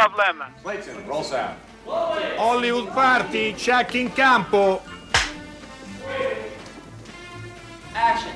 No 0.00 0.08
problem. 0.08 0.54
Clayton, 0.62 1.06
roll 1.06 1.22
sound. 1.22 1.56
Hollywood 1.84 2.88
Party, 2.94 3.52
check 3.52 3.94
in 3.94 4.10
campo. 4.14 4.80
Action. 7.92 8.32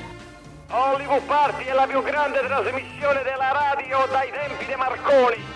Hollywood 0.69 1.23
Party 1.23 1.63
è 1.63 1.73
la 1.73 1.87
più 1.87 2.03
grande 2.03 2.45
trasmissione 2.45 3.23
della 3.23 3.51
radio 3.51 4.05
dai 4.11 4.29
tempi 4.29 4.65
di 4.65 4.75
Marconi. 4.75 5.54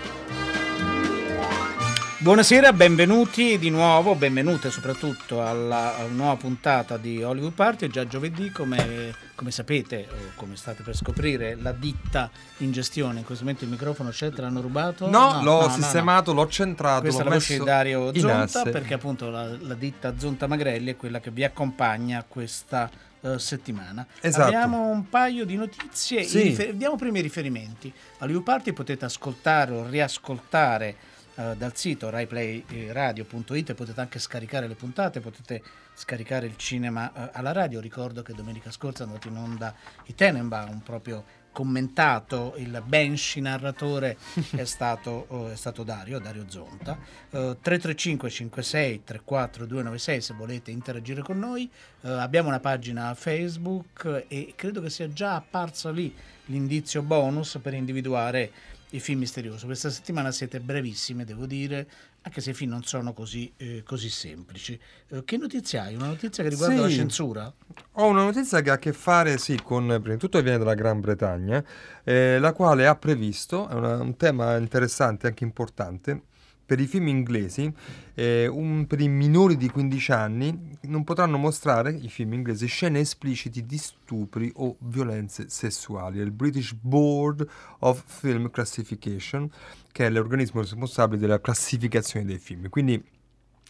Buonasera, 2.22 2.74
benvenuti 2.74 3.58
di 3.58 3.70
nuovo, 3.70 4.14
benvenute 4.14 4.72
soprattutto 4.72 5.42
alla, 5.42 5.96
alla 5.96 6.10
nuova 6.10 6.36
puntata 6.36 6.98
di 6.98 7.24
Hollywood 7.24 7.54
Party. 7.54 7.88
È 7.88 7.90
già 7.90 8.06
giovedì, 8.06 8.52
come, 8.52 9.16
come, 9.36 9.52
sapete 9.52 10.06
o 10.12 10.32
come 10.36 10.58
state 10.58 10.84
per 10.84 10.98
scoprire, 10.98 11.56
la 11.56 11.72
ditta 11.72 12.30
in 12.58 12.74
gestione. 12.74 13.20
In 13.20 13.26
questo 13.26 13.46
momento 13.46 13.64
il 13.64 13.70
microfono 13.70 14.10
c'è, 14.10 14.34
te 14.34 14.42
l'hanno 14.42 14.60
rubato? 14.60 15.10
No, 15.10 15.36
no 15.36 15.44
l'ho 15.44 15.68
no, 15.68 15.70
sistemato, 15.70 16.34
no, 16.34 16.42
l'ho 16.42 16.50
centrato. 16.50 17.04
Questa 17.04 17.22
è 17.22 17.24
la 17.24 17.30
voce 17.30 17.58
di 17.58 17.64
Dario 17.64 18.14
Zonta, 18.14 18.64
perché 18.64 18.96
appunto 18.96 19.30
la, 19.30 19.56
la, 19.58 19.76
ditta 19.76 20.14
Zonta 20.18 20.46
Magrelli 20.46 20.92
è 20.92 20.98
quella 20.98 21.22
che 21.22 21.32
vi 21.32 21.46
accompagna 21.46 22.26
questa 22.28 22.90
uh, 23.22 23.38
settimana. 23.38 24.06
Esatto. 24.20 24.44
Abbiamo 24.44 24.88
un 24.88 25.08
paio 25.08 25.46
di 25.46 25.56
notizie, 25.56 26.24
sì. 26.24 26.42
rifer- 26.42 26.74
diamo 26.74 26.98
primi 26.98 27.22
riferimenti. 27.22 27.94
Hollywood 28.18 28.44
Party 28.44 28.74
potete 28.74 29.06
ascoltare 29.06 29.72
o 29.72 29.88
riascoltare 29.88 31.09
uh, 31.40 31.56
dal 31.56 31.76
sito 31.76 32.10
raiplayradio.it 32.10 33.74
potete 33.74 34.00
anche 34.00 34.20
scaricare 34.20 34.68
le 34.68 34.76
puntate, 34.76 35.22
potete 35.22 35.62
scaricare 35.94 36.46
il 36.46 36.58
cinema 36.58 37.12
uh, 37.14 37.30
alla 37.32 37.54
radio. 37.54 37.80
Ricordo 37.80 38.22
che 38.22 38.34
domenica 38.34 38.72
scorsa 38.72 39.04
è 39.04 39.08
andato 39.08 39.28
in 39.30 39.38
onda 39.38 39.74
i 40.06 40.16
Tenenbaum 40.16 40.80
proprio 40.80 41.38
commentato 41.52 42.54
il 42.58 42.84
Banshee 42.86 43.42
narratore 43.42 44.18
è 44.52 44.64
stato, 44.66 45.26
oh, 45.30 45.50
è 45.50 45.56
stato 45.56 45.84
Dario, 45.84 46.20
Dario 46.20 46.46
Zonta. 46.48 46.98
Uh, 47.32 47.58
335 47.62 48.30
56 48.30 49.04
34 49.04 49.66
296 49.66 50.22
se 50.22 50.34
volete 50.34 50.72
interagire 50.72 51.22
con 51.22 51.40
noi. 51.40 51.70
Uh, 52.02 52.10
abbiamo 52.10 52.50
una 52.50 52.60
pagina 52.60 53.14
Facebook 53.16 54.26
e 54.28 54.54
credo 54.56 54.82
che 54.82 54.90
sia 54.90 55.12
già 55.12 55.36
apparso 55.36 55.92
lì 55.92 56.14
l'indizio 56.46 57.02
bonus 57.02 57.60
per 57.62 57.74
individuare 57.74 58.52
i 58.92 59.00
film 59.00 59.20
misteriosi. 59.20 59.66
Questa 59.66 59.90
settimana 59.90 60.32
siete 60.32 60.60
brevissime, 60.60 61.24
devo 61.26 61.46
dire, 61.46 61.88
anche 62.22 62.42
se 62.42 62.52
i 62.52 62.54
film 62.54 62.72
non 62.72 62.84
sono 62.84 63.14
così, 63.14 63.52
eh, 63.58 63.84
così 63.84 64.10
semplici. 64.10 64.80
Eh, 65.10 65.24
che 65.24 65.38
notizia 65.38 65.84
hai? 65.84 65.96
Una 65.96 66.08
notizia 66.08 66.44
che 66.44 66.50
riguarda 66.50 66.76
Sì. 66.76 66.82
la 66.82 66.90
censura? 66.90 67.54
Ho 67.94 68.08
una 68.08 68.24
notizia 68.24 68.62
che 68.62 68.70
ha 68.72 68.74
a 68.74 68.80
che 68.80 68.94
fare, 68.94 69.38
sì, 69.38 69.60
con, 69.62 69.86
prima 69.86 70.14
di 70.14 70.18
tutto 70.18 70.42
viene 70.42 70.58
dalla 70.58 70.74
Gran 70.74 71.00
Bretagna, 71.02 71.64
eh, 72.04 72.40
la 72.40 72.52
quale 72.54 72.88
ha 72.88 72.96
previsto, 72.96 73.68
è 73.70 73.74
una- 73.74 73.98
un 74.02 74.16
tema 74.18 74.58
interessante 74.58 75.28
anche 75.28 75.44
importante, 75.44 76.24
per 76.70 76.80
i 76.80 76.86
film 76.86 77.08
inglesi, 77.08 77.74
eh, 78.14 78.46
un- 78.46 78.86
per 78.86 79.02
i 79.02 79.08
minori 79.08 79.58
di 79.58 79.72
15 79.72 80.12
anni, 80.12 80.78
non 80.82 81.04
potranno 81.04 81.40
mostrare, 81.40 81.92
i 81.92 82.10
film 82.10 82.34
inglesi, 82.34 82.68
scene 82.68 83.00
espliciti 83.00 83.66
di 83.66 83.80
stupri 83.80 84.52
o 84.58 84.76
violenze 84.82 85.50
sessuali. 85.50 86.20
È 86.20 86.22
il 86.22 86.30
British 86.30 86.74
Board 86.74 87.44
of 87.80 88.04
Film 88.06 88.52
Classification, 88.52 89.50
che 89.92 90.06
è 90.06 90.12
l'organismo 90.12 90.62
responsabile 90.62 91.20
della 91.20 91.42
classificazione 91.42 92.24
dei 92.24 92.38
film. 92.38 92.70
Quindi 92.70 93.04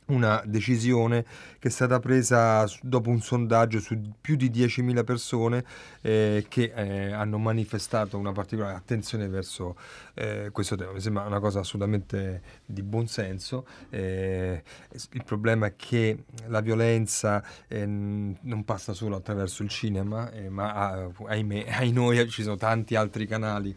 una 0.10 0.42
decisione 0.46 1.26
che 1.60 1.68
è 1.68 1.72
stata 1.72 2.00
presa 2.00 2.66
dopo 2.82 3.10
un 3.10 3.22
sondaggio 3.22 3.80
su 3.80 4.00
più 4.20 4.36
di 4.36 4.50
10.000 4.50 5.04
persone 5.04 5.66
eh, 6.02 6.46
che 6.48 6.72
eh, 6.74 7.12
hanno 7.12 7.38
manifestato 7.38 8.18
una 8.18 8.32
particolare 8.32 8.76
attenzione 8.76 9.28
verso 9.28 9.76
eh, 10.14 10.50
questo 10.52 10.76
tema. 10.76 10.92
Mi 10.92 11.02
sembra 11.02 11.26
una 11.26 11.40
cosa 11.40 11.60
assolutamente 11.60 12.42
di 12.66 12.82
buonsenso. 12.82 13.66
Eh, 13.90 14.64
il 15.12 15.24
problema 15.24 15.68
è 15.68 15.74
che 15.76 16.24
la 16.48 16.62
violenza 16.62 17.44
eh, 17.68 17.86
non 17.86 18.64
passa 18.66 18.94
solo 18.94 19.18
attraverso 19.18 19.64
il 19.64 19.70
cinema, 19.70 20.32
eh, 20.32 20.50
ma 20.50 20.74
ah, 20.74 21.10
ahimè, 21.28 21.66
ai 21.78 21.92
noi 21.92 22.30
ci 22.30 22.44
sono 22.44 22.56
tanti 22.56 22.96
altri 22.96 23.28
canali, 23.28 23.76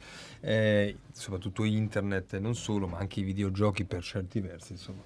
soprattutto 1.12 1.64
internet 1.64 2.38
non 2.38 2.54
solo, 2.54 2.86
ma 2.86 2.98
anche 2.98 3.20
i 3.20 3.22
videogiochi 3.22 3.84
per 3.84 4.02
certi 4.02 4.40
versi, 4.40 4.72
insomma 4.72 5.02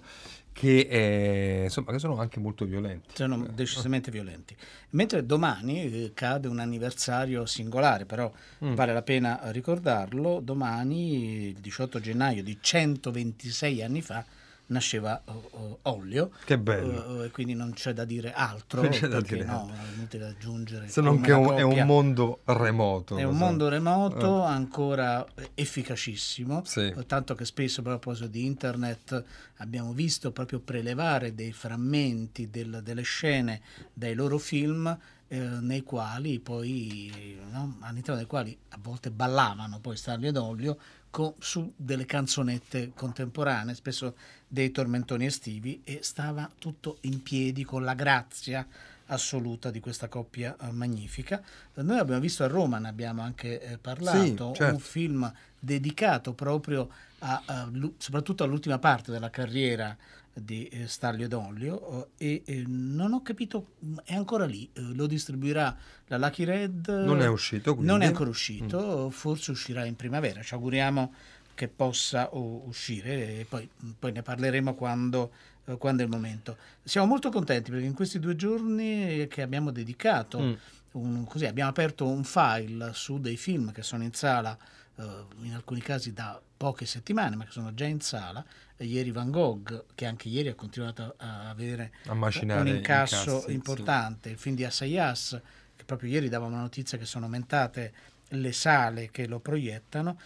che, 0.56 0.89
eh, 0.89 1.65
insomma, 1.65 1.93
che 1.93 1.99
sono 1.99 2.17
anche 2.19 2.41
molto 2.41 2.65
violenti. 2.65 3.11
sono 3.12 3.47
decisamente 3.47 4.11
violenti. 4.11 4.56
Mentre 4.91 5.27
domani 5.27 6.05
eh, 6.05 6.12
cade 6.15 6.49
un 6.49 6.61
anniversario 6.61 7.44
singolare, 7.44 8.06
però 8.06 8.33
Mm. 8.65 8.72
vale 8.72 8.94
la 8.94 9.03
pena 9.03 9.39
ricordarlo, 9.50 10.41
domani, 10.41 11.49
il 11.49 11.56
18 11.61 12.00
gennaio 12.00 12.43
di 12.43 12.56
126 12.59 13.83
anni 13.83 14.00
fa, 14.00 14.25
nasceva 14.69 15.22
oh, 15.27 15.78
Ollio. 15.82 16.31
Che 16.44 16.59
bello. 16.59 17.22
E 17.22 17.31
quindi 17.31 17.54
non 17.54 17.72
c'è 17.72 17.93
da 17.93 18.04
dire 18.04 18.32
altro, 18.32 18.82
Non 18.82 18.91
c'è 18.91 19.06
da 19.06 19.21
dire 19.21 19.44
no, 19.44 19.60
altro. 19.62 19.75
è 19.75 19.94
inutile 19.97 20.27
aggiungere. 20.27 20.88
Se 20.88 21.00
non 21.00 21.21
che 21.21 21.32
un- 21.32 21.54
è 21.56 21.62
un 21.62 21.87
mondo 21.87 22.41
remoto. 22.44 23.16
È 23.16 23.22
un 23.22 23.32
so. 23.37 23.38
mondo 23.44 23.69
remoto, 23.69 24.43
ancora 24.43 25.25
efficacissimo, 25.55 26.62
Sì. 26.65 26.94
tanto 27.06 27.34
che 27.34 27.44
spesso 27.44 27.81
a 27.81 27.84
proposito 27.84 28.26
di 28.28 28.44
internet 28.44 29.22
abbiamo 29.59 29.93
visto 29.93 30.32
proprio 30.32 30.60
prelevare 30.60 31.34
dei 31.34 31.53
frammenti 31.53 32.50
del- 32.50 32.81
delle 32.82 33.03
scene 33.03 33.60
dai 33.93 34.15
loro 34.15 34.38
film 34.38 34.97
eh, 35.28 35.38
nei 35.38 35.82
quali 35.82 36.38
poi, 36.38 37.37
no, 37.50 37.78
all'interno 37.81 38.16
dei 38.16 38.26
quali 38.28 38.56
a 38.71 38.78
volte 38.81 39.10
ballavano 39.10 39.81
poi 39.81 39.97
Stanley 39.97 40.28
ed 40.28 40.37
Olio 40.37 40.78
co- 41.10 41.34
su 41.41 41.72
delle 41.76 42.05
canzonette 42.06 42.93
contemporanee, 42.94 43.75
spesso 43.75 44.15
dei 44.46 44.70
tormentoni 44.70 45.26
estivi 45.26 45.80
e 45.84 46.00
stava 46.02 46.50
tutto 46.58 46.98
in 47.02 47.22
piedi 47.22 47.64
con 47.64 47.84
la 47.84 47.94
grazia 47.94 48.66
assoluta 49.06 49.70
di 49.70 49.80
questa 49.80 50.08
coppia 50.08 50.56
eh, 50.60 50.70
magnifica. 50.72 51.42
Noi 51.74 51.98
abbiamo 51.98 52.20
visto 52.20 52.44
a 52.44 52.48
Roma, 52.48 52.78
ne 52.78 52.88
abbiamo 52.88 53.22
anche 53.22 53.60
eh, 53.60 53.78
parlato, 53.78 54.52
certo. 54.54 54.74
un 54.74 54.80
film 54.80 55.32
dedicato 55.58 56.32
proprio 56.32 56.88
a, 57.20 57.42
a 57.44 57.70
soprattutto 57.98 58.44
all'ultima 58.44 58.78
parte 58.78 59.10
della 59.10 59.30
carriera 59.30 59.96
di 60.38 60.66
eh, 60.68 60.86
Stanlio 60.86 61.28
D'Olio 61.28 62.10
eh, 62.18 62.42
e 62.44 62.54
eh, 62.58 62.64
non 62.66 63.14
ho 63.14 63.22
capito, 63.22 63.68
è 64.04 64.14
ancora 64.14 64.44
lì, 64.44 64.68
eh, 64.74 64.80
lo 64.82 65.06
distribuirà 65.06 65.74
la 66.08 66.18
Lucky 66.18 66.44
Red. 66.44 66.88
Non 66.88 67.22
è 67.22 67.28
uscito, 67.28 67.74
quindi. 67.74 67.90
Mm. 67.90 67.94
Non 67.94 68.02
è 68.02 68.06
ancora 68.06 68.28
uscito, 68.28 69.10
forse 69.10 69.50
uscirà 69.50 69.84
in 69.86 69.96
primavera, 69.96 70.42
ci 70.42 70.54
auguriamo 70.54 71.14
che 71.56 71.69
possa 71.69 72.28
uscire 72.33 73.41
e 73.41 73.47
poi, 73.49 73.69
poi 73.99 74.12
ne 74.12 74.22
parleremo 74.22 74.75
quando, 74.75 75.33
eh, 75.65 75.77
quando 75.78 76.03
è 76.03 76.05
il 76.05 76.11
momento. 76.11 76.56
Siamo 76.84 77.06
molto 77.09 77.31
contenti 77.31 77.71
perché 77.71 77.87
in 77.87 77.94
questi 77.94 78.21
due 78.21 78.37
giorni 78.37 79.27
che 79.28 79.43
abbiamo 79.43 79.71
dedicato, 79.72 80.39
Mm. 80.39 80.53
un- 80.93 81.25
così, 81.25 81.47
abbiamo 81.47 81.71
aperto 81.71 82.06
un 82.06 82.25
file 82.25 82.91
su 82.93 83.19
dei 83.19 83.37
film 83.37 83.72
che 83.72 83.83
sono 83.83 84.03
in 84.05 84.12
sala, 84.12 84.56
eh, 84.97 85.03
in 85.43 85.55
alcuni 85.55 85.81
casi 85.81 86.12
da 86.12 86.41
poche 86.56 86.84
settimane, 86.87 87.37
ma 87.37 87.44
che 87.44 87.50
sono 87.53 87.75
già 87.75 87.87
in 87.87 88.00
sala. 88.00 88.44
Ieri 88.78 89.11
Van 89.11 89.31
Gogh, 89.31 89.84
che 89.94 90.05
anche 90.05 90.28
ieri 90.28 90.49
ha 90.49 90.55
continuato 90.55 91.15
a 91.17 91.49
avere 91.49 91.93
A 92.09 92.12
un 92.12 92.23
incasso 92.67 93.31
incassi, 93.31 93.41
sì. 93.47 93.53
importante, 93.55 94.28
il 94.28 94.37
film 94.37 94.55
di 94.55 94.65
Assayas, 94.65 95.41
che 95.75 95.84
proprio 95.84 96.11
ieri 96.11 96.28
dava 96.28 96.44
una 96.44 96.61
notizia 96.61 96.99
che 96.99 97.06
sono 97.06 97.25
aumentate 97.25 97.93
le 98.31 98.53
sale 98.53 99.11
che 99.11 99.27
lo 99.27 99.38
proiettano, 99.38 100.19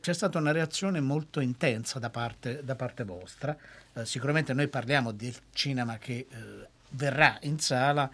c'è 0.00 0.14
stata 0.14 0.38
una 0.38 0.52
reazione 0.52 1.00
molto 1.00 1.40
intensa 1.40 1.98
da 1.98 2.10
parte, 2.10 2.64
da 2.64 2.74
parte 2.74 3.04
vostra. 3.04 3.56
Eh, 3.92 4.06
sicuramente 4.06 4.54
noi 4.54 4.68
parliamo 4.68 5.12
del 5.12 5.34
cinema 5.52 5.98
che 5.98 6.26
eh, 6.28 6.68
verrà 6.90 7.38
in 7.42 7.58
sala, 7.58 8.10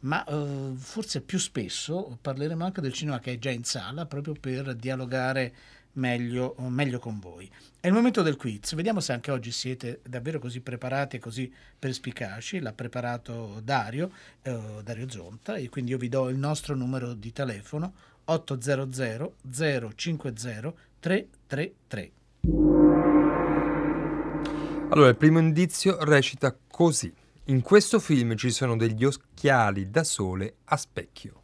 ma 0.00 0.24
eh, 0.24 0.72
forse 0.76 1.22
più 1.22 1.38
spesso 1.38 2.18
parleremo 2.20 2.64
anche 2.64 2.80
del 2.80 2.92
cinema 2.92 3.18
che 3.18 3.32
è 3.32 3.38
già 3.38 3.50
in 3.50 3.64
sala, 3.64 4.04
proprio 4.04 4.34
per 4.34 4.74
dialogare 4.74 5.54
meglio, 5.96 6.54
meglio 6.58 6.98
con 6.98 7.18
voi. 7.18 7.50
È 7.80 7.86
il 7.86 7.92
momento 7.92 8.22
del 8.22 8.36
quiz, 8.36 8.74
vediamo 8.74 9.00
se 9.00 9.12
anche 9.12 9.30
oggi 9.30 9.50
siete 9.50 10.00
davvero 10.02 10.38
così 10.38 10.60
preparati 10.60 11.16
e 11.16 11.18
così 11.18 11.52
perspicaci. 11.78 12.60
L'ha 12.60 12.72
preparato 12.72 13.60
Dario, 13.62 14.10
eh, 14.42 14.80
Dario 14.82 15.08
Zonta, 15.08 15.56
e 15.56 15.68
quindi 15.68 15.92
io 15.92 15.98
vi 15.98 16.08
do 16.08 16.28
il 16.28 16.36
nostro 16.36 16.74
numero 16.74 17.14
di 17.14 17.32
telefono 17.32 17.94
800 18.24 19.34
050 19.94 20.74
333. 21.06 22.12
Allora, 24.88 25.08
il 25.08 25.16
primo 25.16 25.38
indizio 25.38 26.02
recita 26.02 26.56
così. 26.66 27.14
In 27.44 27.62
questo 27.62 28.00
film 28.00 28.34
ci 28.34 28.50
sono 28.50 28.76
degli 28.76 29.04
occhiali 29.04 29.88
da 29.88 30.02
sole 30.02 30.56
a 30.64 30.76
specchio. 30.76 31.42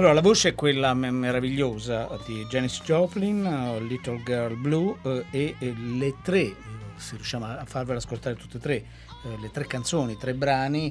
Allora, 0.00 0.14
la 0.14 0.22
voce 0.22 0.48
è 0.48 0.54
quella 0.54 0.94
me- 0.94 1.10
meravigliosa 1.10 2.08
di 2.24 2.46
Janis 2.46 2.80
Joplin, 2.82 3.44
uh, 3.44 3.84
Little 3.84 4.22
Girl 4.24 4.56
Blue, 4.56 4.96
uh, 5.02 5.24
e, 5.30 5.54
le 5.60 6.14
tre, 6.22 6.44
uh, 6.44 6.54
se 6.96 7.16
riusciamo 7.16 7.44
a 7.44 7.66
farvela 7.66 7.98
ascoltare 7.98 8.34
tutte 8.34 8.56
e 8.56 8.60
tre, 8.60 8.84
le 9.38 9.50
tre 9.50 9.66
canzoni, 9.66 10.12
i 10.12 10.16
tre 10.16 10.32
brani, 10.32 10.90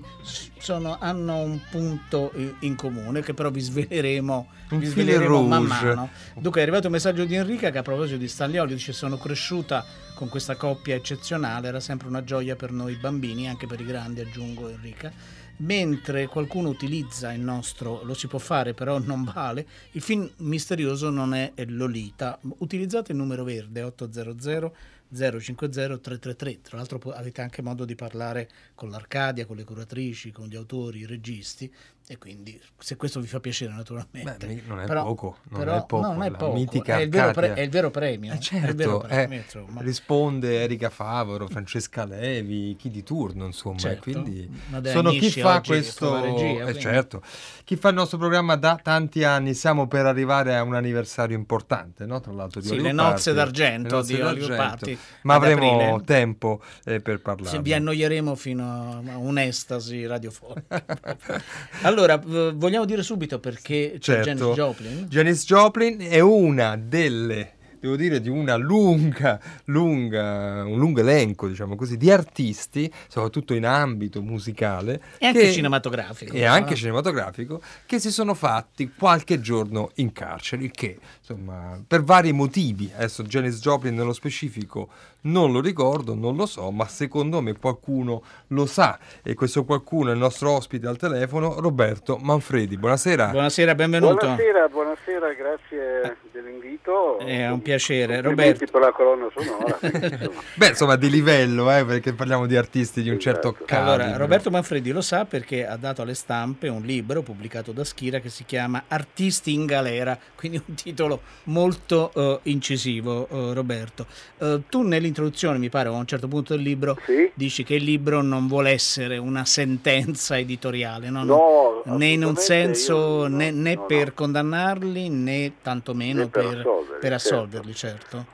sono- 0.59 0.97
hanno 0.99 1.37
un 1.37 1.59
punto 1.71 2.31
in 2.59 2.75
comune 2.75 3.23
che 3.23 3.33
però 3.33 3.49
vi 3.49 3.61
sveleremo, 3.61 4.47
vi 4.69 4.85
sveleremo 4.85 5.41
man 5.41 5.63
mano. 5.63 6.09
Dunque 6.35 6.59
è 6.59 6.63
arrivato 6.63 6.85
un 6.85 6.93
messaggio 6.93 7.25
di 7.25 7.33
Enrica 7.33 7.71
che 7.71 7.79
a 7.79 7.81
proposito 7.81 8.17
di 8.17 8.27
Stanley 8.27 8.59
Olio 8.59 8.75
dice 8.75 8.93
sono 8.93 9.17
cresciuta 9.17 9.83
con 10.13 10.29
questa 10.29 10.55
coppia 10.55 10.93
eccezionale, 10.93 11.67
era 11.67 11.79
sempre 11.79 12.07
una 12.07 12.23
gioia 12.23 12.55
per 12.55 12.71
noi 12.71 12.93
bambini, 12.93 13.49
anche 13.49 13.65
per 13.65 13.79
i 13.81 13.85
grandi 13.85 14.21
aggiungo 14.21 14.69
Enrica. 14.69 15.11
Mentre 15.61 16.27
qualcuno 16.27 16.69
utilizza 16.69 17.33
il 17.33 17.41
nostro, 17.41 18.01
lo 18.03 18.13
si 18.13 18.27
può 18.27 18.39
fare 18.39 18.73
però 18.73 18.97
non 18.97 19.25
vale, 19.25 19.67
il 19.91 20.01
film 20.01 20.29
misterioso 20.37 21.09
non 21.09 21.33
è 21.33 21.51
Lolita, 21.67 22.39
utilizzate 22.59 23.11
il 23.11 23.17
numero 23.17 23.43
verde 23.43 23.83
800 23.83 24.73
050 25.11 25.97
333, 25.97 26.61
tra 26.61 26.77
l'altro 26.77 26.99
avete 27.11 27.41
anche 27.41 27.61
modo 27.61 27.83
di 27.83 27.95
parlare 27.95 28.47
con 28.73 28.89
l'Arcadia, 28.89 29.45
con 29.45 29.57
le 29.57 29.65
curatrici, 29.65 30.31
con 30.31 30.47
gli 30.47 30.55
autori, 30.55 30.99
i 30.99 31.05
registi 31.05 31.69
e 32.11 32.17
quindi 32.17 32.59
se 32.79 32.95
questo 32.95 33.19
vi 33.19 33.27
fa 33.27 33.39
piacere 33.39 33.71
naturalmente. 33.71 34.47
Beh, 34.47 34.63
non 34.65 34.79
è 34.79 34.85
Però- 34.87 35.03
poco, 35.03 35.37
non 35.49 35.59
però- 35.59 35.77
è 35.77 35.85
poco, 35.85 36.07
no, 36.07 36.13
non 36.13 36.23
è 36.23 36.31
poco, 36.31 36.53
mitica 36.53 36.97
è 36.97 37.01
il, 37.01 37.09
vero 37.09 37.31
pre- 37.33 37.53
è 37.53 37.61
il 37.61 37.69
vero 37.69 37.91
premio. 37.91 38.33
Eh, 38.33 38.37
è 38.39 38.67
il 38.69 38.73
vero 38.75 38.99
certo, 39.01 39.07
premio, 39.07 39.39
eh, 39.47 39.83
risponde 39.83 40.59
Erika 40.63 40.89
Favoro, 40.89 41.45
Francesca 41.47 42.05
Levi, 42.05 42.75
chi 42.79 42.89
di 42.89 43.03
turno, 43.03 43.45
insomma, 43.45 43.77
Certo. 43.77 44.01
quindi 44.01 44.49
sono 44.85 45.11
chi 45.11 45.29
fa 45.29 45.61
questo, 45.61 46.19
regia, 46.19 46.65
eh, 46.65 46.79
certo, 46.79 47.21
chi 47.63 47.75
fa 47.75 47.89
il 47.89 47.95
nostro 47.95 48.17
programma 48.17 48.55
da 48.55 48.79
tanti 48.81 49.23
anni, 49.23 49.53
siamo 49.53 49.87
per 49.87 50.07
arrivare 50.07 50.55
a 50.55 50.63
un 50.63 50.73
anniversario 50.73 51.37
importante, 51.37 52.07
no? 52.07 52.19
Tra 52.21 52.31
l'altro 52.31 52.59
di 52.59 52.65
Sì, 52.65 52.73
Hollywood 52.73 52.95
le 52.95 53.03
nozze 53.03 53.33
Party, 53.33 53.51
d'argento 53.51 53.95
nozze 53.97 54.15
di 54.15 54.19
d'argento, 54.19 54.55
Party 54.55 54.97
ma 55.21 55.35
avremo 55.35 55.69
aprile. 55.91 56.03
tempo 56.05 56.59
eh, 56.85 57.01
per 57.01 57.21
parlare. 57.21 57.49
Se 57.55 57.61
vi 57.61 57.71
annoieremo 57.71 58.33
fino 58.33 59.03
a 59.07 59.17
un'estasi 59.17 60.07
radiofonica. 60.07 60.83
allora, 61.83 61.97
v- 62.05 62.53
vogliamo 62.55 62.85
dire 62.85 63.03
subito 63.03 63.39
perché 63.39 63.97
c'è 63.99 64.23
Certo. 64.23 64.29
Janis 64.29 64.55
Joplin? 64.55 65.05
Janis 65.09 65.45
Joplin 65.45 65.97
è 65.99 66.19
una 66.19 66.75
delle, 66.77 67.53
devo 67.79 67.95
dire, 67.95 68.19
di 68.21 68.29
una 68.29 68.55
lunga, 68.55 69.39
lunga, 69.65 70.63
un 70.65 70.77
lungo 70.77 70.99
elenco, 70.99 71.47
diciamo 71.47 71.75
così, 71.75 71.97
di 71.97 72.11
artisti, 72.11 72.91
soprattutto 73.07 73.53
in 73.53 73.65
ambito 73.65 74.21
musicale. 74.21 75.01
E 75.17 75.27
anche 75.27 75.39
che- 75.39 75.51
cinematografico. 75.53 76.33
E 76.33 76.43
anche 76.45 76.71
no? 76.71 76.75
cinematografico, 76.75 77.61
che 77.85 77.99
si 77.99 78.11
sono 78.11 78.33
fatti 78.33 78.91
qualche 78.97 79.39
giorno 79.39 79.91
in 79.95 80.11
carcere, 80.11 80.63
il 80.63 80.71
che, 80.71 80.97
insomma, 81.29 81.79
per 81.87 82.03
vari 82.03 82.31
motivi, 82.31 82.91
adesso 82.95 83.23
Janis 83.23 83.59
Joplin 83.59 83.93
nello 83.93 84.13
specifico 84.13 84.89
non 85.21 85.51
lo 85.51 85.59
ricordo, 85.59 86.15
non 86.15 86.35
lo 86.35 86.45
so, 86.45 86.71
ma 86.71 86.87
secondo 86.87 87.41
me 87.41 87.57
qualcuno 87.57 88.23
lo 88.47 88.65
sa. 88.65 88.97
E 89.21 89.33
questo 89.33 89.65
qualcuno 89.65 90.11
è 90.11 90.13
il 90.13 90.19
nostro 90.19 90.51
ospite 90.51 90.87
al 90.87 90.97
telefono, 90.97 91.59
Roberto 91.59 92.17
Manfredi. 92.17 92.77
Buonasera. 92.77 93.27
Buonasera, 93.27 93.75
benvenuto. 93.75 94.15
Buonasera, 94.15 94.67
buonasera, 94.69 95.33
grazie 95.33 96.17
dell'invito. 96.31 97.19
È 97.19 97.49
un 97.49 97.61
piacere. 97.61 98.21
Roberto. 98.21 98.65
per 98.71 98.81
la 98.81 98.91
colonna 98.91 99.27
sonora. 99.35 99.77
insomma. 99.81 100.41
Beh, 100.55 100.67
insomma, 100.67 100.95
di 100.95 101.09
livello, 101.09 101.69
eh, 101.75 101.83
perché 101.83 102.13
parliamo 102.13 102.45
di 102.45 102.55
artisti 102.55 103.01
di 103.01 103.09
un 103.09 103.19
certo 103.19 103.49
Esatto. 103.49 103.65
calibro. 103.65 103.93
Allora, 103.93 104.17
Roberto 104.17 104.49
Manfredi 104.49 104.91
lo 104.91 105.01
sa 105.01 105.25
perché 105.25 105.67
ha 105.67 105.75
dato 105.75 106.01
alle 106.01 106.13
stampe 106.13 106.69
un 106.69 106.81
libro 106.81 107.21
pubblicato 107.21 107.73
da 107.73 107.83
Schira 107.83 108.19
che 108.19 108.29
si 108.29 108.45
chiama 108.45 108.83
Artisti 108.87 109.53
in 109.53 109.65
galera, 109.65 110.17
quindi 110.35 110.61
un 110.65 110.75
titolo 110.75 111.18
molto 111.43 112.11
eh, 112.13 112.39
incisivo, 112.43 113.27
eh, 113.29 113.53
Roberto. 113.53 114.05
Eh, 114.37 114.61
tu 114.69 114.81
nell'introduzione, 114.81 115.57
mi 115.57 115.69
pare, 115.69 115.89
a 115.89 115.91
un 115.91 116.05
certo 116.05 116.27
punto 116.27 116.55
del 116.55 116.63
libro, 116.63 116.97
Sì? 117.05 117.31
dici 117.33 117.63
che 117.63 117.75
il 117.75 117.83
libro 117.83 118.21
non 118.21 118.47
vuole 118.47 118.71
essere 118.71 119.17
una 119.17 119.45
sentenza 119.45 120.37
editoriale, 120.37 121.09
no? 121.09 121.23
No, 121.23 121.83
né 121.95 122.07
in 122.07 122.23
un 122.23 122.35
senso 122.35 122.93
io- 122.93 123.27
no, 123.27 123.37
né, 123.37 123.51
né 123.51 123.75
no, 123.75 123.85
per 123.85 124.13
condannarli 124.13 125.09
né 125.09 125.53
tantomeno 125.61 126.19
Né 126.21 126.27
per 126.27 126.43
per, 126.43 126.59
assolverli, 126.59 126.99
per 126.99 127.09
certo. 127.09 127.35
assolverli, 127.35 127.73
certo. 127.73 128.25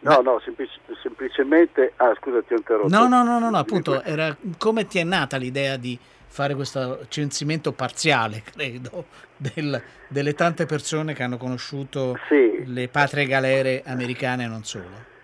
No, 0.00 0.20
no, 0.20 0.40
semplici- 0.44 0.80
semplicemente... 1.02 1.92
Ah, 1.96 2.14
scusa, 2.20 2.40
ti 2.42 2.54
ho 2.54 2.56
interrotto. 2.56 2.88
No, 2.88 3.08
no, 3.08 3.24
no, 3.24 3.38
no, 3.40 3.50
no, 3.50 3.58
appunto, 3.58 4.00
era 4.02 4.36
come 4.56 4.86
ti 4.86 4.98
è 4.98 5.04
nata 5.04 5.36
l'idea 5.36 5.76
di 5.76 5.98
fare 6.38 6.54
questo 6.54 7.00
censimento 7.08 7.72
parziale, 7.72 8.42
credo, 8.44 9.06
del- 9.36 9.82
delle 10.06 10.34
tante 10.34 10.66
persone 10.66 11.12
che 11.12 11.24
hanno 11.24 11.36
conosciuto 11.36 12.16
Sì, 12.28 12.62
le 12.64 12.86
patrie 12.86 13.26
galere 13.26 13.82
americane 13.84 14.44
e 14.44 14.46
non 14.46 14.62
solo. 14.62 15.16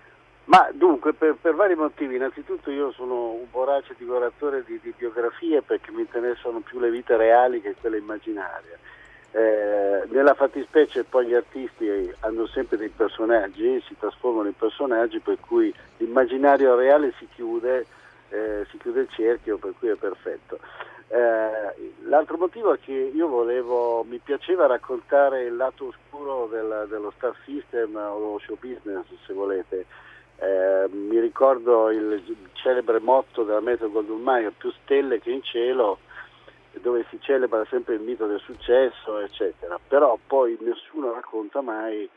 ma 0.47 0.69
dunque, 0.73 1.13
per, 1.15 1.37
per 1.41 1.55
vari 1.55 1.77
motivi. 1.77 2.17
Innanzitutto 2.17 2.69
io 2.73 2.91
sono 2.91 3.31
un 3.31 3.47
vorace 3.51 3.95
divoratore 3.97 4.65
di, 4.67 4.81
di 4.83 4.93
biografie 4.97 5.63
perché 5.63 5.93
mi 5.93 6.01
interessano 6.01 6.59
più 6.61 6.81
le 6.81 6.91
vite 6.91 7.17
reali 7.17 7.61
che 7.61 7.77
quelle 7.81 7.99
immaginarie. 7.99 8.77
Eh, 9.31 10.07
nella 10.11 10.35
fattispecie 10.35 11.05
poi 11.05 11.27
gli 11.29 11.35
artisti 11.35 12.13
hanno 12.21 12.47
sempre 12.49 12.77
dei 12.77 12.89
personaggi, 12.91 13.81
si 13.87 13.95
trasformano 13.99 14.49
in 14.49 14.57
personaggi 14.57 15.21
per 15.21 15.39
cui 15.41 15.73
l'immaginario 15.99 16.75
reale 16.77 17.13
si 17.19 17.27
chiude, 17.35 17.87
eh, 18.31 18.67
si 18.71 18.77
chiude 18.79 19.01
il 19.03 19.09
cerchio, 19.11 19.57
per 19.59 19.73
cui 19.79 19.89
è 19.89 19.95
perfetto. 19.97 20.59
Eh, 21.09 21.93
l'altro 22.05 22.37
motivo 22.37 22.73
è 22.73 22.79
che 22.79 22.93
io 22.93 23.29
volevo, 23.29 24.05
mi 24.05 24.19
piaceva 24.19 24.67
raccontare 24.67 25.45
il 25.45 25.57
lato 25.57 25.89
oscuro 25.89 26.47
del- 26.47 26.87
dello 26.89 27.13
star 27.17 27.35
system 27.45 27.95
o 27.95 28.19
lo 28.19 28.41
show 28.45 28.57
business, 28.59 29.05
se 29.27 29.33
volete. 29.33 29.87
Eh, 30.37 30.89
mi 30.91 31.21
ricordo 31.21 31.91
il 31.91 32.23
celebre 32.55 32.99
motto 32.99 33.45
della 33.45 33.61
Metro 33.61 33.91
Goldwyn 33.91 34.23
Mayer, 34.23 34.53
più 34.57 34.73
stelle 34.83 35.21
che 35.21 35.31
in 35.31 35.43
cielo, 35.43 35.99
dove 36.81 37.07
si 37.09 37.19
celebra 37.21 37.65
sempre 37.67 37.95
il 37.95 38.01
mito 38.01 38.27
del 38.27 38.41
successo, 38.41 39.19
eccetera. 39.19 39.79
Però 39.87 40.19
poi 40.27 40.57
nessuno 40.61 41.13
racconta 41.13 41.61
mai 41.61 42.09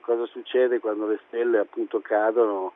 cosa 0.00 0.26
succede 0.26 0.80
quando 0.80 1.06
le 1.06 1.18
stelle 1.26 1.58
appunto 1.58 2.00
cadono 2.00 2.74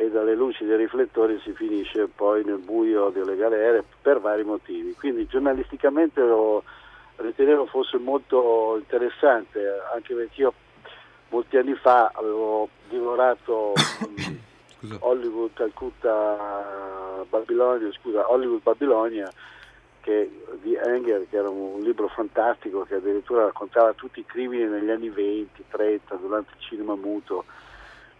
e 0.00 0.08
dalle 0.08 0.34
luci 0.34 0.64
dei 0.64 0.78
riflettori 0.78 1.38
si 1.44 1.52
finisce 1.52 2.06
poi 2.06 2.42
nel 2.42 2.56
buio 2.56 3.10
delle 3.10 3.36
galere 3.36 3.84
per 4.00 4.18
vari 4.18 4.44
motivi. 4.44 4.94
Quindi 4.94 5.26
giornalisticamente 5.26 6.22
lo 6.22 6.64
ritenevo 7.16 7.66
fosse 7.66 7.98
molto 7.98 8.76
interessante, 8.78 9.60
anche 9.92 10.14
perché 10.14 10.40
io 10.40 10.54
molti 11.28 11.58
anni 11.58 11.74
fa 11.74 12.10
avevo 12.14 12.70
divorato. 12.88 13.74
Hollywood 15.00 15.52
Calcutta 15.52 17.24
Babilonia, 17.28 17.92
scusa, 17.92 18.30
Hollywood 18.32 18.62
Babilonia 18.62 19.30
che, 20.00 20.30
di 20.62 20.74
Enger, 20.74 21.26
che 21.28 21.36
era 21.36 21.50
un 21.50 21.82
libro 21.82 22.08
fantastico 22.08 22.84
che 22.84 22.94
addirittura 22.94 23.44
raccontava 23.44 23.92
tutti 23.92 24.20
i 24.20 24.24
crimini 24.24 24.64
negli 24.64 24.88
anni 24.88 25.10
20, 25.10 25.64
30, 25.68 26.14
durante 26.14 26.52
il 26.56 26.62
cinema 26.62 26.94
muto. 26.94 27.44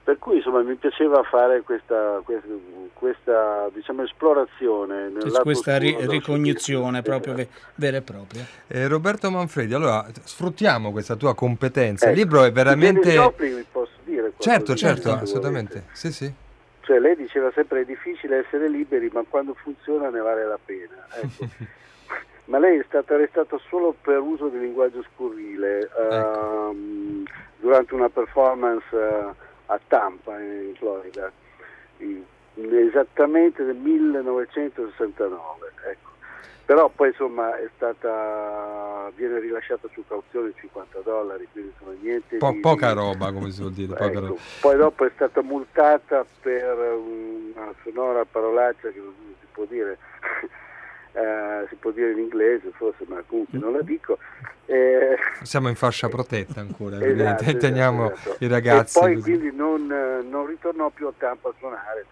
Per 0.03 0.19
cui 0.19 0.37
insomma 0.37 0.63
mi 0.63 0.75
piaceva 0.75 1.23
fare 1.23 1.61
questa, 1.61 2.21
questa, 2.25 2.49
questa, 2.95 3.69
diciamo, 3.73 4.03
esplorazione. 4.03 5.13
questa 5.43 5.77
ri- 5.77 5.97
ricognizione 6.09 7.03
proprio 7.03 7.35
ve- 7.35 7.49
vera 7.77 7.99
e 7.99 8.03
propria. 8.03 8.45
Eh, 8.67 8.89
Roberto 8.89 9.31
Manfredi, 9.31 9.75
allora 9.75 10.07
sfruttiamo 10.25 10.91
questa 10.91 11.17
tua 11.17 11.35
competenza. 11.35 12.07
Ecco, 12.07 12.15
Il 12.15 12.21
libro 12.21 12.45
è 12.45 12.51
veramente... 12.51 13.13
Joplin 13.13 13.65
posso 13.71 13.93
dire 14.05 14.33
Certo, 14.39 14.75
certo, 14.75 15.13
assolutamente. 15.13 15.85
Sì, 15.93 16.11
sì. 16.13 16.33
Cioè 16.81 16.99
lei 16.99 17.15
diceva 17.15 17.53
sempre 17.53 17.83
è 17.83 17.85
difficile 17.85 18.39
essere 18.39 18.69
liberi, 18.69 19.11
ma 19.13 19.23
quando 19.29 19.55
funziona 19.55 20.09
ne 20.09 20.21
vale 20.21 20.45
la 20.45 20.59
pena. 20.65 21.07
Ecco. 21.15 21.47
ma 22.51 22.59
lei 22.59 22.79
è 22.79 22.85
stata 22.87 23.15
arrestata 23.15 23.57
solo 23.69 23.95
per 24.01 24.19
uso 24.19 24.49
di 24.49 24.59
linguaggio 24.59 25.05
scurrile 25.13 25.83
Ecco. 25.83 26.71
ehm, 26.71 27.25
durante 27.61 27.95
una 27.95 28.09
performance 28.09 28.85
eh, 28.93 29.49
a 29.71 29.81
Tampa, 29.87 30.39
in 30.41 30.75
Florida, 30.77 31.31
in- 31.99 32.25
esattamente 32.55 33.63
nel 33.63 33.77
1969. 33.77 35.73
Ecco. 35.87 36.09
Però 36.65 36.89
poi 36.89 37.09
insomma 37.09 37.57
è 37.57 37.69
stata, 37.75 39.11
viene 39.17 39.41
rilasciata 39.41 39.89
su 39.93 40.05
cauzione 40.07 40.53
50 40.57 41.01
dollari, 41.01 41.49
quindi 41.51 41.73
insomma 41.73 41.97
niente 42.01 42.37
Po- 42.37 42.53
di... 42.53 42.61
poca 42.61 42.93
roba, 42.93 43.33
come 43.33 43.51
si 43.51 43.61
vuol 43.61 43.73
dire. 43.73 43.95
poca 43.95 44.05
Ecco, 44.11 44.21
roba. 44.21 44.41
Poi 44.61 44.77
dopo 44.77 45.05
è 45.05 45.11
stata 45.15 45.43
multata 45.43 46.25
per 46.41 46.79
una 46.79 47.75
sonora 47.83 48.25
parolaccia 48.25 48.91
che 48.91 48.99
non 48.99 49.15
si 49.41 49.47
può 49.51 49.65
dire. 49.65 49.99
Eh, 51.13 51.67
si 51.69 51.75
può 51.77 51.91
dire 51.91 52.13
in 52.13 52.19
inglese 52.19 52.71
forse, 52.75 53.05
ma 53.09 53.23
comunque 53.27 53.59
non 53.59 53.73
la 53.73 53.83
dico. 53.83 54.19
Eh, 54.67 55.17
Siamo 55.43 55.69
in 55.69 55.75
fascia 55.75 56.09
protetta 56.09 56.61
ancora, 56.61 56.97
esatto, 56.99 57.11
evidente. 57.11 57.43
esatto, 57.45 57.59
teniamo 57.59 58.13
esatto. 58.13 58.37
i 58.45 58.49
ragazzi. 58.49 58.99
E 58.99 59.01
poi 59.01 59.15
così. 59.15 59.31
quindi 59.37 59.57
non, 59.57 59.91
eh, 59.91 60.23
non 60.29 60.47
ritornò 60.47 60.91
più 60.91 61.07
a 61.09 61.13
campo 61.17 61.49
a 61.49 61.55
suonare 61.59 62.07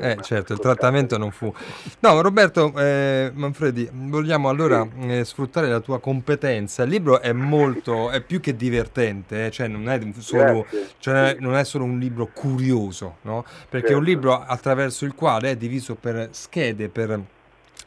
Eh, 0.00 0.18
certo, 0.22 0.52
il 0.52 0.58
trattamento 0.58 1.16
non 1.18 1.30
fu. 1.30 1.52
No, 2.00 2.20
Roberto 2.20 2.72
eh, 2.76 3.30
Manfredi, 3.34 3.88
vogliamo 3.92 4.48
allora 4.48 4.86
eh, 5.00 5.24
sfruttare 5.24 5.68
la 5.68 5.80
tua 5.80 6.00
competenza. 6.00 6.82
Il 6.82 6.90
libro 6.90 7.20
è 7.20 7.32
molto, 7.32 8.10
è 8.10 8.20
più 8.20 8.40
che 8.40 8.54
divertente, 8.56 9.46
eh, 9.46 9.50
cioè 9.50 9.66
non 9.68 9.88
è 9.88 9.98
solo, 10.18 10.66
cioè 10.98 11.36
non 11.38 11.54
è 11.56 11.64
solo 11.64 11.84
un 11.84 11.98
libro 11.98 12.28
curioso, 12.32 13.16
no? 13.22 13.44
Perché 13.68 13.92
è 13.92 13.94
un 13.94 14.04
Certo. 14.04 14.10
libro 14.10 14.40
attraverso 14.40 15.04
il 15.04 15.14
quale 15.14 15.50
è 15.50 15.56
diviso 15.56 15.94
per 15.94 16.28
schede, 16.32 16.88
per 16.88 17.20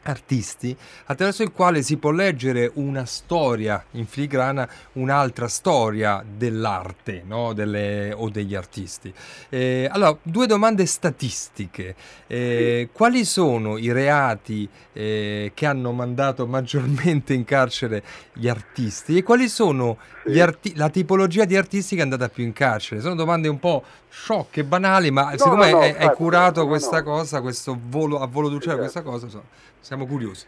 artisti, 0.04 0.76
attraverso 1.06 1.42
il 1.42 1.52
quale 1.52 1.82
si 1.82 1.96
può 1.96 2.10
leggere 2.10 2.70
una 2.74 3.04
storia 3.04 3.84
in 3.92 4.06
filigrana, 4.06 4.68
un'altra 4.94 5.48
storia 5.48 6.24
dell'arte 6.26 7.22
no? 7.26 7.52
Delle- 7.52 8.12
o 8.12 8.28
degli 8.28 8.54
artisti. 8.54 9.12
Eh, 9.48 9.88
allora, 9.90 10.16
due 10.22 10.46
domande 10.46 10.86
statistiche. 10.86 11.94
Eh, 12.26 12.88
Quali 12.92 13.24
sono 13.24 13.78
i 13.78 13.92
reati 13.92 14.68
eh, 14.92 15.52
che 15.54 15.66
hanno 15.66 15.92
mandato 15.92 16.46
maggiormente 16.46 17.32
in 17.34 17.44
carcere 17.44 18.02
gli 18.32 18.48
artisti 18.48 19.16
e 19.16 19.22
quali 19.22 19.48
sono 19.48 19.98
Sì. 20.26 20.40
arti- 20.40 20.76
la 20.76 20.88
tipologia 20.88 21.44
di 21.44 21.56
artisti 21.56 21.94
che 21.94 22.00
è 22.00 22.04
andata 22.04 22.28
più 22.28 22.44
in 22.44 22.52
carcere? 22.52 23.00
Sono 23.00 23.14
domande 23.14 23.48
un 23.48 23.58
po' 23.58 23.82
sciocche, 24.10 24.64
banali, 24.64 25.10
ma 25.10 25.30
No, 25.30 25.36
secondo 25.38 25.64
no, 25.64 25.70
no, 25.70 25.78
hai, 25.78 25.90
hai 25.90 25.90
infatti, 25.90 26.16
curato 26.16 26.66
questa 26.66 27.02
cosa, 27.02 27.40
questo 27.40 27.78
volo 27.88 28.20
a 28.20 28.26
volo 28.26 28.48
d'uccello, 28.48 28.82
Esatto. 28.84 29.02
questa 29.02 29.02
cosa, 29.02 29.24
insomma, 29.26 29.44
siamo 29.92 30.06
curiosi. 30.06 30.46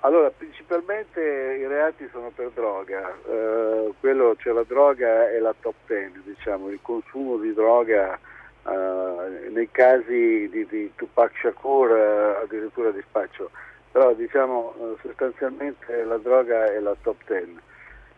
Allora, 0.00 0.30
principalmente 0.30 1.20
i 1.20 1.66
reati 1.68 2.08
sono 2.10 2.32
per 2.34 2.50
droga, 2.50 3.14
Eh, 3.28 3.92
quello, 4.00 4.34
cioè 4.40 4.52
la 4.52 4.64
droga 4.66 5.30
è 5.30 5.38
la 5.38 5.54
top 5.60 5.74
ten, 5.86 6.20
diciamo, 6.24 6.68
il 6.70 6.80
consumo 6.82 7.36
di 7.36 7.54
droga 7.54 8.18
eh, 8.66 9.48
nei 9.50 9.68
casi 9.70 10.48
di, 10.50 10.66
di 10.66 10.90
Tupac 10.96 11.30
Shakur 11.40 11.90
eh, 11.92 12.42
addirittura 12.42 12.90
di 12.90 13.00
spaccio, 13.06 13.50
però 13.92 14.12
diciamo 14.14 14.74
eh, 14.76 14.96
sostanzialmente 15.06 16.02
la 16.02 16.18
droga 16.18 16.72
è 16.72 16.80
la 16.80 16.96
top 17.00 17.22
ten. 17.26 17.60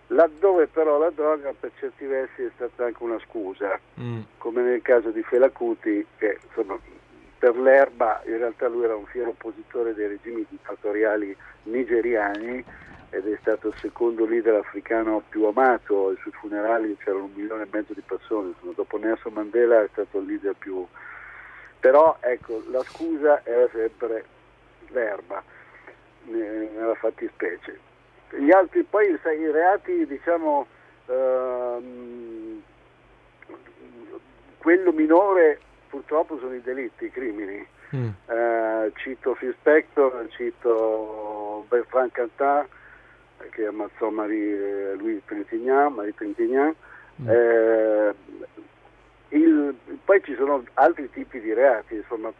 Laddove 0.09 0.67
però 0.69 0.97
la 0.99 1.11
droga 1.11 1.53
per 1.59 1.73
certi 1.79 2.07
versi 2.07 2.45
è 2.45 2.51
stata 2.55 2.87
anche 2.87 3.03
una 3.03 3.19
scusa, 3.27 3.79
Mm. 4.01 4.21
come 4.39 4.63
nel 4.63 4.81
caso 4.81 5.11
di 5.11 5.23
Fela 5.23 5.51
Kuti, 5.51 6.07
che 6.17 6.39
insomma, 6.47 6.79
per 7.45 7.59
l'erba 7.59 8.23
in 8.25 8.39
realtà 8.39 8.69
lui 8.69 8.85
era 8.85 8.97
un 8.97 9.05
fiero 9.05 9.29
oppositore 9.29 9.93
dei 9.93 10.07
regimi 10.07 10.47
dittatoriali 10.49 11.37
nigeriani 11.65 12.65
ed 13.11 13.29
è 13.29 13.37
stato 13.39 13.69
il 13.69 13.75
secondo 13.83 14.25
leader 14.25 14.55
africano 14.55 15.23
più 15.29 15.45
amato, 15.45 16.09
ai 16.09 16.17
suoi 16.23 16.33
funerali 16.33 16.97
c'erano 16.97 17.25
un 17.25 17.33
milione 17.35 17.65
e 17.65 17.69
mezzo 17.71 17.93
di 17.93 18.01
persone, 18.01 18.55
dopo 18.75 18.97
Nelson 18.97 19.35
Mandela 19.35 19.83
è 19.83 19.89
stato 19.93 20.21
il 20.21 20.25
leader 20.25 20.55
più... 20.59 20.87
Però 21.81 22.17
ecco, 22.21 22.63
la 22.71 22.83
scusa 22.85 23.43
era 23.45 23.69
sempre 23.73 24.25
l'erba 24.89 25.43
nella 26.23 26.95
fattispecie. 26.95 27.79
Gli 28.31 28.53
altri 28.53 28.85
poi 28.85 29.19
sai, 29.23 29.39
i 29.39 29.51
reati 29.51 30.07
diciamo 30.07 30.67
ehm, 31.09 32.63
quello 34.57 34.93
minore 34.93 35.61
purtroppo 35.95 36.39
sono 36.39 36.55
i 36.55 36.61
delitti, 36.61 37.05
i 37.05 37.11
crimini. 37.11 37.65
Mm. 37.95 38.09
Eh, 38.27 38.93
cito 38.97 39.35
Phil 39.35 39.55
Spector, 39.61 40.27
cito 40.31 41.65
Bertrand 41.69 42.11
Cantat 42.11 42.67
che 43.51 43.67
ammazzò 43.67 44.11
Marie, 44.11 44.95
Louis 44.97 45.21
Trintignant, 45.25 45.95
Marie 45.95 46.15
Trintignant. 46.15 46.75
Eh, 47.29 48.13
il- 49.29 49.75
poi 50.05 50.23
ci 50.25 50.35
sono 50.35 50.65
altri 50.75 51.09
tipi 51.11 51.41
di 51.41 51.53
reati, 51.53 51.95
insomma, 51.95 52.33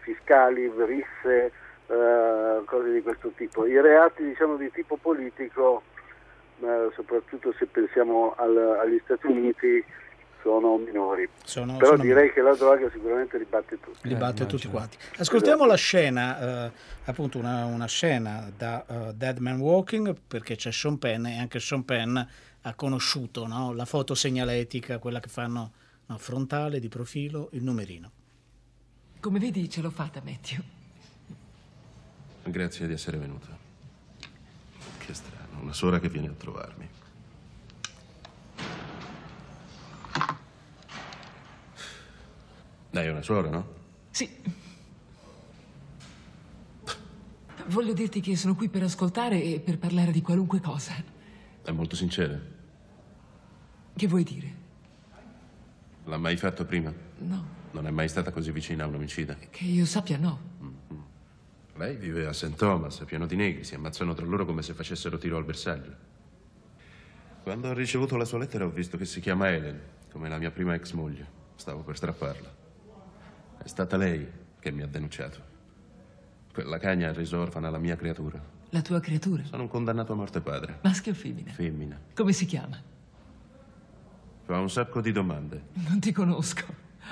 fiscali, 0.00 0.72
risse, 0.86 1.52
eh, 1.88 2.62
cose 2.64 2.92
di 2.92 3.02
questo 3.02 3.28
tipo. 3.36 3.66
I 3.66 3.78
reati 3.80 4.24
diciamo, 4.24 4.56
di 4.56 4.70
tipo 4.70 4.96
politico, 4.96 5.82
eh, 6.60 6.88
soprattutto 6.94 7.52
se 7.58 7.66
pensiamo 7.66 8.34
al- 8.38 8.78
agli 8.80 9.00
Stati 9.04 9.26
Uniti, 9.26 9.84
sono 10.42 10.76
minori. 10.76 11.28
Sono- 11.44 11.76
Però 11.76 11.92
sono- 11.92 12.02
direi 12.02 12.32
che 12.32 12.40
la 12.40 12.54
droga 12.54 12.90
sicuramente 12.90 13.38
li 13.38 13.46
batte 13.48 13.78
tutti. 13.80 14.08
li 14.08 14.14
Eh, 14.14 14.16
batte 14.16 14.42
immagino. 14.42 14.46
tutti 14.48 14.68
quanti. 14.68 14.96
Ascoltiamo 15.18 15.64
la 15.64 15.74
scena, 15.76 16.66
eh, 16.66 16.72
appunto 17.04 17.38
una, 17.38 17.64
una 17.64 17.86
scena 17.86 18.50
da 18.56 18.84
eh, 18.86 19.14
Dead 19.14 19.38
Man 19.38 19.60
Walking, 19.60 20.16
perché 20.26 20.56
c'è 20.56 20.70
Sean 20.72 20.98
Penn 20.98 21.26
e 21.26 21.38
anche 21.38 21.58
Sean 21.60 21.84
Penn 21.84 22.18
ha 22.64 22.74
conosciuto 22.74 23.46
no, 23.46 23.72
la 23.72 23.84
foto 23.84 24.14
segnaletica, 24.14 24.98
quella 24.98 25.20
che 25.20 25.28
fanno 25.28 25.72
no, 26.06 26.18
frontale, 26.18 26.78
di 26.80 26.88
profilo, 26.88 27.48
il 27.52 27.62
numerino. 27.62 28.10
Come 29.20 29.38
vedi, 29.38 29.68
ce 29.70 29.80
l'ho 29.80 29.90
fatta, 29.90 30.20
Matthew. 30.24 30.60
Grazie 32.44 32.86
di 32.88 32.92
essere 32.92 33.18
venuta. 33.18 33.46
Che 34.98 35.14
strano, 35.14 35.60
una 35.60 35.72
suora 35.72 36.00
che 36.00 36.08
viene 36.08 36.28
a 36.28 36.32
trovarmi. 36.32 36.88
Lei 42.92 43.06
è 43.06 43.10
una 43.10 43.22
suora, 43.22 43.48
no? 43.48 43.66
Sì. 44.10 44.28
Voglio 47.68 47.92
dirti 47.94 48.20
che 48.20 48.36
sono 48.36 48.54
qui 48.54 48.68
per 48.68 48.82
ascoltare 48.82 49.42
e 49.42 49.60
per 49.60 49.78
parlare 49.78 50.12
di 50.12 50.20
qualunque 50.20 50.60
cosa. 50.60 50.92
È 51.62 51.70
molto 51.70 51.96
sincera. 51.96 52.38
Che 53.94 54.06
vuoi 54.06 54.24
dire? 54.24 54.54
L'ha 56.04 56.18
mai 56.18 56.36
fatto 56.36 56.64
prima? 56.66 56.92
No, 57.18 57.46
Non 57.70 57.86
è 57.86 57.90
mai 57.90 58.08
stata 58.08 58.30
così 58.30 58.50
vicina 58.50 58.84
a 58.84 58.88
un 58.88 58.94
omicida? 58.96 59.36
che 59.50 59.64
io 59.64 59.86
sappia 59.86 60.18
no. 60.18 60.50
Lei 61.76 61.96
vive 61.96 62.26
a 62.26 62.32
St. 62.34 62.54
Thomas, 62.56 63.00
è 63.00 63.04
pieno 63.04 63.26
di 63.26 63.36
negri, 63.36 63.64
si 63.64 63.74
ammazzano 63.74 64.12
tra 64.12 64.26
loro 64.26 64.44
come 64.44 64.60
se 64.62 64.74
facessero 64.74 65.16
tiro 65.16 65.38
al 65.38 65.44
bersaglio. 65.44 65.94
Quando 67.42 67.68
ho 67.68 67.72
ricevuto 67.72 68.16
la 68.16 68.26
sua 68.26 68.38
lettera 68.38 68.66
ho 68.66 68.70
visto 68.70 68.98
che 68.98 69.06
si 69.06 69.20
chiama 69.20 69.48
Helen, 69.48 69.80
come 70.10 70.28
la 70.28 70.36
mia 70.38 70.50
prima 70.50 70.74
ex 70.74 70.92
moglie. 70.92 71.26
Stavo 71.54 71.80
per 71.82 71.96
strapparla. 71.96 72.60
È 73.62 73.68
stata 73.68 73.96
lei 73.96 74.28
che 74.58 74.72
mi 74.72 74.82
ha 74.82 74.88
denunciato. 74.88 75.40
Quella 76.52 76.78
cagna 76.78 77.10
ha 77.10 77.12
reso 77.12 77.38
orfana 77.38 77.70
la 77.70 77.78
mia 77.78 77.94
creatura. 77.94 78.42
La 78.70 78.82
tua 78.82 78.98
creatura? 78.98 79.44
Sono 79.44 79.62
un 79.62 79.68
condannato 79.68 80.12
a 80.12 80.16
morte 80.16 80.40
padre. 80.40 80.80
Maschio 80.82 81.12
o 81.12 81.14
femmina? 81.14 81.52
Femmina. 81.52 82.00
Come 82.12 82.32
si 82.32 82.44
chiama? 82.44 82.76
Fa 84.44 84.58
un 84.58 84.68
sacco 84.68 85.00
di 85.00 85.12
domande. 85.12 85.66
Non 85.74 86.00
ti 86.00 86.10
conosco. 86.10 86.64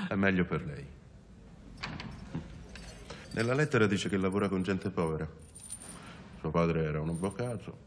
È 0.08 0.14
meglio 0.16 0.44
per 0.44 0.64
lei. 0.64 0.86
Nella 3.32 3.54
lettera 3.54 3.86
dice 3.86 4.08
che 4.08 4.16
lavora 4.16 4.48
con 4.48 4.64
gente 4.64 4.90
povera. 4.90 5.28
Suo 6.40 6.50
padre 6.50 6.82
era 6.82 7.00
un 7.00 7.10
avvocato, 7.10 7.78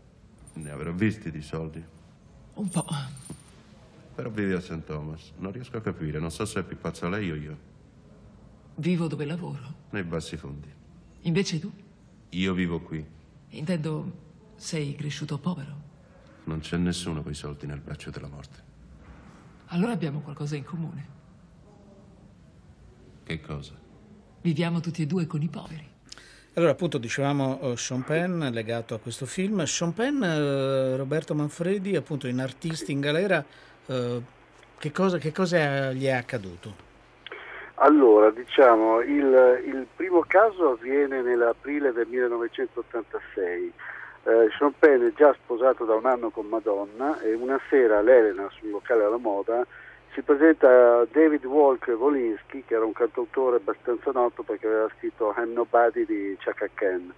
ne 0.53 0.69
avrà 0.69 0.91
visti 0.91 1.31
di 1.31 1.41
soldi. 1.41 1.83
Un 2.53 2.69
po'. 2.69 2.85
Però 4.15 4.29
vive 4.29 4.53
a 4.53 4.61
St. 4.61 4.85
Thomas. 4.85 5.33
Non 5.37 5.51
riesco 5.51 5.75
a 5.75 5.81
capire, 5.81 6.19
non 6.19 6.31
so 6.31 6.45
se 6.45 6.61
è 6.61 6.63
più 6.63 6.77
pazza 6.77 7.09
lei 7.09 7.29
o 7.29 7.35
io. 7.35 7.71
Vivo 8.75 9.07
dove 9.07 9.25
lavoro. 9.25 9.81
Nei 9.91 10.03
bassi 10.03 10.37
fondi. 10.37 10.71
Invece 11.21 11.59
tu? 11.59 11.71
Io 12.29 12.53
vivo 12.53 12.81
qui. 12.81 13.05
Intendo, 13.49 14.11
sei 14.55 14.95
cresciuto 14.95 15.37
povero. 15.37 15.91
Non 16.45 16.59
c'è 16.59 16.77
nessuno 16.77 17.21
coi 17.21 17.35
soldi 17.35 17.67
nel 17.67 17.79
braccio 17.79 18.09
della 18.09 18.27
morte. 18.27 18.71
Allora 19.67 19.91
abbiamo 19.91 20.19
qualcosa 20.19 20.55
in 20.55 20.63
comune. 20.63 21.07
Che 23.23 23.41
cosa? 23.41 23.73
Viviamo 24.41 24.79
tutti 24.79 25.03
e 25.03 25.05
due 25.05 25.25
con 25.27 25.41
i 25.41 25.47
poveri. 25.47 25.87
Allora, 26.55 26.71
appunto, 26.71 26.97
dicevamo 26.97 27.59
eh, 27.61 27.77
Sean 27.77 28.03
Penn 28.03 28.43
legato 28.49 28.93
a 28.93 28.99
questo 28.99 29.25
film. 29.25 29.63
Sean 29.63 29.93
Penn, 29.93 30.21
eh, 30.21 30.95
Roberto 30.95 31.33
Manfredi, 31.33 31.95
appunto 31.95 32.27
in 32.27 32.39
Artisti 32.39 32.91
in 32.91 32.99
Galera, 32.99 33.43
eh, 33.85 34.21
che, 34.77 34.91
cosa, 34.91 35.17
che 35.17 35.31
cosa 35.31 35.93
gli 35.93 36.05
è 36.05 36.11
accaduto? 36.11 36.82
Allora, 37.75 38.29
diciamo, 38.29 39.01
il, 39.01 39.61
il 39.65 39.87
primo 39.95 40.23
caso 40.27 40.71
avviene 40.71 41.21
nell'aprile 41.21 41.91
del 41.91 42.07
1986. 42.07 43.73
Eh, 44.25 44.49
Sean 44.57 44.73
Penn 44.77 45.07
è 45.07 45.13
già 45.13 45.33
sposato 45.33 45.83
da 45.83 45.95
un 45.95 46.05
anno 46.05 46.29
con 46.29 46.45
Madonna 46.45 47.19
e 47.21 47.33
una 47.33 47.59
sera 47.69 47.97
all'Elena, 47.97 48.47
sul 48.51 48.69
locale 48.69 49.03
alla 49.03 49.17
moda, 49.17 49.65
si 50.13 50.21
presenta 50.21 51.05
David 51.11 51.43
Walk 51.45 51.87
Wolinski, 51.97 52.63
che 52.65 52.75
era 52.75 52.85
un 52.85 52.93
cantautore 52.93 53.57
abbastanza 53.57 54.11
noto 54.11 54.43
perché 54.43 54.67
aveva 54.67 54.89
scritto 54.95 55.33
I'm 55.35 55.53
Nobody 55.53 56.05
di 56.05 56.37
Chaka 56.39 56.69
Khan. 56.73 57.11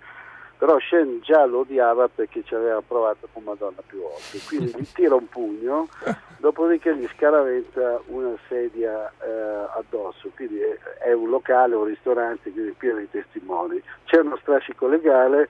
Però 0.58 0.80
Shen 0.80 1.20
già 1.22 1.46
lo 1.46 1.60
odiava 1.60 2.08
perché 2.08 2.42
ci 2.44 2.56
aveva 2.56 2.82
provato 2.82 3.28
con 3.34 3.44
Madonna 3.44 3.82
più 3.86 4.00
volte, 4.02 4.40
quindi 4.48 4.74
gli 4.78 4.88
tira 4.94 5.14
un 5.16 5.28
pugno, 5.28 5.88
dopodiché 6.40 6.96
gli 6.96 7.08
scaraventa 7.16 8.00
una 8.08 8.36
sedia 8.48 9.12
eh, 9.22 9.30
addosso, 9.78 10.30
quindi 10.34 10.60
è, 10.60 10.78
è 11.04 11.12
un 11.12 11.30
locale, 11.30 11.76
un 11.76 11.84
ristorante, 11.84 12.52
quindi 12.52 12.72
pieno 12.72 13.00
di 13.00 13.10
testimoni. 13.10 13.82
C'è 14.06 14.20
uno 14.20 14.38
strascico 14.38 14.88
legale 14.88 15.50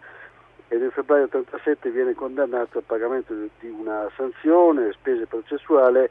e 0.69 0.77
nel 0.77 0.91
febbraio 0.91 1.25
87 1.25 1.91
viene 1.91 2.15
condannato 2.15 2.79
al 2.79 2.83
pagamento 2.85 3.33
di- 3.33 3.69
una 3.69 4.09
sanzione, 4.15 4.91
spese 4.93 5.27
processuale 5.27 6.09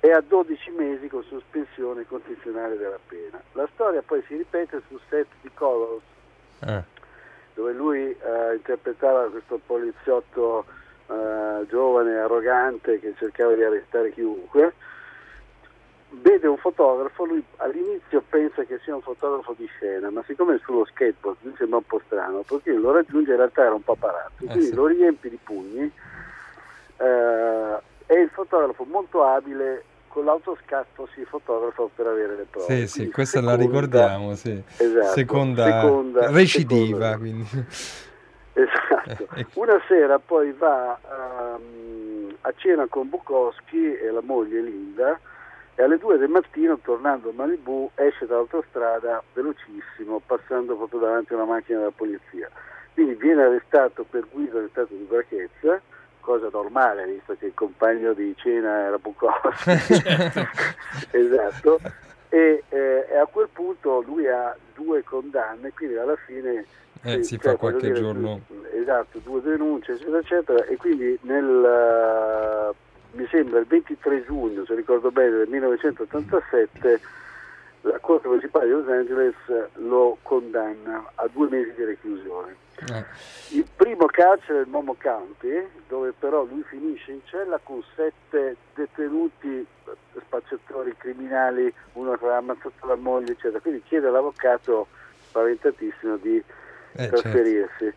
e 0.00 0.12
a 0.12 0.20
12 0.20 0.70
mesi 0.72 1.08
con 1.08 1.24
sospensione 1.24 2.06
condizionale 2.06 2.76
della 2.76 2.98
pena. 3.08 3.40
La 3.52 3.66
storia 3.72 4.02
poi 4.02 4.22
si 4.28 4.36
ripete 4.36 4.82
sul 4.88 5.00
set 5.08 5.26
di 5.40 5.50
Colors 5.54 6.02
Ah, 6.60 6.82
dove 7.58 7.72
lui 7.72 8.02
eh, 8.02 8.54
interpretava 8.54 9.28
questo 9.30 9.58
poliziotto 9.66 10.64
eh, 11.08 11.66
giovane, 11.68 12.16
arrogante 12.16 13.00
che 13.00 13.14
cercava 13.18 13.54
di 13.54 13.64
arrestare 13.64 14.12
chiunque. 14.12 14.74
Vede 16.10 16.46
un 16.46 16.56
fotografo, 16.56 17.24
lui 17.24 17.44
all'inizio 17.56 18.22
pensa 18.28 18.62
che 18.62 18.78
sia 18.84 18.94
un 18.94 19.02
fotografo 19.02 19.56
di 19.58 19.66
scena, 19.66 20.08
ma 20.08 20.22
siccome 20.24 20.54
è 20.54 20.58
sullo 20.62 20.84
skateboard 20.84 21.38
gli 21.40 21.52
sembra 21.56 21.78
un 21.78 21.84
po' 21.84 22.00
strano, 22.06 22.44
perché 22.46 22.72
lo 22.72 22.92
raggiunge 22.92 23.32
in 23.32 23.36
realtà 23.36 23.62
era 23.62 23.74
un 23.74 23.82
paparazzo, 23.82 24.34
quindi 24.36 24.62
sì. 24.62 24.74
lo 24.74 24.86
riempie 24.86 25.28
di 25.28 25.38
pugni 25.42 25.92
eh, 26.96 27.76
e 28.06 28.20
il 28.20 28.30
fotografo 28.30 28.84
molto 28.84 29.24
abile 29.24 29.82
con 30.18 30.24
l'autoscatto 30.26 31.08
si 31.14 31.24
fotografa 31.24 31.84
per 31.94 32.06
avere 32.08 32.34
le 32.34 32.46
prove. 32.50 32.66
sì, 32.66 32.86
sì, 32.88 33.10
questa 33.10 33.40
la 33.40 33.52
seconda- 33.52 33.70
ricordiamo, 33.80 34.34
sì. 34.34 34.60
Esatto, 34.76 35.06
Seconda, 35.12 35.80
seconda- 35.80 36.30
recidiva, 36.32 37.10
seconda- 37.12 37.16
quindi. 37.18 37.46
Esatto. 38.58 39.28
Eh, 39.36 39.46
Una 39.54 39.80
sera 39.86 40.18
poi 40.18 40.50
va 40.50 40.98
ehm, 41.56 42.34
a 42.40 42.52
cena 42.56 42.86
con 42.88 43.08
Bukowski 43.08 43.94
e 43.96 44.10
la 44.10 44.20
moglie 44.20 44.60
Linda 44.60 45.16
e 45.76 45.82
alle 45.84 45.96
due 45.98 46.18
del 46.18 46.28
mattino, 46.28 46.76
tornando 46.78 47.28
a 47.28 47.32
Malibu, 47.32 47.88
esce 47.94 48.26
dall'autostrada 48.26 49.22
velocissimo, 49.32 50.20
passando 50.26 50.74
proprio 50.74 50.98
davanti 50.98 51.34
a 51.34 51.36
una 51.36 51.44
macchina 51.44 51.78
della 51.78 51.92
polizia. 51.94 52.50
Quindi 52.94 53.14
viene 53.14 53.42
arrestato 53.44 54.04
per 54.10 54.26
guida 54.28 54.58
in 54.58 54.66
stato 54.70 54.92
di 54.92 55.02
ubriachezza, 55.04 55.80
cosa 56.28 56.50
normale, 56.52 57.06
visto 57.06 57.34
che 57.38 57.46
il 57.46 57.54
compagno 57.54 58.12
di 58.12 58.34
cena 58.36 58.80
era 58.80 58.98
Bukowski. 58.98 59.70
esatto. 61.12 61.80
E, 62.28 62.64
eh, 62.68 63.06
e 63.10 63.16
a 63.16 63.24
quel 63.24 63.48
punto 63.50 64.02
lui 64.02 64.28
ha 64.28 64.54
due 64.74 65.02
condanne, 65.04 65.72
quindi 65.72 65.96
alla 65.96 66.16
fine 66.26 66.66
Eh, 67.02 67.22
si 67.22 67.38
cioè, 67.38 67.52
fa 67.52 67.56
qualche 67.56 67.86
dire, 67.86 68.00
giorno. 68.00 68.42
Esatto, 68.74 69.20
due 69.20 69.40
denunce, 69.40 69.92
eccetera, 69.92 70.18
eccetera, 70.18 70.64
e 70.66 70.76
quindi 70.76 71.18
nel, 71.22 71.64
eh, 71.64 73.16
mi 73.16 73.26
sembra 73.30 73.60
il 73.60 73.66
23 73.66 74.24
giugno, 74.26 74.66
se 74.66 74.74
ricordo 74.74 75.10
bene, 75.10 75.38
del 75.38 75.48
1987, 75.48 77.00
la 77.82 77.98
Corte 78.00 78.28
Municipale 78.28 78.66
di 78.66 78.72
Los 78.72 78.88
Angeles 78.88 79.34
lo 79.76 80.18
condanna 80.20 81.10
a 81.14 81.26
due 81.32 81.48
mesi 81.48 81.72
di 81.74 81.84
reclusione. 81.84 82.66
Eh, 82.86 83.04
Il 83.50 83.66
primo 83.74 84.06
carcere 84.06 84.58
è 84.58 84.62
il 84.62 84.68
Momo 84.68 84.94
County, 85.00 85.66
dove 85.88 86.12
però 86.16 86.44
lui 86.44 86.62
finisce 86.62 87.12
in 87.12 87.20
cella 87.24 87.58
con 87.62 87.82
sette 87.94 88.56
detenuti 88.74 89.58
eh, 89.58 89.66
spacciatori 90.20 90.94
criminali, 90.96 91.72
uno 91.94 92.12
che 92.12 92.24
aveva 92.24 92.36
ammazzato 92.38 92.86
la 92.86 92.94
moglie, 92.94 93.32
eccetera. 93.32 93.60
Quindi 93.60 93.82
chiede 93.82 94.06
all'avvocato 94.06 94.86
spaventatissimo 95.28 96.16
di 96.16 96.36
eh, 96.36 96.44
certo. 96.94 97.20
trasferirsi. 97.20 97.92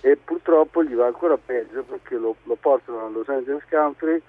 E 0.00 0.16
purtroppo 0.16 0.84
gli 0.84 0.94
va 0.94 1.06
ancora 1.06 1.36
peggio 1.36 1.82
perché 1.82 2.16
lo, 2.16 2.36
lo 2.44 2.54
portano 2.54 3.06
a 3.06 3.08
Los 3.08 3.28
Angeles 3.28 3.64
Country 3.68 4.22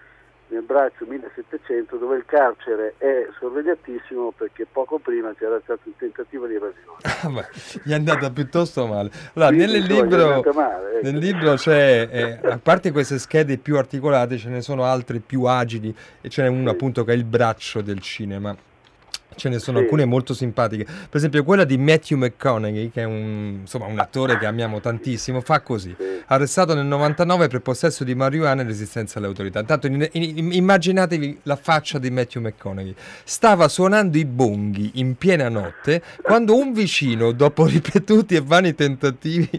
nel 0.50 0.62
braccio 0.64 1.06
1700 1.08 1.98
dove 1.98 2.18
il 2.18 2.26
carcere 2.26 2.96
è 2.98 3.28
sorvegliatissimo 3.40 4.34
perché 4.38 4.66
poco 4.72 4.98
prima 5.00 5.34
c'era 5.38 5.60
stato 5.64 5.82
un 5.86 5.96
tentativo 5.98 6.48
di 6.48 6.56
evasione. 6.56 6.98
Ah, 7.02 7.48
gli 7.84 7.92
è 7.92 7.96
andata 7.96 8.30
piuttosto 8.32 8.86
male. 8.88 9.10
Allora, 9.34 9.52
Quindi, 9.54 9.72
nel 9.74 9.84
libro, 9.84 10.42
male, 10.54 10.98
ecco. 10.98 11.00
nel 11.04 11.18
libro 11.18 11.54
c'è, 11.56 12.08
eh, 12.12 12.48
a 12.48 12.60
parte 12.62 12.92
queste 12.92 13.20
schede 13.20 13.58
più 13.58 13.78
articolate, 13.78 14.38
ce 14.38 14.50
ne 14.50 14.62
sono 14.62 14.84
altre 14.84 15.20
più 15.20 15.44
agili 15.44 15.96
e 16.22 16.30
ce 16.30 16.42
n'è 16.44 16.48
una 16.50 16.70
Sì. 16.70 16.76
appunto 16.76 17.04
che 17.04 17.12
è 17.14 17.16
il 17.16 17.26
braccio 17.26 17.82
del 17.82 18.00
cinema. 18.02 18.56
Ce 19.40 19.48
ne 19.50 19.58
sono 19.60 19.78
Sì. 19.78 19.84
alcune 19.86 20.04
molto 20.06 20.34
simpatiche. 20.34 20.84
Per 20.84 21.08
esempio, 21.12 21.44
quella 21.46 21.64
di 21.64 21.78
Matthew 21.78 22.18
McConaughey, 22.18 22.90
che 22.92 23.02
è 23.02 23.06
un, 23.06 23.60
insomma, 23.62 23.86
un 23.86 23.98
attore 24.00 24.38
che 24.38 24.46
amiamo 24.46 24.82
tantissimo, 24.82 25.40
fa 25.42 25.62
così. 25.62 25.96
Sì. 25.98 26.06
Arrestato 26.28 26.74
nel 26.76 26.86
99 26.86 27.48
per 27.48 27.62
possesso 27.62 28.04
di 28.04 28.14
marijuana 28.16 28.62
e 28.62 28.66
resistenza 28.66 29.18
alle 29.18 29.28
autorità. 29.28 29.60
Intanto 29.62 29.88
in- 29.88 30.08
in- 30.12 30.52
immaginatevi 30.54 31.40
la 31.44 31.56
faccia 31.56 31.98
di 32.00 32.12
Matthew 32.12 32.42
McConaughey. 32.42 32.94
Stava 33.24 33.68
suonando 33.70 34.18
i 34.18 34.26
bonghi 34.26 34.92
in 34.96 35.16
piena 35.16 35.48
notte 35.50 36.02
quando 36.22 36.56
un 36.58 36.74
vicino, 36.74 37.32
dopo 37.32 37.66
ripetuti 37.66 38.36
e 38.36 38.42
vani 38.42 38.76
tentativi 38.76 39.50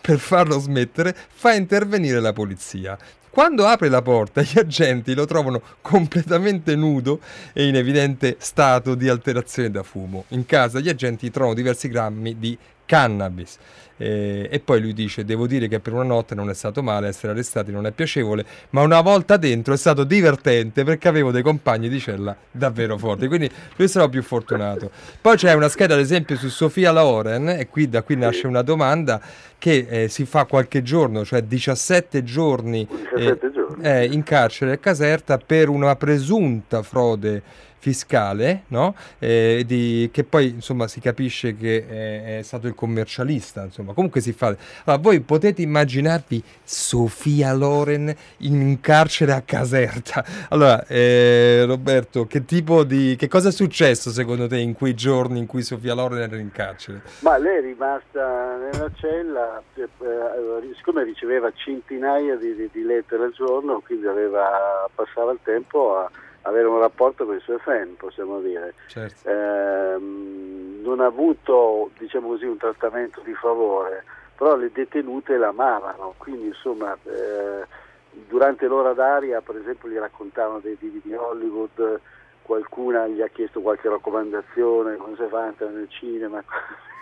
per 0.00 0.18
farlo 0.18 0.58
smettere, 0.58 1.16
fa 1.32 1.54
intervenire 1.54 2.20
la 2.20 2.32
polizia. 2.32 2.98
Quando 3.30 3.64
apre 3.64 3.88
la 3.88 4.02
porta, 4.02 4.42
gli 4.42 4.58
agenti 4.58 5.14
lo 5.14 5.24
trovano 5.24 5.62
completamente 5.80 6.74
nudo 6.74 7.20
e 7.52 7.68
in 7.68 7.76
evidente 7.76 8.36
stato 8.38 8.96
di 8.96 9.08
alterazione 9.08 9.70
da 9.70 9.84
fumo. 9.84 10.24
In 10.28 10.44
casa 10.46 10.80
gli 10.80 10.88
agenti 10.88 11.30
trovano 11.30 11.54
diversi 11.54 11.88
grammi 11.88 12.38
di 12.40 12.58
cannabis. 12.84 13.56
Eh, 14.00 14.48
e 14.50 14.60
poi 14.60 14.80
lui 14.80 14.94
dice: 14.94 15.26
Devo 15.26 15.46
dire 15.46 15.68
che 15.68 15.78
per 15.78 15.92
una 15.92 16.04
notte 16.04 16.34
non 16.34 16.48
è 16.48 16.54
stato 16.54 16.82
male, 16.82 17.08
essere 17.08 17.32
arrestati 17.32 17.70
non 17.70 17.84
è 17.84 17.90
piacevole, 17.90 18.46
ma 18.70 18.80
una 18.80 19.02
volta 19.02 19.36
dentro 19.36 19.74
è 19.74 19.76
stato 19.76 20.04
divertente 20.04 20.84
perché 20.84 21.06
avevo 21.06 21.30
dei 21.30 21.42
compagni 21.42 21.90
di 21.90 22.00
cella 22.00 22.34
davvero 22.50 22.96
forti. 22.96 23.28
Quindi 23.28 23.50
lui 23.76 23.88
sarà 23.88 24.08
più 24.08 24.22
fortunato. 24.22 24.90
Poi 25.20 25.36
c'è 25.36 25.52
una 25.52 25.68
scheda, 25.68 25.92
ad 25.92 26.00
esempio, 26.00 26.36
su 26.36 26.48
Sofia 26.48 26.92
Loren, 26.92 27.50
e 27.50 27.68
qui 27.68 27.90
da 27.90 28.02
qui 28.02 28.16
nasce 28.16 28.46
una 28.46 28.62
domanda 28.62 29.20
che 29.58 29.86
eh, 29.90 30.08
si 30.08 30.24
fa 30.24 30.46
qualche 30.46 30.82
giorno, 30.82 31.22
cioè 31.22 31.42
17 31.42 32.24
giorni 32.24 32.88
17 32.88 33.52
giorni. 33.52 33.84
eh, 33.84 34.04
in 34.06 34.22
carcere 34.22 34.72
a 34.72 34.78
Caserta 34.78 35.36
per 35.36 35.68
una 35.68 35.94
presunta 35.96 36.82
frode 36.82 37.42
fiscale, 37.80 38.64
no? 38.68 38.94
Eh, 39.18 39.64
di- 39.66 40.10
che 40.12 40.22
poi 40.22 40.50
insomma 40.50 40.86
si 40.86 41.00
capisce 41.00 41.56
che 41.56 41.86
è, 41.88 42.38
è 42.38 42.42
stato 42.42 42.66
il 42.66 42.74
commercialista, 42.74 43.64
insomma, 43.64 43.94
comunque 43.94 44.20
si 44.20 44.32
fa. 44.32 44.54
Allora, 44.84 45.02
voi 45.02 45.20
potete 45.20 45.62
immaginarvi 45.62 46.42
Sofia 46.62 47.52
Loren 47.54 48.14
in 48.38 48.78
carcere 48.80 49.32
a 49.32 49.40
Caserta. 49.40 50.24
Allora, 50.50 50.86
eh, 50.86 51.64
Roberto, 51.66 52.26
che 52.26 52.44
tipo 52.44 52.84
di 52.84 53.16
che 53.18 53.28
cosa 53.28 53.48
è 53.48 53.52
successo 53.52 54.10
secondo 54.10 54.46
te 54.46 54.58
in 54.58 54.74
quei 54.74 54.94
giorni 54.94 55.38
in 55.38 55.46
cui 55.46 55.62
Sofia 55.62 55.94
Loren 55.94 56.20
era 56.20 56.36
in 56.36 56.50
carcere? 56.52 57.00
Ma 57.20 57.38
lei 57.38 57.58
è 57.58 57.60
rimasta 57.62 58.58
nella 58.58 58.90
cella, 58.96 59.62
eh, 59.74 59.82
eh, 59.82 60.74
siccome 60.76 61.02
riceveva 61.04 61.50
centinaia 61.54 62.36
di, 62.36 62.54
di- 62.54 62.68
di 62.70 62.82
lettere 62.82 63.24
al 63.24 63.32
giorno, 63.32 63.80
quindi 63.80 64.06
aveva, 64.06 64.86
passava 64.94 65.32
il 65.32 65.38
tempo 65.42 65.96
a 65.96 66.10
avere 66.42 66.66
un 66.66 66.78
rapporto 66.78 67.26
con 67.26 67.36
i 67.36 67.40
suoi 67.40 67.58
fan, 67.58 67.96
possiamo 67.96 68.40
dire. 68.40 68.74
Certo. 68.86 69.28
Ehm, 69.28 70.80
non 70.82 71.00
ha 71.00 71.06
avuto, 71.06 71.90
diciamo 71.98 72.28
così, 72.28 72.46
un 72.46 72.56
trattamento 72.56 73.20
di 73.22 73.34
favore, 73.34 74.04
però 74.34 74.56
le 74.56 74.70
detenute 74.72 75.36
la 75.36 75.48
amavano, 75.48 76.14
quindi 76.16 76.46
insomma 76.46 76.96
eh, 77.04 77.66
durante 78.10 78.66
l'ora 78.66 78.92
d'aria 78.92 79.40
per 79.40 79.56
esempio 79.56 79.88
gli 79.88 79.98
raccontavano 79.98 80.60
dei 80.60 80.76
divi 80.78 81.00
di 81.04 81.12
Hollywood, 81.12 82.00
qualcuna 82.42 83.06
gli 83.06 83.20
ha 83.20 83.28
chiesto 83.28 83.60
qualche 83.60 83.88
raccomandazione, 83.88 84.96
come 84.96 85.16
si 85.16 85.26
fa 85.28 85.52
nel 85.58 85.88
cinema. 85.88 86.42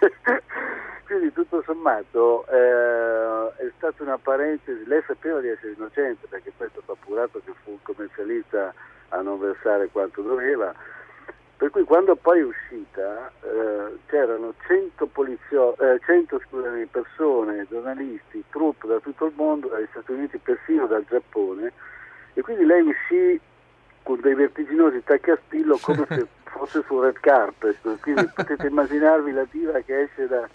Quindi 1.06 1.32
tutto 1.32 1.62
sommato 1.62 2.44
eh, 2.48 3.64
è 3.64 3.72
stata 3.78 4.02
una 4.02 4.18
parentesi, 4.18 4.84
lei 4.84 5.02
sapeva 5.06 5.40
di 5.40 5.48
essere 5.48 5.72
innocente 5.72 6.26
perché 6.28 6.52
poi 6.54 6.66
è 6.66 6.70
stato 6.70 6.92
appurato 6.92 7.40
che 7.42 7.52
fu 7.62 7.70
un 7.70 7.82
commercialista 7.82 8.74
a 9.10 9.20
non 9.20 9.38
versare 9.38 9.88
quanto 9.90 10.22
doveva, 10.22 10.74
per 11.58 11.70
cui 11.70 11.82
quando 11.82 12.14
poi 12.14 12.38
è 12.38 12.44
uscita 12.44 13.32
eh, 13.42 13.98
c'erano 14.06 14.54
100, 14.64 15.06
polizio- 15.06 15.76
eh, 15.78 15.98
100 16.04 16.40
scusami, 16.46 16.86
persone, 16.86 17.66
giornalisti, 17.68 18.44
troupe 18.48 18.86
da 18.86 19.00
tutto 19.00 19.26
il 19.26 19.32
mondo, 19.34 19.66
dagli 19.66 19.88
Stati 19.90 20.12
Uniti, 20.12 20.38
persino 20.38 20.86
dal 20.86 21.04
Giappone, 21.08 21.72
e 22.34 22.42
quindi 22.42 22.64
lei 22.64 22.82
uscì 22.82 23.40
con 24.04 24.20
dei 24.20 24.34
vertiginosi 24.34 25.02
tacchi 25.02 25.30
a 25.30 25.38
spillo 25.44 25.78
come 25.82 26.06
se 26.08 26.26
fosse 26.44 26.84
su 26.86 27.00
red 27.00 27.18
carpet, 27.18 28.00
quindi 28.00 28.28
potete 28.32 28.68
immaginarvi 28.68 29.32
la 29.32 29.46
diva 29.50 29.80
che 29.80 30.02
esce 30.02 30.28
da, 30.28 30.48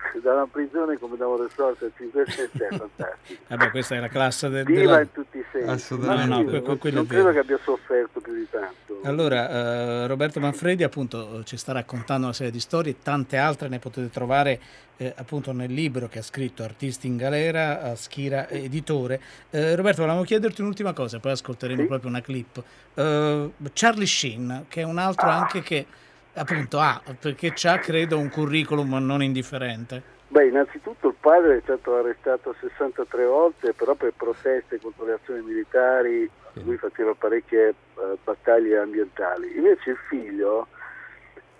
da 0.22 0.32
una 0.34 0.46
prigione 0.46 0.98
come 0.98 1.16
da 1.16 1.26
un 1.26 1.40
resort 1.42 1.82
a 1.82 1.90
5 1.96 2.24
stelle, 2.28 2.68
è 2.68 2.76
fantastico. 2.76 3.40
Vabbè, 3.48 3.70
questa 3.70 3.94
è 3.96 4.00
la 4.00 4.08
classe 4.08 4.48
de- 4.48 4.64
Diva 4.64 4.80
della... 4.80 5.00
in 5.00 5.12
tutti 5.12 5.38
i 5.38 5.44
sensi, 5.52 5.68
Assolutamente. 5.68 6.28
No, 6.28 6.42
no, 6.66 6.76
que- 6.76 6.90
non 6.90 7.04
è 7.04 7.06
credo 7.08 7.32
che 7.32 7.38
abbia 7.38 7.58
sofferto 7.62 8.20
più 8.20 8.34
di 8.34 8.46
tanto. 8.50 9.00
Allora, 9.04 9.48
eh, 9.48 10.06
Roberto 10.06 10.40
Manfredi 10.40 10.82
appunto 10.82 11.40
eh, 11.40 11.44
ci 11.44 11.56
sta 11.56 11.72
raccontando 11.72 12.24
una 12.26 12.34
serie 12.34 12.52
di 12.52 12.60
storie, 12.60 12.96
tante 13.02 13.36
altre 13.38 13.68
ne 13.68 13.78
potete 13.78 14.10
trovare 14.10 14.60
eh, 14.98 15.14
appunto 15.16 15.52
nel 15.52 15.72
libro 15.72 16.06
che 16.08 16.18
ha 16.18 16.22
scritto 16.22 16.62
Artisti 16.62 17.06
in 17.06 17.16
Galera, 17.16 17.80
a 17.82 17.94
Schira 17.96 18.48
Editore. 18.48 19.18
Eh, 19.50 19.74
Roberto, 19.74 20.02
volevamo 20.02 20.24
chiederti 20.24 20.60
un'ultima 20.60 20.92
cosa, 20.92 21.18
poi 21.18 21.32
ascolteremo 21.32 21.80
Sì. 21.80 21.86
proprio 21.86 22.10
una 22.10 22.20
clip. 22.20 22.62
Eh, 22.94 23.50
Charlie 23.72 24.06
Sheen, 24.06 24.64
che 24.68 24.82
è 24.82 24.84
un 24.84 24.98
altro 24.98 25.28
anche 25.30 25.62
che 25.62 25.86
appunto 26.34 26.78
ha, 26.78 27.00
perché 27.18 27.52
ha 27.68 27.78
credo 27.78 28.18
un 28.18 28.28
curriculum 28.28 28.96
non 29.04 29.22
indifferente. 29.22 30.18
Beh, 30.28 30.46
innanzitutto 30.46 31.08
il 31.08 31.16
padre 31.18 31.56
è 31.56 31.60
stato 31.62 31.96
arrestato 31.96 32.54
63 32.60 33.24
volte, 33.24 33.72
però 33.72 33.94
per 33.94 34.12
proteste 34.16 34.78
contro 34.78 35.04
le 35.04 35.14
azioni 35.14 35.42
militari, 35.42 36.30
lui 36.62 36.76
faceva 36.76 37.14
parecchie 37.14 37.68
eh, 37.68 37.74
battaglie 38.22 38.78
ambientali. 38.78 39.56
Invece 39.56 39.90
il 39.90 39.98
figlio, 40.08 40.68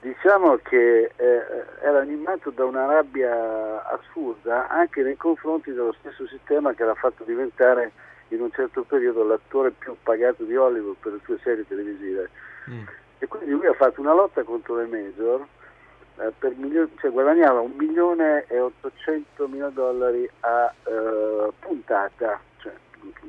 diciamo 0.00 0.58
che 0.62 1.10
eh, 1.16 1.42
era 1.82 2.00
animato 2.00 2.50
da 2.50 2.64
una 2.64 2.86
rabbia 2.86 3.84
assurda 3.88 4.68
anche 4.68 5.02
nei 5.02 5.16
confronti 5.16 5.72
dello 5.72 5.94
stesso 5.98 6.26
sistema 6.28 6.72
che 6.72 6.84
l'ha 6.84 6.94
fatto 6.94 7.24
diventare 7.24 7.90
in 8.28 8.40
un 8.40 8.50
certo 8.52 8.82
periodo 8.82 9.24
l'attore 9.24 9.72
più 9.72 9.96
pagato 10.00 10.44
di 10.44 10.54
Hollywood 10.54 10.96
per 11.00 11.12
le 11.14 11.20
sue 11.24 11.38
serie 11.42 11.66
televisive. 11.66 12.30
Mm. 12.70 12.82
E 13.22 13.26
quindi 13.26 13.50
lui 13.50 13.66
ha 13.66 13.74
fatto 13.74 14.00
una 14.00 14.14
lotta 14.14 14.42
contro 14.42 14.76
le 14.76 14.86
major, 14.86 15.46
eh, 16.16 16.32
per 16.38 16.54
milio- 16.56 16.88
cioè 16.98 17.10
guadagnava 17.10 17.60
un 17.60 17.72
milione 17.76 18.46
e 18.48 18.58
800 18.58 19.46
mila 19.46 19.68
dollari 19.68 20.28
a 20.40 20.72
eh, 20.84 21.52
puntata, 21.58 22.40
cioè 22.62 22.72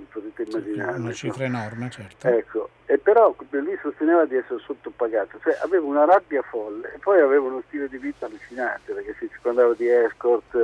potete 0.09 0.43
immaginare. 0.43 0.97
Una 0.97 1.07
no? 1.07 1.13
cifra 1.13 1.43
enorme, 1.43 1.89
certo. 1.89 2.25
Ecco, 2.25 2.69
e 2.85 2.97
però 2.99 3.35
lui 3.49 3.77
sosteneva 3.81 4.23
di 4.23 4.37
essere 4.37 4.59
sottopagato, 4.59 5.39
cioè 5.43 5.57
aveva 5.61 5.85
una 5.85 6.05
rabbia 6.05 6.41
folle 6.41 6.93
e 6.93 6.97
poi 6.99 7.19
aveva 7.19 7.47
uno 7.47 7.61
stile 7.67 7.89
di 7.89 7.97
vita 7.97 8.27
allucinante 8.27 8.93
perché 8.93 9.13
si 9.19 9.27
circondava 9.29 9.73
di 9.73 9.89
escort, 9.89 10.55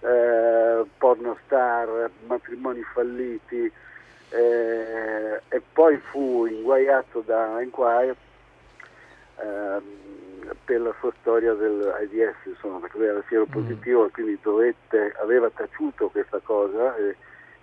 eh, 0.00 0.84
porno 0.98 1.38
star, 1.44 2.10
matrimoni 2.26 2.82
falliti 2.82 3.70
eh, 4.30 5.40
e 5.48 5.62
poi 5.72 5.96
fu 6.10 6.46
inguaiato 6.46 7.22
da 7.24 7.60
Enquire 7.60 8.16
ehm, 9.40 9.82
per 10.64 10.80
la 10.80 10.94
sua 11.00 11.12
storia 11.20 11.54
dell'AIDS, 11.54 12.34
insomma, 12.44 12.78
perché 12.78 12.98
lui 12.98 13.06
era 13.06 13.22
siero 13.28 13.46
positivo 13.46 14.06
e 14.06 14.10
quindi 14.10 14.38
dovette, 14.42 15.14
aveva 15.20 15.50
taciuto 15.50 16.08
questa 16.08 16.40
cosa 16.42 16.96
e 16.96 17.16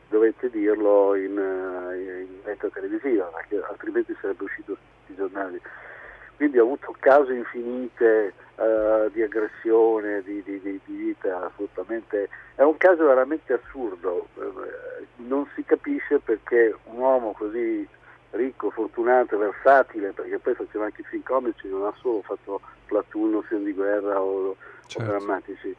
dovette 0.10 0.50
dirlo 0.50 1.16
in, 1.16 1.38
eh, 1.38 2.22
in 2.22 2.28
diretta 2.42 2.70
televisiva, 2.70 3.26
perché 3.26 3.62
altrimenti 3.68 4.16
sarebbe 4.20 4.44
uscito 4.44 4.76
su 4.76 4.82
tutti 4.82 5.12
i 5.12 5.16
giornali. 5.16 5.62
Quindi 6.36 6.58
ha 6.58 6.62
avuto 6.62 6.94
cause 7.00 7.34
infinite 7.34 8.34
eh, 8.56 9.10
di 9.12 9.22
aggressione, 9.22 10.22
di, 10.24 10.42
di- 10.44 10.60
di- 10.62 10.80
di 10.86 10.96
vita 10.96 11.46
assolutamente... 11.46 12.30
È 12.56 12.62
un 12.62 12.78
caso 12.78 13.06
veramente 13.06 13.54
assurdo, 13.54 14.28
eh, 14.38 15.06
non 15.18 15.48
si 15.56 15.64
capisce 15.64 16.20
perché 16.20 16.76
un 16.86 16.98
uomo 17.00 17.32
così 17.32 17.88
ricco, 18.34 18.70
fortunato, 18.72 19.38
versatile, 19.38 20.12
perché 20.12 20.40
poi 20.40 20.54
faceva 20.56 20.86
anche 20.86 21.04
film 21.04 21.24
comici, 21.24 21.68
non 21.70 21.86
ha 21.86 21.94
solo 22.00 22.22
fatto 22.22 22.62
Platoon 22.86 23.36
o 23.36 23.42
film 23.42 23.64
di 23.64 23.74
guerra 23.74 24.22
o, 24.22 24.50
o 24.50 24.56
Certo. 24.88 25.08
drammatici. 25.10 25.76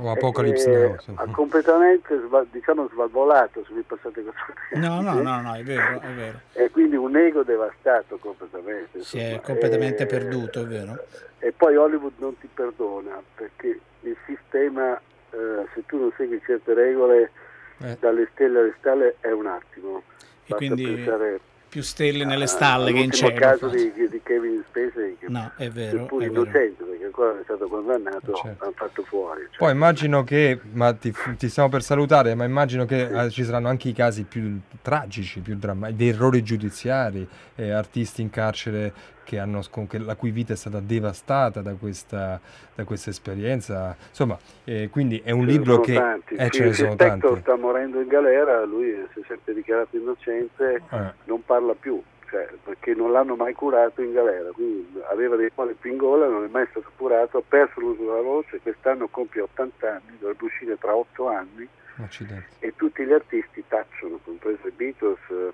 O 0.00 0.10
Apocalypse 0.12 0.70
Eh, 0.70 0.86
Now. 0.86 0.98
sì. 1.00 1.12
ha 1.16 1.26
completamente 1.32 2.20
diciamo 2.52 2.88
svalvolato, 2.92 3.64
se 3.66 3.72
mi 3.72 3.82
passate 3.82 4.22
questo 4.22 4.40
No, 4.74 5.00
no, 5.00 5.20
no, 5.20 5.40
no, 5.42 5.54
è 5.54 5.62
vero, 5.64 6.00
è 6.00 6.12
vero. 6.14 6.40
E 6.52 6.70
quindi 6.70 6.94
un 6.94 7.16
ego 7.16 7.42
devastato 7.42 8.16
completamente. 8.18 9.02
Si 9.02 9.18
è 9.18 9.40
completamente 9.42 10.04
E- 10.04 10.06
perduto, 10.06 10.60
è 10.60 10.66
vero. 10.66 10.96
E 11.40 11.50
poi 11.52 11.74
Hollywood 11.76 12.12
non 12.18 12.38
ti 12.38 12.48
perdona, 12.52 13.20
perché 13.34 13.80
il 14.02 14.16
sistema, 14.24 14.96
eh, 15.30 15.66
se 15.74 15.84
tu 15.86 15.98
non 15.98 16.12
segui 16.16 16.40
certe 16.44 16.74
regole, 16.74 17.32
Eh. 17.78 17.96
dalle 17.98 18.28
stelle 18.32 18.58
alle 18.60 18.74
stalle 18.78 19.16
è 19.20 19.30
un 19.32 19.46
attimo. 19.46 20.02
E 20.46 20.54
quindi 20.54 20.84
pensare 20.84 21.40
più 21.68 21.82
stelle 21.82 22.24
nelle 22.24 22.44
a- 22.44 22.48
stalle 22.48 22.92
che 22.92 22.98
in 23.00 23.10
cielo. 23.10 23.38
caso 23.38 23.68
di, 23.68 23.92
di 23.92 24.20
Kevin 24.22 24.64
Spacey, 24.68 25.16
che 25.18 25.26
No, 25.28 25.50
è 25.56 25.68
vero, 25.68 25.98
seppur 25.98 26.22
è 26.22 26.26
innocente, 26.26 26.84
perché 26.84 27.04
ancora 27.04 27.30
non 27.30 27.38
è 27.40 27.42
stato 27.44 27.66
condannato, 27.68 28.32
Certo. 28.34 28.64
hanno 28.64 28.72
fatto 28.74 29.02
fuori. 29.02 29.42
cioè. 29.50 29.58
Poi 29.58 29.72
immagino 29.72 30.24
che, 30.24 30.58
ma 30.72 30.92
ti, 30.94 31.12
ti 31.36 31.48
stiamo 31.48 31.68
per 31.68 31.82
salutare, 31.82 32.34
ma 32.34 32.44
immagino 32.44 32.84
che 32.86 33.24
eh, 33.24 33.30
ci 33.30 33.44
saranno 33.44 33.68
anche 33.68 33.88
i 33.88 33.92
casi 33.92 34.24
più 34.24 34.58
tragici, 34.82 35.40
più 35.40 35.56
drammatici, 35.56 35.96
di 35.98 36.08
errori 36.08 36.42
giudiziari, 36.42 37.28
eh, 37.56 37.70
artisti 37.70 38.22
in 38.22 38.30
carcere 38.30 38.92
hanno, 39.36 39.60
la 39.90 40.14
cui 40.14 40.30
vita 40.30 40.52
è 40.52 40.56
stata 40.56 40.80
devastata 40.80 41.60
da 41.60 41.74
questa, 41.74 42.40
da 42.74 42.84
questa 42.84 43.10
esperienza. 43.10 43.96
Insomma, 44.08 44.38
eh, 44.64 44.88
quindi 44.90 45.20
è 45.24 45.32
un 45.32 45.44
Ce 45.46 45.50
libro 45.52 45.80
che... 45.80 45.94
tanti. 45.94 46.34
Eh, 46.34 46.44
Sì, 46.44 46.50
ce 46.52 46.64
ne 46.64 46.72
sono 46.72 46.94
tanti. 46.96 47.36
sta 47.40 47.56
morendo 47.56 48.00
in 48.00 48.08
galera, 48.08 48.64
lui 48.64 48.94
si 49.12 49.20
è 49.20 49.24
sempre 49.26 49.52
dichiarato 49.54 49.96
innocente, 49.96 50.82
Eh. 50.90 51.12
non 51.24 51.44
parla 51.44 51.74
più, 51.74 52.00
cioè, 52.30 52.48
perché 52.62 52.94
non 52.94 53.10
l'hanno 53.12 53.34
mai 53.36 53.52
curato 53.54 54.00
in 54.02 54.12
galera, 54.12 54.50
quindi 54.52 55.00
aveva 55.10 55.36
dei 55.36 55.50
polipi 55.50 55.88
in 55.88 55.96
gola, 55.96 56.26
non 56.28 56.44
è 56.44 56.48
mai 56.48 56.66
stato 56.70 56.90
curato, 56.96 57.38
ha 57.38 57.42
perso 57.46 57.80
l'uso 57.80 58.02
della 58.04 58.22
voce, 58.22 58.60
quest'anno 58.62 59.08
compie 59.08 59.40
80 59.42 59.88
anni, 59.90 60.16
dovrebbe 60.18 60.44
uscire 60.44 60.78
tra 60.78 60.94
8 60.94 61.28
anni 61.28 61.68
Accidenti. 61.96 62.44
e 62.60 62.72
tutti 62.76 63.04
gli 63.04 63.12
artisti 63.12 63.64
tacciono, 63.66 64.18
compreso 64.22 64.66
i 64.68 64.72
Beatles, 64.76 65.18
eh, 65.30 65.52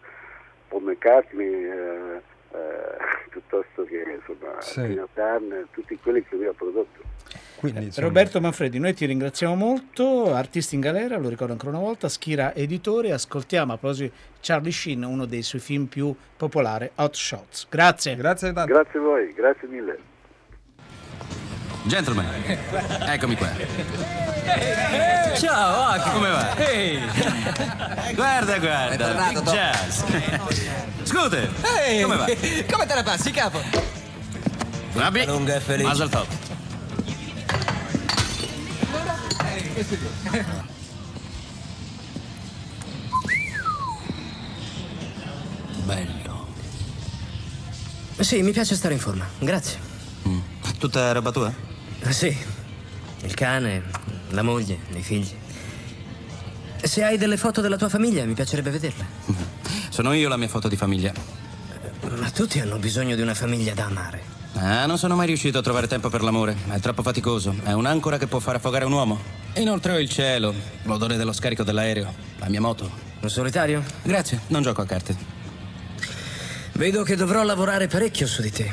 Paul 0.69 0.83
McCartney, 0.83 1.65
eh, 1.65 2.21
eh, 2.55 3.29
piuttosto 3.31 3.85
che 3.85 4.05
insomma, 4.19 4.61
Sì. 4.61 5.01
Turner, 5.13 5.67
tutti 5.73 5.99
quelli 6.03 6.23
che 6.25 6.37
lui 6.37 6.47
ha 6.47 6.53
prodotto. 6.57 7.03
Quindi, 7.57 7.85
insomma, 7.85 8.07
Roberto 8.09 8.41
Manfredi, 8.41 8.79
noi 8.79 8.93
ti 8.95 9.07
ringraziamo 9.07 9.55
molto, 9.55 10.35
artisti 10.35 10.75
in 10.75 10.83
galera, 10.83 11.17
lo 11.17 11.29
ricordo 11.29 11.53
ancora 11.53 11.71
una 11.71 11.81
volta, 11.85 12.09
Schira 12.09 12.55
Editore, 12.55 13.13
ascoltiamo 13.13 13.73
a 13.73 13.79
proposito 13.79 14.15
Charlie 14.41 14.71
Sheen, 14.73 15.03
uno 15.03 15.25
dei 15.25 15.43
suoi 15.43 15.61
film 15.63 15.87
più 15.87 16.15
popolari, 16.37 16.91
Hot 16.97 17.15
Shots. 17.15 17.67
Grazie. 17.71 18.17
Grazie 18.17 18.53
tanto. 18.53 18.73
Grazie 18.73 18.99
a 18.99 19.03
voi, 19.03 19.33
grazie 19.33 19.69
mille. 19.69 19.99
Gentlemen, 21.87 22.27
eccomi 23.09 23.37
qua. 23.37 23.49
Ciao, 25.35 25.95
Ock. 25.95 26.13
Come 26.13 26.29
va? 26.31 26.57
Ehi. 26.57 26.99
Guarda, 28.15 28.59
guarda, 28.59 29.29
Big. 29.29 29.43
Jazz. 29.43 30.93
Scooter, 31.15 31.49
Ehi. 31.87 32.03
come 32.03 32.17
va? 32.17 32.25
Come 32.69 32.87
te 32.87 32.95
la 32.97 33.05
passi, 33.05 33.31
capo? 33.31 33.63
Vabbè, 34.95 35.27
lunga 35.27 35.55
e 35.55 35.61
felice. 35.61 35.87
Mazel 35.87 36.09
tov. 36.09 36.27
Bello. 45.85 46.47
Sì, 48.19 48.43
mi 48.43 48.51
piace 48.51 48.75
stare 48.75 48.95
in 48.95 49.01
forma. 49.01 49.25
Grazie. 49.39 49.79
Tutta 50.81 51.13
roba 51.13 51.31
tua? 51.31 51.55
Sì. 52.09 52.37
Il 53.23 53.35
cane, 53.35 53.85
la 54.31 54.43
moglie, 54.43 54.81
i 54.93 55.03
figli. 55.03 55.33
Se 56.83 57.05
hai 57.05 57.17
delle 57.19 57.37
foto 57.37 57.61
della 57.61 57.77
tua 57.77 57.89
famiglia, 57.89 58.25
mi 58.25 58.35
piacerebbe 58.35 58.71
vederle. 58.71 59.44
Sono 59.95 60.13
io 60.13 60.29
la 60.29 60.37
mia 60.37 60.49
foto 60.49 60.67
di 60.67 60.75
famiglia. 60.75 61.13
Ma 62.19 62.29
tutti 62.33 62.59
hanno 62.59 62.79
bisogno 62.79 63.15
di 63.15 63.23
una 63.23 63.33
famiglia 63.33 63.75
da 63.75 63.85
amare. 63.85 64.23
Ah, 64.55 64.87
non 64.87 64.99
sono 64.99 65.15
mai 65.15 65.29
riuscito 65.29 65.59
a 65.59 65.63
trovare 65.63 65.87
tempo 65.87 66.11
per 66.11 66.21
l'amore. 66.21 66.57
È 66.69 66.81
troppo 66.81 67.01
faticoso. 67.01 67.55
È 67.63 67.71
un'ancora 67.71 68.19
che 68.19 68.27
può 68.27 68.41
far 68.41 68.57
affogare 68.57 68.87
un 68.87 68.93
uomo. 68.93 69.21
E 69.53 69.61
inoltre 69.61 69.93
ho 69.93 70.01
il 70.01 70.09
cielo, 70.09 70.53
l'odore 70.83 71.15
dello 71.15 71.33
scarico 71.33 71.63
dell'aereo, 71.63 72.13
la 72.39 72.49
mia 72.49 72.61
moto. 72.61 72.91
Un 73.21 73.31
solitario? 73.31 73.85
Grazie, 74.03 74.41
non 74.49 74.63
gioco 74.63 74.83
a 74.83 74.85
carte. 74.85 75.17
Vedo 76.73 77.05
che 77.05 77.15
dovrò 77.15 77.45
lavorare 77.45 77.87
parecchio 77.87 78.27
su 78.27 78.43
di 78.43 78.51
te. 78.51 78.69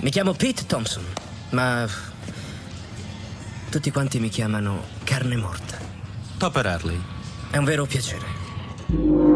Mi 0.00 0.10
chiamo 0.10 0.34
Pete 0.34 0.66
Thompson, 0.66 1.06
ma 1.52 1.88
tutti 3.70 3.90
quanti 3.90 4.20
mi 4.20 4.28
chiamano 4.28 4.84
carne 5.04 5.36
morta. 5.36 5.78
Topper 6.36 6.66
Harley. 6.66 7.00
È 7.48 7.56
un 7.56 7.64
vero 7.64 7.86
piacere. 7.86 9.29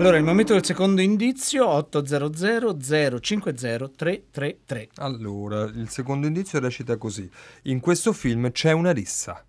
Allora, 0.00 0.16
il 0.16 0.24
momento 0.24 0.54
del 0.54 0.64
secondo 0.64 1.02
indizio, 1.02 1.68
800 1.68 3.20
050 3.20 3.90
333. 3.94 4.88
Allora, 4.94 5.64
il 5.64 5.90
secondo 5.90 6.26
indizio 6.26 6.58
recita 6.58 6.96
così. 6.96 7.28
In 7.64 7.80
questo 7.80 8.14
film 8.14 8.50
c'è 8.50 8.72
una 8.72 8.92
rissa. 8.92 9.44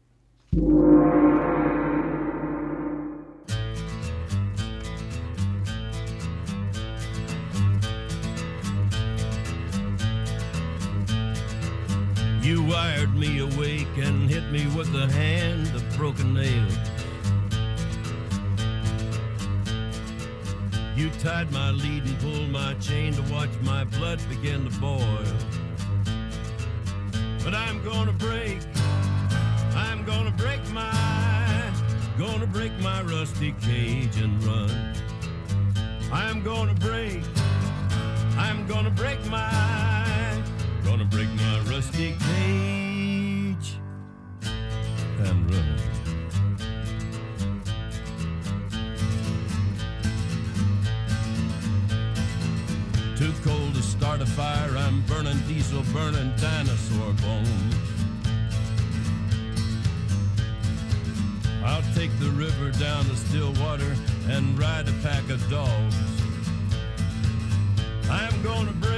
You 12.41 12.61
wired 12.65 13.15
me 13.15 13.39
awake 13.39 13.97
and 14.03 14.29
hit 14.29 14.43
me 14.51 14.65
with 14.75 14.91
the 14.91 15.07
hand 15.07 15.60
tied 21.21 21.51
my 21.51 21.69
lead 21.69 22.03
and 22.03 22.19
pulled 22.19 22.49
my 22.49 22.73
chain 22.75 23.13
to 23.13 23.21
watch 23.31 23.51
my 23.61 23.83
blood 23.83 24.19
begin 24.27 24.67
to 24.67 24.79
boil. 24.79 25.23
But 27.43 27.53
I'm 27.53 27.83
gonna 27.83 28.13
break, 28.13 28.57
I'm 29.75 30.03
gonna 30.03 30.31
break 30.31 30.67
my, 30.71 31.71
gonna 32.17 32.47
break 32.47 32.71
my 32.79 33.03
rusty 33.03 33.53
cage 33.61 34.17
and 34.17 34.43
run. 34.43 34.95
I'm 36.11 36.41
gonna 36.41 36.73
break, 36.73 37.21
I'm 38.37 38.65
gonna 38.65 38.89
break 38.89 39.23
my, 39.27 40.43
gonna 40.83 41.05
break 41.05 41.29
my 41.35 41.59
rusty 41.69 42.15
cage 42.19 42.51
to 53.81 53.87
start 53.87 54.21
a 54.21 54.25
fire. 54.25 54.77
I'm 54.77 55.01
burning 55.03 55.39
diesel, 55.47 55.83
burning 55.93 56.31
dinosaur 56.37 57.13
bones. 57.13 57.75
I'll 61.63 61.83
take 61.95 62.11
the 62.19 62.29
river 62.31 62.71
down 62.71 63.05
to 63.05 63.15
Stillwater 63.15 63.95
and 64.29 64.57
ride 64.59 64.87
a 64.87 64.93
pack 65.01 65.29
of 65.29 65.41
dogs. 65.49 65.95
I'm 68.09 68.41
gonna 68.43 68.73
bring 68.73 68.90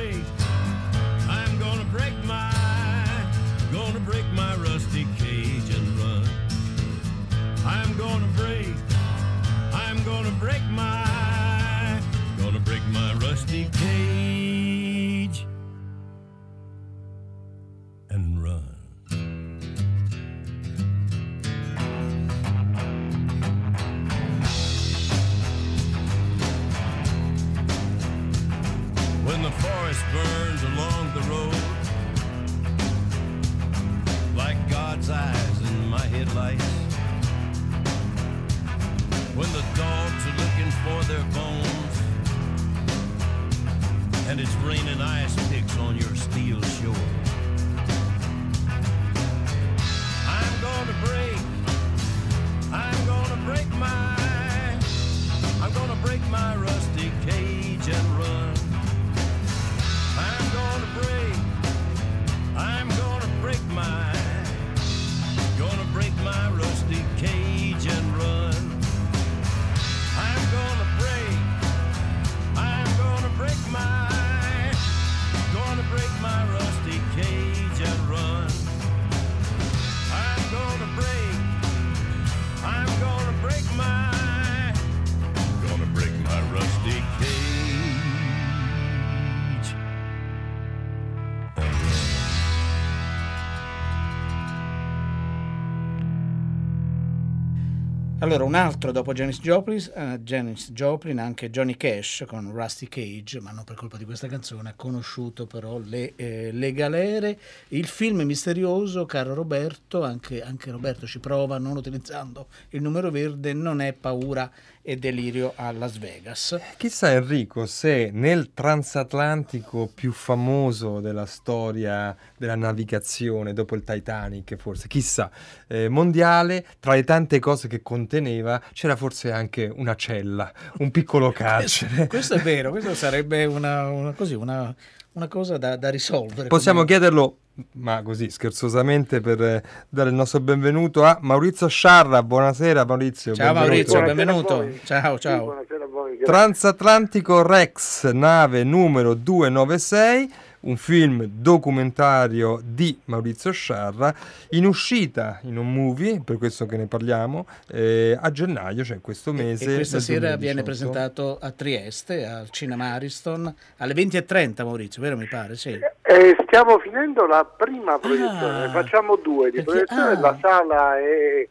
Allora, 98.24 98.46
un 98.46 98.56
altro 98.56 98.94
dopo 98.94 99.12
Janis 99.12 99.42
Joplin, 99.42 100.22
Janis 100.24 100.72
Joplin, 100.72 101.20
anche 101.20 101.50
Johnny 101.50 101.76
Cash 101.76 102.24
con 102.26 102.54
Rusty 102.54 102.88
Cage, 102.88 103.42
ma 103.42 103.52
non 103.52 103.66
per 103.66 103.76
colpa 103.76 103.98
di 103.98 104.06
questa 104.06 104.28
canzone, 104.28 104.70
ha 104.70 104.74
conosciuto 104.78 105.46
però 105.46 105.78
le, 105.78 106.14
eh, 106.16 106.54
le 106.54 106.72
galere. 106.72 107.38
Il 107.68 107.86
film 107.86 108.22
misterioso, 108.22 109.06
caro 109.06 109.34
Roberto, 109.34 110.06
anche, 110.06 110.42
anche 110.42 110.72
Roberto 110.72 111.06
ci 111.06 111.20
prova 111.20 111.58
non 111.58 111.76
utilizzando 111.76 112.48
il 112.70 112.82
numero 112.82 113.12
verde, 113.12 113.52
non 113.52 113.82
è 113.82 113.92
paura 113.92 114.50
e 114.86 114.98
delirio 114.98 115.54
a 115.56 115.72
Las 115.72 115.98
Vegas. 115.98 116.60
Chissà 116.78 117.12
Enrico 117.14 117.66
se 117.66 118.10
nel 118.14 118.52
transatlantico 118.54 119.90
più 119.94 120.12
famoso 120.12 121.00
della 121.00 121.26
storia 121.26 122.16
della 122.38 122.56
navigazione 122.56 123.54
dopo 123.54 123.76
il 123.76 123.84
Titanic, 123.84 124.56
forse, 124.58 124.88
chissà, 124.88 125.32
eh, 125.68 125.88
mondiale, 125.88 126.66
tra 126.80 126.94
le 126.94 127.06
tante 127.06 127.40
cose 127.40 127.68
che 127.70 127.82
conteneva 127.82 128.62
c'era 128.74 128.98
forse 128.98 129.32
anche 129.32 129.72
una 129.74 129.96
cella, 129.96 130.52
un 130.80 130.92
piccolo 130.92 131.32
carcere. 131.34 132.08
Questo 132.08 132.36
è 132.36 132.40
vero, 132.40 132.72
questo 132.72 132.94
sarebbe 132.94 133.46
una, 133.46 133.88
una- 133.88 134.12
così, 134.12 134.34
una, 134.34 134.76
una 135.14 135.28
cosa 135.28 135.58
da, 135.58 135.76
da 135.76 135.90
risolvere. 135.90 136.48
Possiamo 136.48 136.80
come- 136.80 136.92
chiederlo, 136.92 137.38
ma 137.74 138.02
così 138.02 138.30
scherzosamente, 138.30 139.22
per 139.22 139.42
eh, 139.42 139.64
dare 139.90 140.10
il 140.10 140.16
nostro 140.16 140.40
benvenuto 140.40 141.04
a 141.04 141.18
Maurizio 141.22 141.68
Sciarra. 141.68 142.24
Buonasera 142.24 142.86
Maurizio. 142.86 143.34
Ciao 143.36 143.54
benvenuto. 143.54 143.94
Maurizio, 143.94 144.02
benvenuto. 144.16 144.86
Ciao, 144.86 145.20
ciao. 145.20 145.44
Buonasera 145.46 145.84
a 145.84 145.88
voi. 145.88 146.18
grazie. 146.18 146.26
Transatlantico 146.26 147.42
Rex, 147.44 148.10
nave 148.12 148.64
numero 148.64 149.14
296, 149.14 150.32
un 150.64 150.78
film 150.78 151.26
documentario 151.26 152.60
di 152.64 152.98
Maurizio 153.06 153.52
Sciarra, 153.52 154.14
in 154.52 154.66
uscita 154.66 155.40
in 155.44 155.58
un 155.58 155.74
movie, 155.74 156.22
per 156.24 156.38
questo 156.38 156.66
che 156.66 156.78
ne 156.78 156.86
parliamo, 156.88 157.46
eh, 157.72 158.18
a 158.20 158.32
gennaio, 158.32 158.84
cioè 158.84 159.00
questo 159.02 159.34
mese. 159.34 159.72
E 159.72 159.76
questa 159.76 159.98
del 159.98 160.06
sera 160.06 160.36
2018. 160.36 160.40
viene 160.40 160.64
presentato 160.64 161.38
a 161.42 161.52
Trieste, 161.52 162.26
al 162.26 162.50
Cinema 162.50 162.94
Ariston, 162.94 163.54
alle 163.78 163.94
20.30 163.94 164.64
Maurizio, 164.64 165.02
vero 165.02 165.18
mi 165.18 165.28
pare? 165.28 165.56
Sì. 165.56 165.80
Eh, 166.02 166.36
stiamo 166.46 166.80
finendo 166.80 167.26
la 167.26 167.46
prima 167.46 167.98
proiezione, 167.98 168.64
Ah, 168.64 168.66
ne 168.66 168.72
facciamo 168.72 169.16
due 169.16 169.50
di 169.52 169.62
perché- 169.64 169.86
proiezione, 169.86 170.12
ah. 170.18 170.20
la 170.20 170.38
sala 170.42 170.98
è 171.00 171.48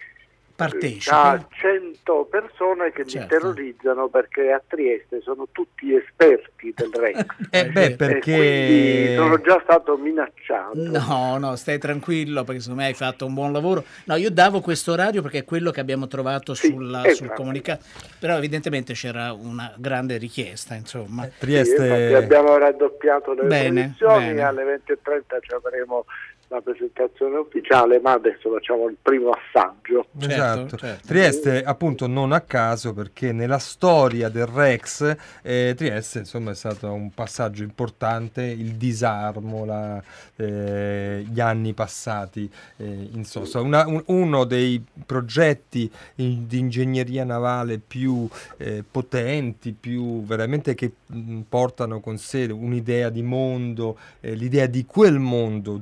Partecipa. 0.70 1.22
ha 1.30 1.46
100 1.50 2.28
persone 2.30 2.92
che 2.92 3.04
Certo. 3.06 3.18
mi 3.18 3.26
terrorizzano 3.40 4.08
perché 4.08 4.50
a 4.52 4.62
Trieste 4.66 5.20
sono 5.22 5.46
tutti 5.52 5.94
esperti 5.94 6.72
del 6.76 6.90
Rex. 6.94 7.24
Eh 7.50 7.66
beh, 7.70 7.84
E 7.84 7.96
perché... 7.96 8.20
quindi 8.36 9.14
sono 9.16 9.40
già 9.40 9.60
stato 9.62 9.96
minacciato. 9.96 10.72
No, 10.74 11.36
no, 11.38 11.56
stai 11.56 11.78
tranquillo 11.78 12.44
perché 12.44 12.60
secondo 12.60 12.82
me 12.82 12.88
hai 12.88 12.94
fatto 12.94 13.26
un 13.26 13.34
buon 13.34 13.52
lavoro. 13.52 13.84
No, 14.04 14.16
io 14.16 14.30
davo 14.30 14.60
questo 14.60 14.92
orario 14.92 15.22
perché 15.22 15.38
è 15.38 15.44
quello 15.44 15.70
che 15.70 15.80
abbiamo 15.80 16.06
trovato 16.06 16.54
sulla- 16.54 17.00
sul 17.02 17.10
esatto. 17.26 17.32
comunicato, 17.34 17.84
però 18.18 18.36
evidentemente 18.36 18.92
c'era 18.94 19.32
una 19.32 19.72
grande 19.76 20.16
richiesta, 20.18 20.74
insomma. 20.74 21.24
Sì, 21.24 21.30
Trieste... 21.38 21.82
infatti 21.86 22.14
abbiamo 22.14 22.56
raddoppiato 22.56 23.32
le 23.34 23.42
bene. 23.44 23.94
alle 24.00 24.80
20.30 24.86 25.38
ci 25.40 25.52
avremo 25.54 26.04
la 26.52 26.60
presentazione 26.60 27.38
ufficiale, 27.38 27.98
ma 27.98 28.12
adesso 28.12 28.50
facciamo 28.52 28.86
il 28.88 28.96
primo 29.00 29.30
assaggio. 29.30 30.06
Esatto. 30.20 30.76
certo. 30.76 31.06
Trieste 31.06 31.62
appunto 31.64 32.06
non 32.06 32.32
a 32.32 32.40
caso 32.42 32.92
perché 32.92 33.32
nella 33.32 33.58
storia 33.58 34.28
del 34.28 34.44
Rex 34.46 35.16
eh, 35.42 35.72
Trieste 35.74 36.18
insomma 36.18 36.50
è 36.50 36.54
stato 36.54 36.92
un 36.92 37.10
passaggio 37.14 37.62
importante, 37.62 38.42
il 38.42 38.72
disarmo, 38.74 39.64
la- 39.64 40.02
eh, 40.36 41.24
gli 41.26 41.40
anni 41.40 41.72
passati 41.72 42.50
eh, 42.76 43.08
in 43.12 43.24
sosta. 43.24 43.60
Una- 43.60 43.86
un- 43.86 44.02
uno 44.06 44.44
dei 44.44 44.82
progetti 45.06 45.90
in- 46.16 46.46
di 46.46 46.58
ingegneria 46.58 47.24
navale 47.24 47.78
più 47.78 48.28
eh, 48.58 48.84
potenti, 48.88 49.72
più 49.78 50.22
veramente 50.24 50.74
che 50.74 50.92
mh, 51.06 51.40
portano 51.48 52.00
con 52.00 52.18
sé 52.18 52.44
un'idea 52.44 53.08
di 53.08 53.22
mondo, 53.22 53.96
eh, 54.20 54.34
l'idea 54.34 54.66
di 54.66 54.84
quel 54.84 55.18
mondo, 55.18 55.78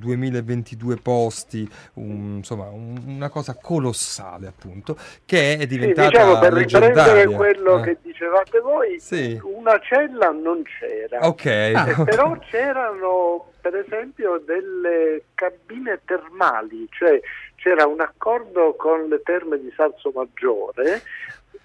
2022 0.61 0.97
posti, 0.97 1.69
un- 1.95 2.37
insomma 2.39 2.69
un- 2.69 3.01
una 3.07 3.29
cosa 3.29 3.57
colossale 3.61 4.47
appunto, 4.47 4.97
che 5.25 5.55
è 5.57 5.61
Sì, 5.61 5.67
diventata 5.67 6.09
diciamo 6.09 6.39
per 6.39 6.53
riprendere 6.53 7.27
quello 7.27 7.79
Eh, 7.79 7.83
che 7.83 7.97
dicevate 8.03 8.61
voi, 8.61 9.01
Sì. 9.01 9.41
una 9.43 9.79
cella 9.81 10.31
non 10.31 10.63
c'era. 10.63 11.27
Ok. 11.27 11.45
Eh, 11.47 11.75
però 12.05 12.37
c'erano 12.39 13.51
per 13.61 13.77
esempio 13.77 14.39
delle 14.45 15.25
cabine 15.35 16.01
termali, 16.05 16.87
cioè 16.91 17.21
c'era 17.57 17.87
un 17.87 18.01
accordo 18.01 18.75
con 18.75 19.07
le 19.09 19.21
terme 19.23 19.59
di 19.61 19.71
Salso 19.77 20.11
Maggiore, 20.15 21.03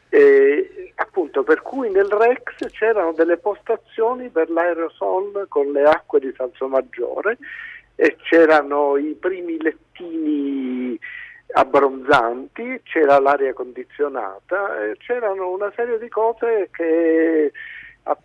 eh, 0.09 0.91
appunto 0.95 1.43
per 1.43 1.61
cui 1.61 1.89
nel 1.89 2.07
Rex 2.09 2.67
c'erano 2.71 3.13
delle 3.13 3.37
postazioni 3.37 4.29
per 4.29 4.49
l'aerosol 4.49 5.45
con 5.47 5.71
le 5.71 5.83
acque 5.83 6.19
di 6.19 6.33
Salso 6.35 6.67
Maggiore 6.67 7.37
e 7.95 8.17
c'erano 8.21 8.97
i 8.97 9.15
primi 9.19 9.61
lettini 9.61 10.99
abbronzanti, 11.53 12.81
c'era 12.83 13.19
l'aria 13.19 13.53
condizionata, 13.53 14.93
c'erano 14.97 15.49
una 15.49 15.71
serie 15.75 15.97
di 15.97 16.09
cose 16.09 16.69
che 16.71 17.51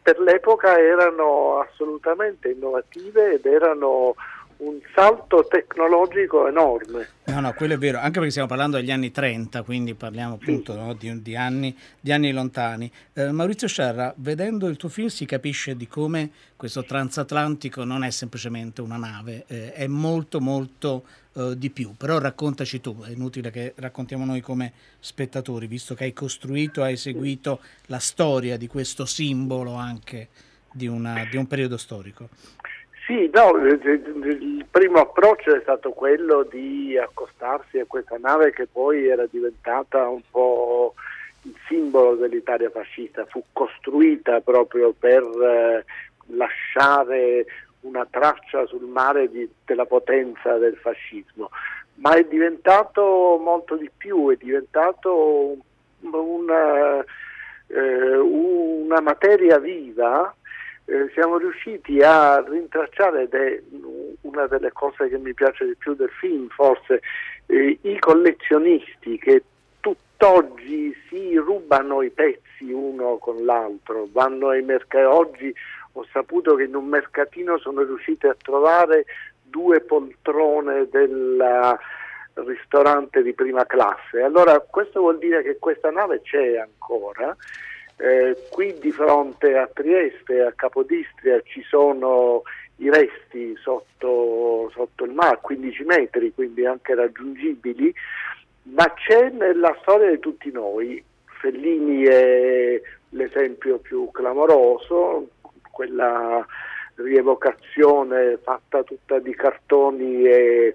per 0.03 0.19
l'epoca 0.19 0.79
erano 0.79 1.59
assolutamente 1.61 2.51
innovative 2.51 3.35
ed 3.35 3.47
erano 3.47 4.15
un 4.61 4.79
salto 4.95 5.47
tecnologico 5.49 6.47
enorme. 6.47 7.09
No, 7.25 7.41
no, 7.41 7.53
quello 7.55 7.75
è 7.75 7.79
vero, 7.79 7.99
anche 7.99 8.15
perché 8.15 8.31
stiamo 8.31 8.49
parlando 8.49 8.77
degli 8.77 8.91
anni 8.91 9.11
30, 9.11 9.63
quindi 9.63 9.95
parliamo 9.95 10.35
appunto 10.35 10.75
no, 10.75 10.95
di, 10.95 11.23
di, 11.23 11.37
anni, 11.37 11.77
di, 11.99 12.13
anni, 12.13 12.33
lontani. 12.33 12.91
Eh, 13.13 13.31
Maurizio 13.33 13.69
Sciarra, 13.69 14.13
vedendo 14.17 14.67
il 14.69 14.77
tuo 14.77 14.89
film 14.89 15.09
si 15.09 15.25
capisce 15.25 15.77
di 15.77 15.87
come 15.87 16.31
questo 16.57 16.85
transatlantico 16.85 17.85
non 17.85 18.05
è 18.05 18.11
semplicemente 18.11 18.81
una 18.83 18.97
nave, 18.97 19.45
eh, 19.47 19.73
è 19.73 19.87
molto 19.87 20.41
molto 20.41 21.05
eh, 21.35 21.55
di 21.57 21.71
più. 21.71 21.95
Però 21.97 22.19
raccontaci 22.19 22.81
tu, 22.81 23.01
è 23.03 23.11
inutile 23.11 23.51
che 23.51 23.73
raccontiamo 23.77 24.25
noi 24.25 24.41
come 24.41 24.73
spettatori, 24.99 25.67
visto 25.67 25.95
che 25.95 26.05
hai 26.05 26.13
costruito, 26.13 26.83
hai 26.83 26.97
seguito 26.97 27.61
la 27.87 27.99
storia 27.99 28.59
di 28.59 28.67
questo 28.67 29.07
simbolo 29.07 29.75
anche 29.75 30.29
di, 30.73 30.87
una, 30.87 31.27
di 31.31 31.37
un 31.37 31.47
periodo 31.47 31.77
storico. 31.77 32.29
Sì, 33.11 33.29
no, 33.35 33.57
il 33.57 34.65
primo 34.71 35.01
approccio 35.01 35.53
è 35.53 35.61
stato 35.63 35.91
quello 35.91 36.45
di 36.45 36.97
accostarsi 36.97 37.81
a 37.81 37.85
questa 37.85 38.17
nave 38.19 38.53
che 38.53 38.69
poi 38.71 39.09
era 39.09 39.27
diventata 39.29 40.07
un 40.07 40.21
po' 40.31 40.95
il 41.43 41.53
simbolo 41.67 42.15
dell'Italia 42.15 42.71
fascista, 42.71 43.27
fu 43.27 43.43
costruita 43.53 44.41
proprio 44.43 44.95
per 44.97 45.25
eh, 45.25 45.85
lasciare 46.37 47.47
una 47.81 48.07
traccia 48.09 48.65
sul 48.67 48.85
mare 48.85 49.29
di, 49.29 49.51
della 49.65 49.87
potenza 49.87 50.57
del 50.59 50.77
fascismo, 50.77 51.51
ma 51.95 52.15
è 52.15 52.23
diventato 52.23 53.41
molto 53.43 53.75
di 53.75 53.91
più, 53.97 54.31
è 54.31 54.37
diventato 54.37 55.57
una, 56.03 57.05
eh, 57.67 58.17
una 58.17 59.01
materia 59.01 59.59
viva 59.59 60.33
eh, 60.91 61.09
siamo 61.13 61.39
riusciti 61.39 62.03
a 62.03 62.43
rintracciare, 62.47 63.23
ed 63.23 63.35
è 63.35 63.63
una 64.23 64.47
delle 64.49 64.73
cose 64.73 65.09
che 65.09 65.19
mi 65.19 65.33
piace 65.33 65.65
di 65.65 65.77
più 65.77 65.95
del 65.95 66.11
film, 66.11 66.49
forse, 66.49 67.01
eh, 67.47 67.79
i 67.83 67.99
collezionisti 68.01 69.17
che 69.19 69.45
tutt'oggi 69.79 70.93
si 71.09 71.37
rubano 71.37 72.03
i 72.03 72.11
pezzi 72.11 72.73
uno 72.73 73.19
con 73.19 73.45
l'altro, 73.45 74.09
vanno 74.11 74.49
ai 74.49 74.63
mercati. 74.63 75.05
Oggi 75.05 75.55
ho 75.93 76.05
saputo 76.13 76.57
che 76.57 76.65
in 76.65 76.75
un 76.75 76.87
mercatino 76.87 77.57
sono 77.59 77.83
riusciti 77.83 78.27
a 78.27 78.37
trovare 78.41 79.05
due 79.43 79.81
poltrone 79.81 80.89
del 80.89 81.79
ristorante 82.35 83.23
di 83.23 83.33
prima 83.33 83.65
classe. 83.65 84.23
Allora 84.23 84.59
questo 84.61 85.01
vuol 85.01 85.19
dire 85.19 85.43
che 85.43 85.59
questa 85.59 85.91
nave 85.91 86.21
c'è 86.23 86.57
ancora 86.59 87.37
eh, 88.01 88.37
qui 88.49 88.77
di 88.81 88.91
fronte 88.91 89.57
a 89.57 89.69
Trieste, 89.73 90.41
a 90.41 90.53
Capodistria, 90.53 91.41
ci 91.43 91.63
sono 91.63 92.43
i 92.77 92.89
resti 92.89 93.55
sotto, 93.61 94.71
sotto 94.73 95.05
il 95.05 95.13
mare, 95.13 95.39
15 95.43 95.85
metri, 95.85 96.33
quindi 96.33 96.65
anche 96.65 96.95
raggiungibili, 96.95 97.95
ma 98.63 98.91
c'è 98.95 99.29
nella 99.29 99.77
storia 99.83 100.11
di 100.11 100.19
tutti 100.19 100.51
noi. 100.51 101.03
Fellini 101.41 102.05
è 102.05 102.81
l'esempio 103.11 103.79
più 103.79 104.11
clamoroso, 104.11 105.29
quella 105.71 106.45
rievocazione 106.95 108.39
fatta 108.43 108.83
tutta 108.83 109.19
di 109.19 109.35
cartoni 109.35 110.25
e 110.27 110.75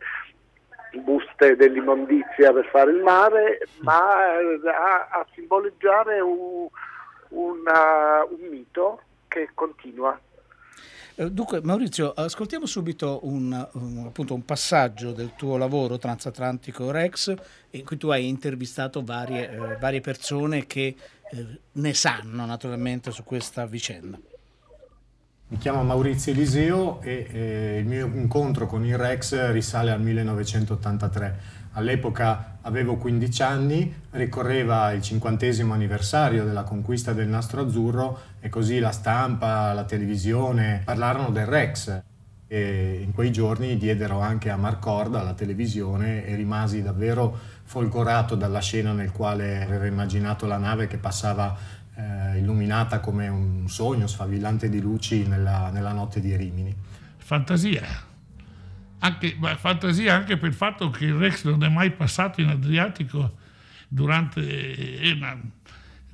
buste 0.93 1.55
dell'immondizia 1.55 2.53
per 2.53 2.65
fare 2.67 2.91
il 2.91 3.01
mare, 3.01 3.67
ma 3.81 4.35
a, 4.35 5.07
a 5.11 5.25
simboleggiare 5.33 6.19
un, 6.19 6.67
una, 7.35 8.23
un 8.29 8.49
mito 8.49 9.01
che 9.27 9.49
continua. 9.53 10.19
Eh, 11.17 11.31
dunque, 11.31 11.61
Maurizio, 11.61 12.11
ascoltiamo 12.11 12.65
subito 12.65 13.19
un, 13.23 13.67
un, 13.73 14.03
appunto, 14.05 14.33
un, 14.33 14.43
passaggio 14.43 15.13
del 15.13 15.33
tuo 15.35 15.55
lavoro 15.57 15.97
transatlantico 15.97 16.91
Rex, 16.91 17.33
in 17.71 17.85
cui 17.85 17.97
tu 17.97 18.09
hai 18.09 18.27
intervistato 18.27 19.01
varie, 19.01 19.49
eh, 19.49 19.77
varie 19.77 20.01
persone 20.01 20.65
che 20.67 20.95
eh, 21.31 21.59
ne 21.71 21.93
sanno 21.93 22.45
naturalmente 22.45 23.11
su 23.11 23.23
questa 23.23 23.65
vicenda. 23.65 24.19
Mi 25.47 25.57
chiamo 25.57 25.83
Maurizio 25.83 26.31
Eliseo 26.31 26.99
e 27.01 27.27
eh, 27.31 27.77
il 27.77 27.85
mio 27.85 28.07
incontro 28.07 28.65
con 28.65 28.83
il 28.83 28.97
Rex 28.97 29.51
risale 29.51 29.91
al 29.91 30.01
1983 30.01 31.39
all'epoca 31.75 32.57
avevo 32.61 32.97
15 32.97 33.41
anni, 33.43 33.93
ricorreva 34.11 34.91
il 34.91 35.01
cinquantesimo 35.01 35.73
anniversario 35.73 36.43
della 36.43 36.63
conquista 36.63 37.13
del 37.13 37.27
nastro 37.27 37.61
azzurro 37.61 38.19
e 38.39 38.49
così 38.49 38.79
la 38.79 38.91
stampa, 38.91 39.71
la 39.73 39.85
televisione 39.85 40.81
parlarono 40.83 41.29
del 41.29 41.45
Rex. 41.45 42.01
E 42.47 43.01
in 43.03 43.11
quei 43.11 43.31
giorni 43.31 43.77
diedero 43.77 44.19
anche 44.19 44.49
a 44.49 44.57
Marcord, 44.57 45.15
alla 45.15 45.33
televisione, 45.33 46.25
e 46.25 46.35
rimasi 46.35 46.81
davvero 46.81 47.37
folgorato 47.63 48.35
dalla 48.35 48.61
scena 48.61 48.93
nel 48.93 49.11
quale 49.11 49.63
aveva 49.63 49.85
immaginato 49.85 50.45
la 50.45 50.57
nave 50.57 50.87
che 50.87 50.97
passava 50.97 51.55
eh, 51.95 52.37
illuminata 52.37 52.99
come 52.99 53.27
un 53.27 53.67
sogno 53.67 54.07
sfavillante 54.07 54.69
di 54.69 54.79
luci 54.79 55.27
nella, 55.27 55.69
nella 55.71 55.91
notte 55.91 56.19
di 56.19 56.35
Rimini. 56.35 56.75
Fantasia 57.17 58.13
anche, 59.05 59.37
fantasia 59.57 60.15
anche 60.15 60.37
per 60.37 60.49
il 60.49 60.55
fatto 60.55 60.89
che 60.89 61.05
il 61.05 61.13
Rex 61.13 61.43
non 61.45 61.63
è 61.63 61.69
mai 61.69 61.91
passato 61.91 62.41
in 62.41 62.49
Adriatico 62.49 63.37
durante... 63.87 64.41
Eh, 64.41 65.17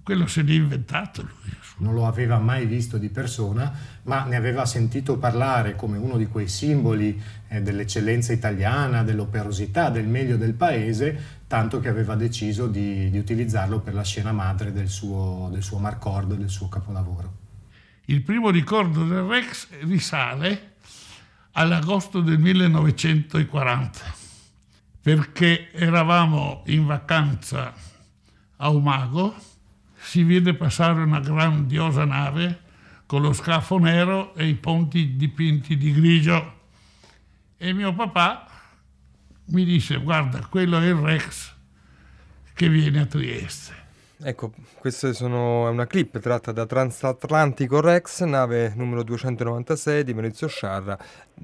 quello 0.03 0.27
se 0.27 0.41
l'è 0.41 0.53
inventato 0.53 1.21
lui. 1.21 1.59
Non 1.77 1.93
lo 1.93 2.05
aveva 2.05 2.37
mai 2.37 2.65
visto 2.65 2.97
di 2.97 3.09
persona, 3.09 3.71
ma 4.03 4.25
ne 4.25 4.35
aveva 4.35 4.65
sentito 4.65 5.17
parlare 5.17 5.75
come 5.75 5.97
uno 5.97 6.17
di 6.17 6.27
quei 6.27 6.47
simboli 6.47 7.19
eh, 7.47 7.61
dell'eccellenza 7.61 8.33
italiana, 8.33 9.03
dell'operosità, 9.03 9.89
del 9.89 10.07
meglio 10.07 10.37
del 10.37 10.53
paese, 10.53 11.39
tanto 11.47 11.79
che 11.79 11.89
aveva 11.89 12.15
deciso 12.15 12.67
di, 12.67 13.09
di 13.09 13.17
utilizzarlo 13.17 13.79
per 13.79 13.93
la 13.93 14.03
scena 14.03 14.31
madre 14.31 14.71
del 14.71 14.89
suo, 14.89 15.49
del 15.51 15.63
suo 15.63 15.79
Marcord, 15.79 16.35
del 16.35 16.49
suo 16.49 16.67
capolavoro. 16.67 17.37
Il 18.05 18.21
primo 18.21 18.49
ricordo 18.49 19.05
del 19.05 19.23
Rex 19.23 19.67
risale 19.81 20.70
all'agosto 21.53 22.21
del 22.21 22.39
1940, 22.39 23.99
perché 25.01 25.71
eravamo 25.73 26.63
in 26.67 26.85
vacanza 26.85 27.73
a 28.57 28.69
Umago, 28.69 29.35
si 29.95 30.23
vede 30.23 30.53
passare 30.53 31.01
una 31.01 31.19
grandiosa 31.19 32.05
nave 32.05 32.61
con 33.05 33.21
lo 33.21 33.33
scafo 33.33 33.77
nero 33.77 34.33
e 34.35 34.47
i 34.47 34.55
ponti 34.55 35.15
dipinti 35.15 35.75
di 35.77 35.93
grigio. 35.93 36.59
E 37.57 37.73
mio 37.73 37.93
papà 37.93 38.47
mi 39.47 39.65
disse, 39.65 39.97
guarda, 39.97 40.39
quello 40.47 40.79
è 40.79 40.85
il 40.85 40.95
Rex 40.95 41.53
che 42.53 42.69
viene 42.69 43.01
a 43.01 43.05
Trieste. 43.05 43.79
Ecco, 44.23 44.53
questa 44.77 45.09
è 45.09 45.23
una 45.23 45.87
clip 45.87 46.19
tratta 46.19 46.51
da 46.51 46.65
Transatlantico 46.65 47.81
Rex, 47.81 48.21
nave 48.23 48.71
numero 48.75 49.03
296 49.03 50.03
di 50.03 50.13
Maurizio 50.13 50.47
Sciarra, 50.47 50.97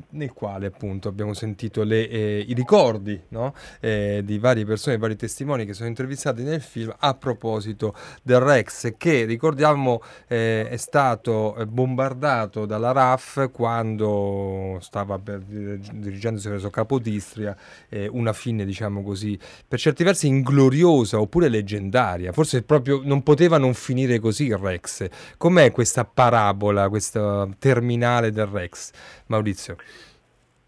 nel 0.10 0.34
quale 0.34 0.68
appunto 0.68 1.08
abbiamo 1.08 1.34
sentito 1.34 1.84
le, 1.84 2.08
eh, 2.10 2.46
i 2.48 2.54
ricordi 2.54 3.20
no? 3.30 3.54
eh, 3.80 4.22
di 4.24 4.38
varie 4.40 4.66
persone, 4.66 4.98
vari 4.98 5.16
testimoni 5.16 5.66
che 5.66 5.74
sono 5.74 5.90
intervistati 5.90 6.44
nel 6.44 6.62
film 6.62 6.94
a 6.98 7.14
proposito 7.14 7.96
del 8.22 8.40
Rex 8.40 8.94
che 8.98 9.26
ricordiamo 9.26 10.02
eh, 10.28 10.68
è 10.70 10.78
stato 10.78 11.56
bombardato 11.68 12.66
dalla 12.66 12.92
RAF 12.92 13.50
quando 13.52 14.78
stava 14.82 15.18
per, 15.20 15.40
dirigendosi 15.42 16.50
verso 16.50 16.70
Capodistria, 16.70 17.56
eh, 17.90 18.08
una 18.08 18.34
fine 18.34 18.66
diciamo 18.66 19.02
così 19.04 19.38
per 19.68 19.80
certi 19.80 20.04
versi 20.04 20.28
ingloriosa 20.28 21.20
oppure 21.20 21.50
leggendaria, 21.50 22.32
forse 22.32 22.64
proprio 22.64 23.02
non 23.04 23.24
poteva 23.24 23.58
non 23.58 23.74
finire 23.74 24.20
così 24.20 24.46
il 24.46 24.58
Rex. 24.58 25.08
Com'è 25.38 25.72
questa 25.72 26.06
parabola, 26.06 26.90
questa 26.90 27.48
terminale 27.60 28.32
del 28.32 28.48
Rex, 28.48 28.92
Maurizio? 29.28 29.76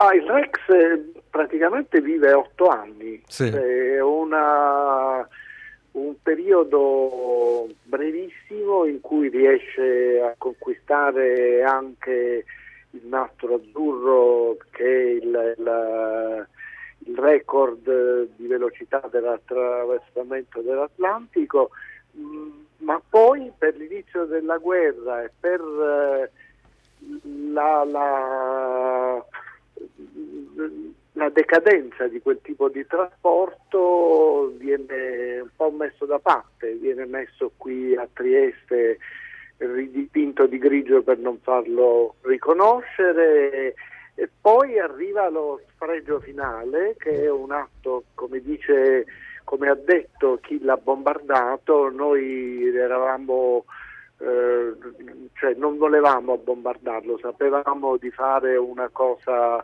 Ah, 0.01 0.13
il 0.13 0.23
Rex 0.23 0.57
eh, 0.69 1.21
praticamente 1.29 2.01
vive 2.01 2.33
otto 2.33 2.67
anni, 2.67 3.21
sì. 3.27 3.47
è 3.47 3.99
una, 4.01 5.27
un 5.91 6.13
periodo 6.21 7.67
brevissimo 7.83 8.85
in 8.85 9.01
cui 9.01 9.29
riesce 9.29 10.21
a 10.21 10.35
conquistare 10.37 11.63
anche 11.63 12.45
il 12.91 13.01
nastro 13.07 13.55
azzurro 13.55 14.57
che 14.71 14.85
è 14.85 15.09
il, 15.09 15.55
il 15.57 16.47
il 17.05 17.17
record 17.17 18.27
di 18.35 18.47
velocità 18.47 19.01
dell'attraversamento 19.09 20.61
dell'Atlantico, 20.61 21.71
mm, 22.17 22.49
ma 22.79 23.01
poi 23.07 23.51
per 23.57 23.75
l'inizio 23.75 24.25
della 24.25 24.57
guerra 24.57 25.23
e 25.23 25.31
per 25.39 25.61
eh, 25.61 26.31
la, 27.51 27.83
la, 27.83 29.25
la, 31.13 31.29
decadenza 31.29 32.07
di 32.07 32.21
quel 32.21 32.39
tipo 32.41 32.69
di 32.69 32.85
trasporto 32.85 34.53
viene 34.57 35.39
un 35.41 35.49
po' 35.55 35.71
messo 35.71 36.05
da 36.05 36.19
parte, 36.19 36.73
viene 36.73 37.05
messo 37.05 37.51
qui 37.57 37.95
a 37.95 38.07
Trieste 38.11 38.97
ridipinto 39.57 40.45
di 40.45 40.57
grigio 40.57 41.01
per 41.01 41.17
non 41.17 41.37
farlo 41.39 42.15
riconoscere 42.21 43.73
E 44.19 44.29
poi 44.41 44.77
arriva 44.77 45.29
lo 45.29 45.61
sfregio 45.69 46.19
finale, 46.19 46.95
che 46.97 47.23
è 47.23 47.31
un 47.31 47.51
atto, 47.51 48.03
come 48.15 48.41
dice, 48.41 49.05
come 49.45 49.69
ha 49.69 49.75
detto 49.75 50.39
chi 50.41 50.61
l'ha 50.61 50.75
bombardato, 50.75 51.89
noi 51.89 52.67
eravamo, 52.67 53.63
eh, 54.19 54.75
cioè 55.33 55.53
non 55.55 55.77
volevamo 55.77 56.37
bombardarlo, 56.37 57.17
sapevamo 57.19 57.97
di 57.97 58.11
fare 58.11 58.57
una 58.57 58.89
cosa 58.91 59.63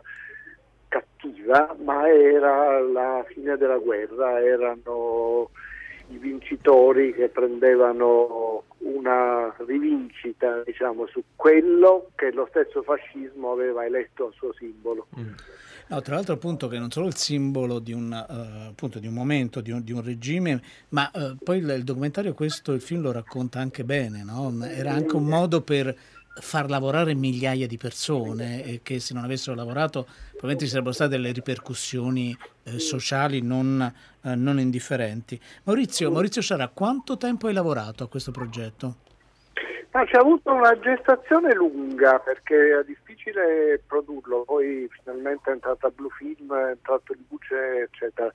cattiva, 0.88 1.74
ma 1.82 2.08
era 2.08 2.80
la 2.80 3.24
fine 3.28 3.56
della 3.56 3.78
guerra, 3.78 4.40
erano 4.40 5.50
i 6.08 6.18
vincitori 6.18 7.12
che 7.12 7.28
prendevano 7.28 8.64
una 8.78 9.54
rivincita 9.66 10.62
diciamo, 10.64 11.06
su 11.06 11.22
quello 11.34 12.10
che 12.14 12.30
lo 12.32 12.46
stesso 12.50 12.82
fascismo 12.82 13.52
aveva 13.52 13.84
eletto 13.84 14.28
a 14.28 14.32
suo 14.32 14.52
simbolo. 14.54 15.06
No, 15.88 16.00
tra 16.02 16.16
l'altro 16.16 16.34
appunto 16.34 16.66
che 16.66 16.78
non 16.78 16.90
solo 16.90 17.06
il 17.06 17.14
simbolo 17.14 17.78
di 17.78 17.92
un, 17.92 18.12
eh, 18.12 18.68
appunto, 18.70 18.98
di 18.98 19.06
un 19.06 19.14
momento, 19.14 19.60
di 19.60 19.70
un, 19.70 19.84
di 19.84 19.92
un 19.92 20.02
regime, 20.02 20.60
ma 20.90 21.08
eh, 21.12 21.36
poi 21.40 21.58
il, 21.58 21.68
il 21.68 21.84
documentario 21.84 22.34
questo, 22.34 22.72
il 22.72 22.80
film 22.80 23.02
lo 23.02 23.12
racconta 23.12 23.60
anche 23.60 23.84
bene, 23.84 24.24
no? 24.24 24.52
era 24.64 24.92
anche 24.92 25.14
un 25.14 25.24
modo 25.24 25.60
per 25.60 25.94
far 26.40 26.68
lavorare 26.68 27.14
migliaia 27.14 27.66
di 27.66 27.76
persone 27.76 28.64
e 28.64 28.80
che 28.82 29.00
se 29.00 29.14
non 29.14 29.24
avessero 29.24 29.56
lavorato 29.56 30.06
probabilmente 30.30 30.64
ci 30.64 30.70
sarebbero 30.70 30.94
state 30.94 31.10
delle 31.10 31.32
ripercussioni 31.32 32.36
eh, 32.64 32.78
sociali 32.78 33.40
non, 33.40 33.80
eh, 34.22 34.34
non 34.34 34.58
indifferenti. 34.58 35.40
Maurizio, 35.64 36.10
Maurizio 36.10 36.42
Sciarà, 36.42 36.68
quanto 36.68 37.16
tempo 37.16 37.46
hai 37.46 37.54
lavorato 37.54 38.04
a 38.04 38.08
questo 38.08 38.30
progetto? 38.30 38.96
Ma 39.92 40.04
c'è 40.04 40.18
avuto 40.18 40.52
una 40.52 40.78
gestazione 40.78 41.54
lunga 41.54 42.18
perché 42.18 42.80
è 42.80 42.84
difficile 42.84 43.80
produrlo, 43.86 44.42
poi 44.44 44.86
finalmente 44.90 45.48
è 45.48 45.54
entrata 45.54 45.88
Blue 45.88 46.10
Film, 46.18 46.54
è 46.54 46.70
entrato 46.72 47.14
in 47.14 47.20
luce, 47.30 47.88
eccetera. 47.90 48.30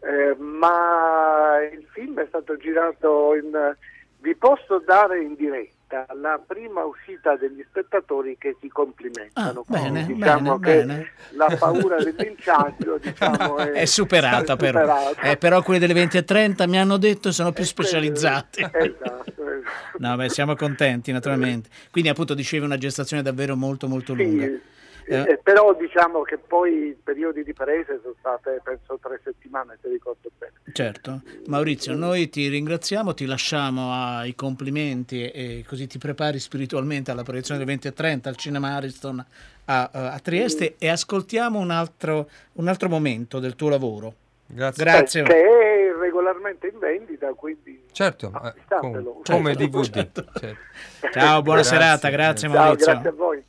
Eh, 0.00 0.36
ma 0.38 1.58
il 1.72 1.84
film 1.90 2.20
è 2.20 2.26
stato 2.28 2.56
girato 2.56 3.34
in... 3.34 3.76
Vi 4.18 4.36
posso 4.36 4.78
dare 4.78 5.20
in 5.20 5.34
diretta 5.34 5.73
la 5.88 6.40
prima 6.44 6.84
uscita 6.84 7.36
degli 7.36 7.64
spettatori 7.68 8.36
che 8.38 8.56
si 8.60 8.68
complimentano. 8.68 9.60
Ah, 9.60 9.72
bene, 9.72 10.06
diciamo 10.06 10.58
bene, 10.58 10.80
che 10.80 10.86
bene. 10.86 11.10
la 11.32 11.56
paura 11.58 11.96
del 11.96 12.14
linciaggio 12.16 12.98
diciamo, 13.02 13.56
è, 13.58 13.70
è 13.70 13.84
superata, 13.84 14.54
è 14.54 14.56
però. 14.56 14.80
superata. 14.80 15.20
Eh, 15.20 15.36
però 15.36 15.62
quelli 15.62 15.80
delle 15.80 15.94
20 15.94 16.16
e 16.16 16.24
30 16.24 16.66
mi 16.66 16.78
hanno 16.78 16.96
detto 16.96 17.32
sono 17.32 17.52
più 17.52 17.64
specializzati. 17.64 18.62
Esatto. 18.84 19.32
No, 19.98 20.16
beh, 20.16 20.28
siamo 20.28 20.54
contenti 20.56 21.10
naturalmente. 21.12 21.68
Quindi 21.90 22.10
appunto 22.10 22.34
dicevi 22.34 22.64
una 22.64 22.76
gestazione 22.76 23.22
davvero 23.22 23.56
molto 23.56 23.88
molto 23.88 24.12
lunga. 24.12 24.46
Eh, 25.06 25.32
eh, 25.32 25.40
però 25.42 25.74
diciamo 25.74 26.22
che 26.22 26.38
poi 26.38 26.88
i 26.88 26.96
periodi 27.02 27.44
di 27.44 27.52
prese 27.52 28.00
sono 28.02 28.14
state 28.18 28.60
penso 28.62 28.98
tre 29.00 29.20
settimane 29.22 29.76
se 29.80 29.88
ricordo 29.88 30.30
bene. 30.38 30.52
Certo. 30.72 31.20
Maurizio, 31.46 31.94
noi 31.94 32.28
ti 32.28 32.48
ringraziamo, 32.48 33.14
ti 33.14 33.26
lasciamo 33.26 33.92
ai 33.92 34.34
complimenti 34.34 35.30
e, 35.30 35.64
così 35.66 35.86
ti 35.86 35.98
prepari 35.98 36.38
spiritualmente 36.38 37.10
alla 37.10 37.22
proiezione 37.22 37.58
del 37.58 37.68
20 37.68 37.88
e 37.88 37.92
30 37.92 38.28
al 38.28 38.36
Cinema 38.36 38.74
Ariston 38.76 39.24
a, 39.66 39.90
a 39.92 40.18
Trieste 40.20 40.76
e 40.78 40.88
ascoltiamo 40.88 41.58
un 41.58 41.70
altro, 41.70 42.28
un 42.54 42.68
altro 42.68 42.88
momento 42.88 43.38
del 43.40 43.54
tuo 43.56 43.68
lavoro. 43.68 44.14
Grazie. 44.46 44.84
Grazie. 44.84 45.22
Che 45.22 45.34
è 45.34 45.94
regolarmente 45.98 46.68
in 46.68 46.78
vendita, 46.78 47.32
quindi 47.32 47.82
Certo, 47.94 48.26
eh, 48.26 48.54
come 48.68 49.02
Certo, 49.22 49.52
DVD. 49.52 49.90
certo. 49.90 50.24
certo. 50.34 50.58
Ciao, 51.12 51.42
buona 51.42 51.60
Grazie. 51.60 51.78
serata, 51.78 52.08
grazie 52.10 52.48
Ciao, 52.48 52.56
Maurizio. 52.58 52.92
grazie 52.92 53.08
a 53.08 53.12
voi. 53.12 53.44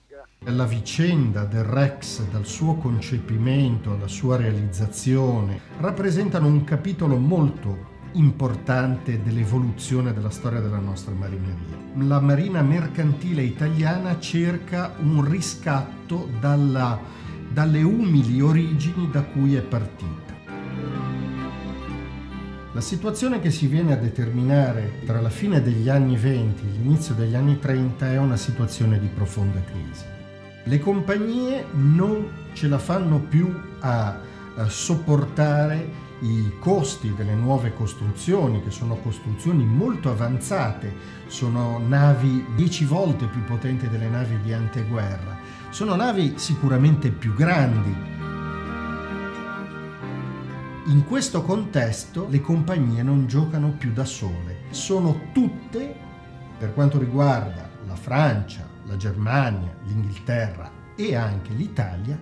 La 0.49 0.65
vicenda 0.65 1.43
del 1.43 1.63
Rex, 1.63 2.21
dal 2.29 2.45
suo 2.45 2.75
concepimento 2.75 3.93
alla 3.93 4.07
sua 4.07 4.37
realizzazione, 4.37 5.59
rappresentano 5.79 6.45
un 6.45 6.63
capitolo 6.63 7.17
molto 7.17 7.93
importante 8.11 9.23
dell'evoluzione 9.23 10.13
della 10.13 10.29
storia 10.29 10.59
della 10.59 10.77
nostra 10.77 11.15
marineria. 11.15 11.75
La 11.95 12.19
marina 12.19 12.61
mercantile 12.61 13.41
italiana 13.41 14.19
cerca 14.19 14.93
un 15.01 15.27
riscatto 15.27 16.29
dalla- 16.39 16.99
dalle 17.51 17.81
umili 17.81 18.39
origini 18.39 19.09
da 19.09 19.23
cui 19.23 19.55
è 19.55 19.61
partita. 19.61 20.33
La 22.71 22.81
situazione 22.81 23.39
che 23.39 23.49
si 23.49 23.65
viene 23.65 23.93
a 23.93 23.97
determinare 23.97 24.99
tra 25.05 25.19
la 25.21 25.29
fine 25.29 25.63
degli 25.63 25.89
anni 25.89 26.15
20 26.17 26.61
e 26.61 26.69
l'inizio 26.69 27.15
degli 27.15 27.33
anni 27.33 27.57
30 27.57 28.11
è 28.11 28.17
una 28.19 28.37
situazione 28.37 28.99
di 28.99 29.07
profonda 29.07 29.59
crisi. 29.63 30.14
Le 30.67 30.79
compagnie 30.79 31.65
non 31.73 32.27
ce 32.53 32.67
la 32.67 32.79
fanno 32.79 33.19
più 33.19 33.53
a, 33.81 34.17
a 34.55 34.67
sopportare 34.67 36.03
i 36.21 36.53
costi 36.59 37.13
delle 37.13 37.35
nuove 37.35 37.71
costruzioni, 37.73 38.63
che 38.63 38.71
sono 38.71 38.95
costruzioni 38.95 39.63
molto 39.63 40.09
avanzate, 40.09 40.91
sono 41.27 41.77
navi 41.77 42.43
10 42.55 42.85
volte 42.85 43.27
più 43.27 43.43
potenti 43.43 43.87
delle 43.87 44.09
navi 44.09 44.39
di 44.41 44.53
anteguerra, 44.53 45.37
sono 45.69 45.93
navi 45.93 46.33
sicuramente 46.37 47.09
più 47.09 47.35
grandi, 47.35 47.95
in 50.87 51.05
questo 51.05 51.43
contesto 51.43 52.27
le 52.27 52.41
compagnie 52.41 53.03
non 53.03 53.27
giocano 53.27 53.71
più 53.71 53.91
da 53.93 54.05
sole, 54.05 54.61
sono 54.71 55.29
tutte, 55.31 55.95
per 56.57 56.73
quanto 56.73 56.97
riguarda 56.97 57.69
la 57.85 57.95
Francia, 57.95 58.64
la 58.85 58.97
Germania, 58.97 59.75
l'Inghilterra 59.85 60.71
e 60.95 61.15
anche 61.15 61.53
l'Italia, 61.53 62.17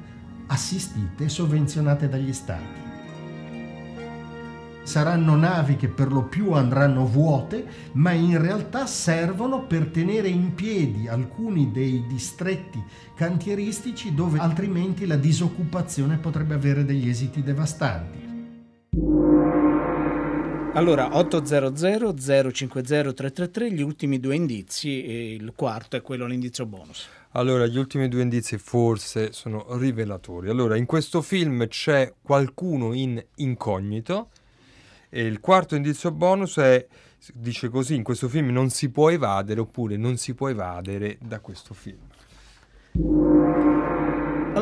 assistite 0.48 1.26
e 1.26 1.30
sovvenzionate 1.30 2.10
dagli 2.10 2.34
stati. 2.34 2.92
Saranno 4.84 5.36
navi 5.36 5.78
che 5.78 5.88
per 5.88 6.12
lo 6.12 6.24
più 6.24 6.52
andranno 6.52 7.06
vuote, 7.06 7.66
ma 7.94 8.12
in 8.12 8.42
realtà 8.42 8.86
servono 8.86 9.66
per 9.66 9.88
tenere 9.88 10.28
in 10.28 10.54
piedi 10.56 11.08
alcuni 11.08 11.72
dei 11.72 12.06
distretti 12.06 12.84
cantieristici 13.16 14.14
dove 14.14 14.40
altrimenti 14.40 15.06
la 15.06 15.16
disoccupazione 15.16 16.18
potrebbe 16.18 16.54
avere 16.54 16.84
degli 16.84 17.08
esiti 17.08 17.42
devastanti. 17.42 19.43
Allora, 20.76 21.16
800 21.18 21.76
050 22.52 23.14
333, 23.14 23.72
gli 23.72 23.84
ultimi 23.84 24.20
due 24.20 24.36
indizi, 24.36 25.04
e 25.04 25.34
il 25.34 25.54
quarto 25.56 25.96
è 25.98 26.02
quello 26.02 26.26
l'indizio 26.26 26.66
bonus. 26.66 27.08
Allora, 27.34 27.68
gli 27.68 27.78
ultimi 27.78 28.08
due 28.08 28.24
indizi 28.24 28.58
forse 28.58 29.34
sono 29.34 29.78
rivelatori. 29.78 30.50
Allora, 30.50 30.76
in 30.76 30.88
questo 30.88 31.22
film 31.22 31.68
c'è 31.68 32.12
qualcuno 32.20 32.94
in 32.94 33.24
incognito 33.36 34.30
e 35.10 35.24
il 35.26 35.40
quarto 35.40 35.76
indizio 35.76 36.12
bonus 36.12 36.58
è, 36.58 36.88
dice 37.34 37.70
così, 37.70 37.94
in 37.94 38.04
questo 38.04 38.28
film 38.28 38.50
non 38.50 38.72
si 38.72 38.90
può 38.90 39.12
evadere 39.12 39.60
oppure 39.60 39.96
non 39.96 40.18
si 40.18 40.34
può 40.34 40.50
evadere 40.50 41.20
da 41.22 41.40
questo 41.40 41.76
film. 41.76 43.33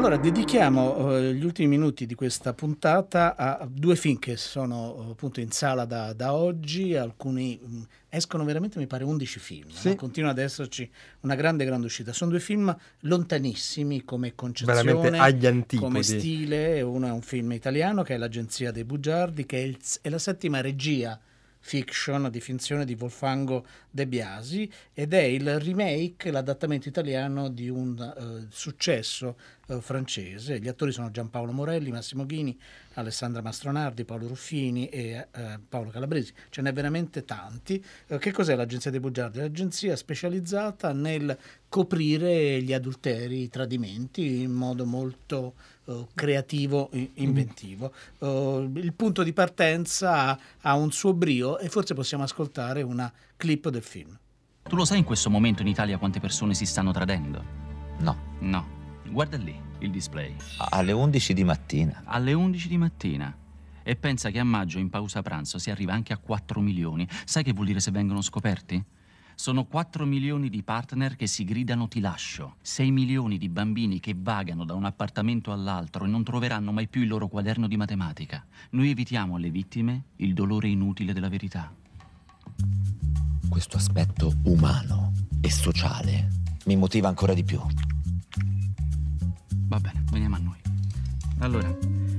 Allora, 0.04 0.18
dedichiamo 0.18 1.16
eh, 1.16 1.34
gli 1.36 1.46
ultimi 1.46 1.68
minuti 1.68 2.08
di 2.08 2.16
questa 2.16 2.54
puntata 2.56 3.36
a 3.36 3.68
due 3.72 3.96
film 3.96 4.18
che 4.18 4.36
sono 4.36 4.96
eh, 4.98 5.12
appunto 5.12 5.42
in 5.42 5.52
sala 5.52 5.86
da, 5.86 6.12
da 6.14 6.34
oggi, 6.34 6.96
alcuni 6.96 7.60
mh, 7.64 7.82
escono 8.10 8.44
veramente, 8.44 8.80
mi 8.80 8.88
pare, 8.88 9.04
11 9.04 9.38
film, 9.40 9.70
Sì. 9.70 9.90
no? 9.90 9.96
continua 9.96 10.32
ad 10.32 10.40
esserci 10.40 10.90
una 11.20 11.36
grande, 11.36 11.66
grande 11.66 11.86
uscita. 11.86 12.14
Sono 12.14 12.32
due 12.32 12.40
film 12.40 12.76
lontanissimi 13.02 14.04
come 14.04 14.34
concezione, 14.34 14.80
agli 15.20 15.46
come 15.78 16.00
stile, 16.20 16.82
uno 16.82 17.06
è 17.06 17.12
un 17.12 17.22
film 17.22 17.52
italiano 17.52 18.02
che 18.02 18.16
è 18.16 18.18
L'Agenzia 18.18 18.72
dei 18.72 18.84
Bugiardi, 18.84 19.46
che 19.46 19.58
è, 19.58 19.62
il- 19.66 19.78
è 20.02 20.10
la 20.10 20.18
settima 20.18 20.62
regia 20.62 21.18
fiction 21.62 22.30
di 22.30 22.42
finzione 22.42 22.86
di 22.86 22.98
Wolfango 23.00 23.66
De 23.90 24.08
Biasi 24.08 24.70
ed 24.94 25.14
è 25.14 25.22
il 25.22 25.60
remake, 25.60 26.32
l'adattamento 26.32 26.90
italiano 26.90 27.50
di 27.50 27.70
un 27.70 27.98
eh, 28.00 28.48
successo 28.50 29.38
eh, 29.68 29.80
francese. 29.80 30.60
Gli 30.60 30.68
attori 30.68 30.92
sono 30.92 31.12
Giampaolo 31.12 31.52
Morelli, 31.52 31.92
Massimo 31.92 32.26
Ghini, 32.26 32.60
Alessandra 32.96 33.42
Mastronardi, 33.42 34.04
Paolo 34.04 34.28
Ruffini 34.28 34.90
e 34.90 35.28
eh, 35.32 35.60
Paolo 35.70 35.92
Calabresi. 35.92 36.34
Ce 36.50 36.62
n'è 36.62 36.74
veramente 36.74 37.24
tanti. 37.24 37.84
Eh, 38.08 38.18
che 38.18 38.32
cos'è 38.32 38.56
l'Agenzia 38.56 38.92
dei 38.92 39.00
Bugiardi? 39.00 39.40
L'agenzia 39.40 39.96
specializzata 39.96 40.92
nel 40.92 41.38
coprire 41.70 42.62
gli 42.62 42.74
adulteri, 42.74 43.44
i 43.44 43.50
tradimenti 43.50 44.42
in 44.42 44.52
modo 44.52 44.86
molto 44.86 45.54
eh, 45.92 46.08
creativo 46.14 46.90
inventivo. 47.16 47.94
Eh, 48.20 48.70
il 48.76 48.94
punto 48.94 49.24
di 49.24 49.34
partenza 49.34 50.28
ha, 50.28 50.40
ha 50.62 50.76
un 50.76 50.92
suo 50.92 51.14
brio 51.14 51.60
e 51.60 51.70
forse 51.70 51.94
possiamo 51.94 52.24
ascoltare 52.24 52.82
una 52.82 53.12
clip 53.38 53.70
del 53.70 53.84
film. 53.84 54.18
Tu 54.64 54.76
lo 54.76 54.86
sai 54.86 55.00
in 55.00 55.04
questo 55.04 55.30
momento 55.30 55.62
in 55.62 55.68
Italia 55.68 55.98
quante 55.98 56.20
persone 56.20 56.54
si 56.54 56.66
stanno 56.66 56.92
tradendo? 56.92 57.44
No. 58.00 58.18
No. 58.40 58.80
Guarda 59.10 59.38
lì, 59.38 59.60
il 59.80 59.92
display. 59.92 60.36
Alle 60.70 60.92
11 60.92 61.34
di 61.34 61.44
mattina. 61.44 62.04
Alle 62.06 62.34
11 62.34 62.68
di 62.68 62.78
mattina. 62.78 63.36
E 63.84 63.96
pensa 63.96 64.30
che 64.30 64.40
a 64.40 64.44
maggio 64.44 64.80
in 64.80 64.90
pausa 64.90 65.22
pranzo 65.22 65.58
si 65.58 65.72
arriva 65.72 65.94
anche 65.94 66.14
a 66.14 66.18
4 66.18 66.62
milioni. 66.62 67.08
Sai 67.26 67.44
che 67.44 67.52
vuol 67.52 67.66
dire 67.66 67.80
se 67.80 67.92
vengono 67.92 68.22
scoperti? 68.22 68.82
Sono 69.36 69.66
4 69.66 70.06
milioni 70.06 70.50
di 70.50 70.62
partner 70.62 71.16
che 71.16 71.26
si 71.26 71.44
gridano 71.44 71.88
ti 71.88 72.00
lascio, 72.00 72.56
6 72.62 72.92
milioni 72.92 73.38
di 73.38 73.50
bambini 73.50 74.00
che 74.00 74.16
vagano 74.16 74.66
da 74.66 74.74
un 74.74 74.86
appartamento 74.86 75.52
all'altro 75.52 76.06
e 76.06 76.08
non 76.08 76.24
troveranno 76.24 76.72
mai 76.72 76.88
più 76.88 77.02
il 77.02 77.08
loro 77.08 77.28
quaderno 77.28 77.68
di 77.68 77.78
matematica. 77.78 78.46
Noi 78.72 78.90
evitiamo 78.90 79.36
alle 79.36 79.50
vittime 79.50 80.04
il 80.18 80.34
dolore 80.34 80.68
inutile 80.68 81.14
della 81.14 81.30
verità. 81.30 81.74
Questo 83.50 83.78
aspetto 83.78 84.34
umano 84.44 85.14
e 85.42 85.50
sociale 85.50 86.30
mi 86.66 86.76
motiva 86.76 87.08
ancora 87.08 87.34
di 87.34 87.44
più. 87.44 87.60
Va 89.68 89.80
bene, 89.80 90.04
veniamo 90.12 90.36
a 90.36 90.40
noi. 90.40 90.60
Allora, 91.40 91.76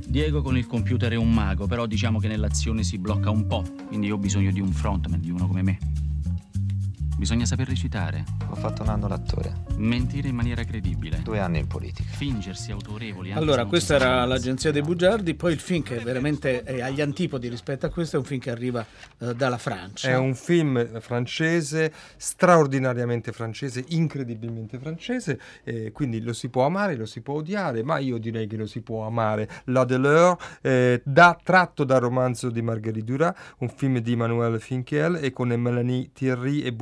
Diego 0.08 0.42
con 0.42 0.56
il 0.56 0.66
computer 0.66 1.12
è 1.12 1.16
un 1.16 1.32
mago, 1.32 1.66
però 1.66 1.86
diciamo 1.86 2.18
che 2.18 2.26
nell'azione 2.26 2.82
si 2.82 2.98
blocca 2.98 3.30
un 3.30 3.46
po', 3.46 3.62
quindi 3.86 4.08
io 4.08 4.16
ho 4.16 4.18
bisogno 4.18 4.50
di 4.50 4.60
un 4.60 4.72
frontman, 4.72 5.20
di 5.20 5.30
uno 5.30 5.46
come 5.46 5.62
me. 5.62 5.78
Bisogna 7.23 7.47
saper 7.47 7.68
recitare. 7.68 8.25
Ho 8.49 8.57
fatto 8.57 8.83
un 8.83 8.89
anno 8.89 9.07
l'attore. 9.07 9.62
Mentire 9.77 10.27
in 10.27 10.35
maniera 10.35 10.64
credibile. 10.64 11.20
Due 11.23 11.39
anni 11.39 11.61
in 11.61 11.68
politica. 11.68 12.11
Fingersi 12.11 12.73
autorevoli. 12.73 13.31
Allora, 13.31 13.64
questa 13.64 13.95
era 13.95 14.25
l'agenzia 14.25 14.73
dei 14.73 14.83
bugiardi, 14.83 15.35
poi 15.35 15.53
il 15.53 15.61
film 15.61 15.85
che 15.85 16.01
veramente 16.01 16.64
è 16.64 16.81
agli 16.81 17.01
antipodi 17.01 17.49
rispetto 17.49 17.87
a 17.87 17.91
questo 17.91 18.16
è 18.16 18.18
un 18.18 18.25
film 18.25 18.41
che 18.41 18.51
arriva 18.51 18.85
eh, 19.20 19.37
dalla 19.37 19.57
Francia. 19.57 20.09
È 20.09 20.16
un 20.16 20.35
film 20.35 20.99
francese, 20.99 21.93
straordinariamente 22.16 23.31
francese, 23.31 23.85
incredibilmente 23.91 24.81
francese, 24.81 25.41
eh, 25.62 25.93
quindi 25.93 26.20
lo 26.23 26.33
si 26.33 26.49
può 26.49 26.66
amare, 26.66 26.97
lo 26.97 27.07
si 27.07 27.20
può 27.20 27.35
odiare, 27.35 27.85
ma 27.85 27.99
io 27.99 28.18
direi 28.18 28.49
che 28.49 28.57
lo 28.57 28.66
si 28.66 28.81
può 28.81 29.07
amare. 29.07 29.49
La 29.66 29.85
Deleur, 29.85 30.37
eh, 30.61 31.01
da, 31.05 31.39
tratto 31.41 31.85
dal 31.85 32.01
romanzo 32.01 32.51
di 32.51 32.62
Marguerite 32.62 33.05
Duras, 33.05 33.39
un 33.59 33.68
film 33.68 33.99
di 33.99 34.11
Emmanuel 34.11 34.61
Finkiel 34.61 35.20
e 35.23 35.31
con 35.31 35.51
Mélanie 35.51 36.11
Thierry 36.12 36.62
e 36.62 36.73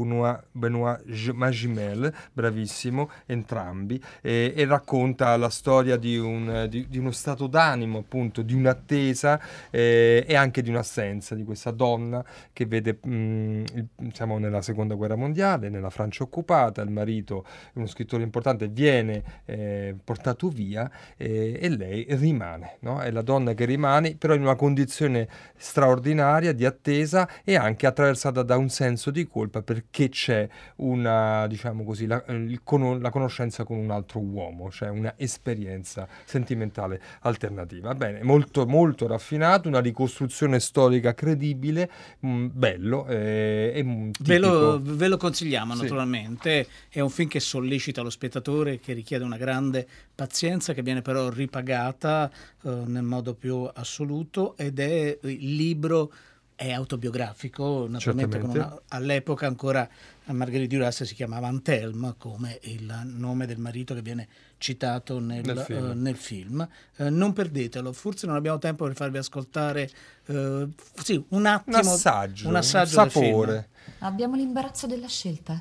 Benoît, 0.53 0.99
Benoît 1.05 1.33
Magimel, 1.35 2.13
bravissimo, 2.33 3.11
entrambi, 3.27 4.01
e, 4.21 4.53
e 4.57 4.65
racconta 4.67 5.37
la 5.37 5.49
storia 5.49 5.97
di, 5.97 6.17
un- 6.19 6.67
di- 6.69 6.87
di 6.89 6.99
uno 6.99 7.11
stato 7.11 7.47
d'animo, 7.47 7.99
appunto, 7.99 8.43
di 8.43 8.55
un'attesa 8.55 9.41
eh, 9.71 10.25
e 10.27 10.35
anche 10.37 10.63
di 10.63 10.71
un'assenza 10.71 11.35
di 11.35 11.45
questa 11.45 11.71
donna 11.71 12.25
che 12.53 12.67
vede, 12.67 12.99
mh, 13.03 13.65
siamo 14.13 14.39
nella 14.39 14.63
seconda 14.63 14.95
guerra 14.95 15.17
mondiale, 15.17 15.69
nella 15.69 15.91
Francia 15.91 16.23
occupata, 16.23 16.83
il 16.83 16.91
marito, 16.91 17.45
uno 17.75 17.87
scrittore 17.87 18.23
importante, 18.23 18.69
viene 18.69 19.23
eh, 19.45 19.95
portato 20.03 20.49
via 20.49 20.91
eh, 21.17 21.59
e 21.61 21.69
lei 21.69 22.07
rimane, 22.11 22.77
no? 22.81 23.01
è 23.01 23.11
la 23.11 23.23
donna 23.23 23.55
che 23.55 23.65
rimane, 23.65 24.17
però 24.17 24.35
in 24.35 24.43
una 24.43 24.55
condizione 24.57 25.29
straordinaria 25.57 26.53
di 26.53 26.65
attesa 26.65 27.29
e 27.45 27.57
anche 27.57 27.87
attraversata 27.87 28.43
da 28.43 28.57
un 28.57 28.69
senso 28.69 29.11
di 29.11 29.27
colpa 29.27 29.63
perché 29.63 30.09
c'è 30.21 30.47
una, 30.77 31.47
diciamo 31.47 31.83
così, 31.83 32.05
la, 32.07 32.23
il 32.29 32.61
cono- 32.63 32.99
la 32.99 33.09
conoscenza 33.09 33.65
con 33.65 33.79
un 33.79 33.91
altro 33.91 34.21
uomo, 34.21 34.71
cioè 34.71 34.91
una 34.91 35.15
esperienza 35.17 36.07
sentimentale 36.27 37.01
alternativa. 37.21 37.95
Bene, 37.95 38.23
molto, 38.23 38.67
molto 38.67 39.07
raffinato, 39.07 39.69
una 39.69 39.81
ricostruzione 39.81 40.61
storica 40.61 41.15
credibile, 41.15 41.91
mh, 42.21 42.47
bello 42.53 43.07
eh, 43.07 43.73
e 43.75 43.83
mh, 43.83 44.11
Ve 44.21 44.39
lo, 44.39 44.79
ve 44.83 45.09
lo 45.09 45.17
consigliamo 45.17 45.75
Sì. 45.75 45.83
naturalmente, 45.83 46.67
è 46.91 47.01
un 47.01 47.09
film 47.09 47.29
che 47.31 47.41
sollecita 47.41 48.03
lo 48.03 48.11
spettatore, 48.11 48.79
che 48.79 48.93
richiede 48.93 49.25
una 49.25 49.39
grande 49.39 49.87
pazienza, 50.15 50.75
che 50.75 50.83
viene 50.83 51.01
però 51.01 51.31
ripagata 51.31 52.31
eh, 52.63 52.69
nel 52.69 53.05
modo 53.05 53.33
più 53.33 53.67
assoluto 53.73 54.55
ed 54.59 54.79
è 54.81 55.19
il 55.23 55.55
libro 55.57 56.13
è 56.61 56.73
autobiografico, 56.73 57.87
naturalmente 57.89 58.37
una- 58.37 58.79
all'epoca 58.89 59.47
ancora 59.47 59.89
Marguerite 60.27 60.77
Duras 60.77 61.03
si 61.05 61.15
chiamava 61.15 61.47
Antelme 61.49 62.17
come 62.19 62.59
il 62.65 62.85
nome 63.15 63.47
del 63.47 63.57
marito 63.57 63.95
che 63.95 64.03
viene 64.03 64.29
citato 64.59 65.19
nel, 65.21 65.43
Nel 65.43 65.59
film. 65.61 65.91
eh, 65.91 65.95
nel 65.95 66.17
film. 66.17 66.69
Eh, 66.97 67.09
non 67.09 67.33
perdetelo, 67.33 67.95
forse 67.95 68.27
non 68.27 68.37
abbiamo 68.37 68.59
tempo 68.59 68.85
per 68.85 68.95
farvi 68.95 69.17
ascoltare 69.17 69.89
eh, 70.27 70.69
sì, 71.03 71.25
un 71.29 71.47
attimo, 71.47 71.79
Un 71.79 71.87
assaggio, 71.87 72.49
un 72.49 72.57
assaggio 72.57 72.97
un 72.99 73.03
del 73.05 73.11
film. 73.13 73.25
sapore. 73.25 73.69
Abbiamo 74.01 74.37
l'imbarazzo 74.37 74.87
della 74.87 75.09
scelta. 75.09 75.59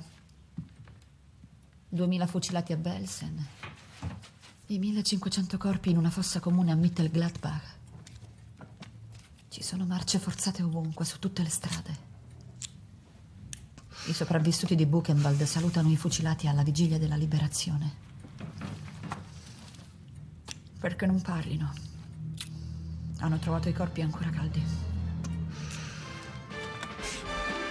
2000 1.88 2.28
fucilati 2.28 2.74
a 2.74 2.78
Belsen. 2.78 3.48
I 4.68 4.78
1500 4.80 5.58
corpi 5.58 5.92
in 5.92 5.98
una 5.98 6.10
fossa 6.10 6.42
comune 6.42 6.72
a 6.72 6.76
Mittelgladbach. 6.76 7.78
Ci 9.50 9.64
sono 9.64 9.88
marce 9.88 10.20
forzate 10.20 10.62
ovunque, 10.62 11.06
su 11.06 11.18
tutte 11.18 11.42
le 11.42 11.50
strade. 11.50 11.98
I 14.06 14.14
sopravvissuti 14.14 14.76
di 14.76 14.86
Buchenwald 14.86 15.42
salutano 15.44 15.90
i 15.90 15.98
fucilati 15.98 16.48
alla 16.48 16.62
vigilia 16.62 17.00
della 17.00 17.16
liberazione. 17.16 17.96
Perché 20.80 21.08
non 21.08 21.20
parlino? 21.22 21.74
Hanno 23.18 23.40
trovato 23.40 23.70
i 23.70 23.74
corpi 23.74 24.02
ancora 24.02 24.30
caldi. 24.30 24.64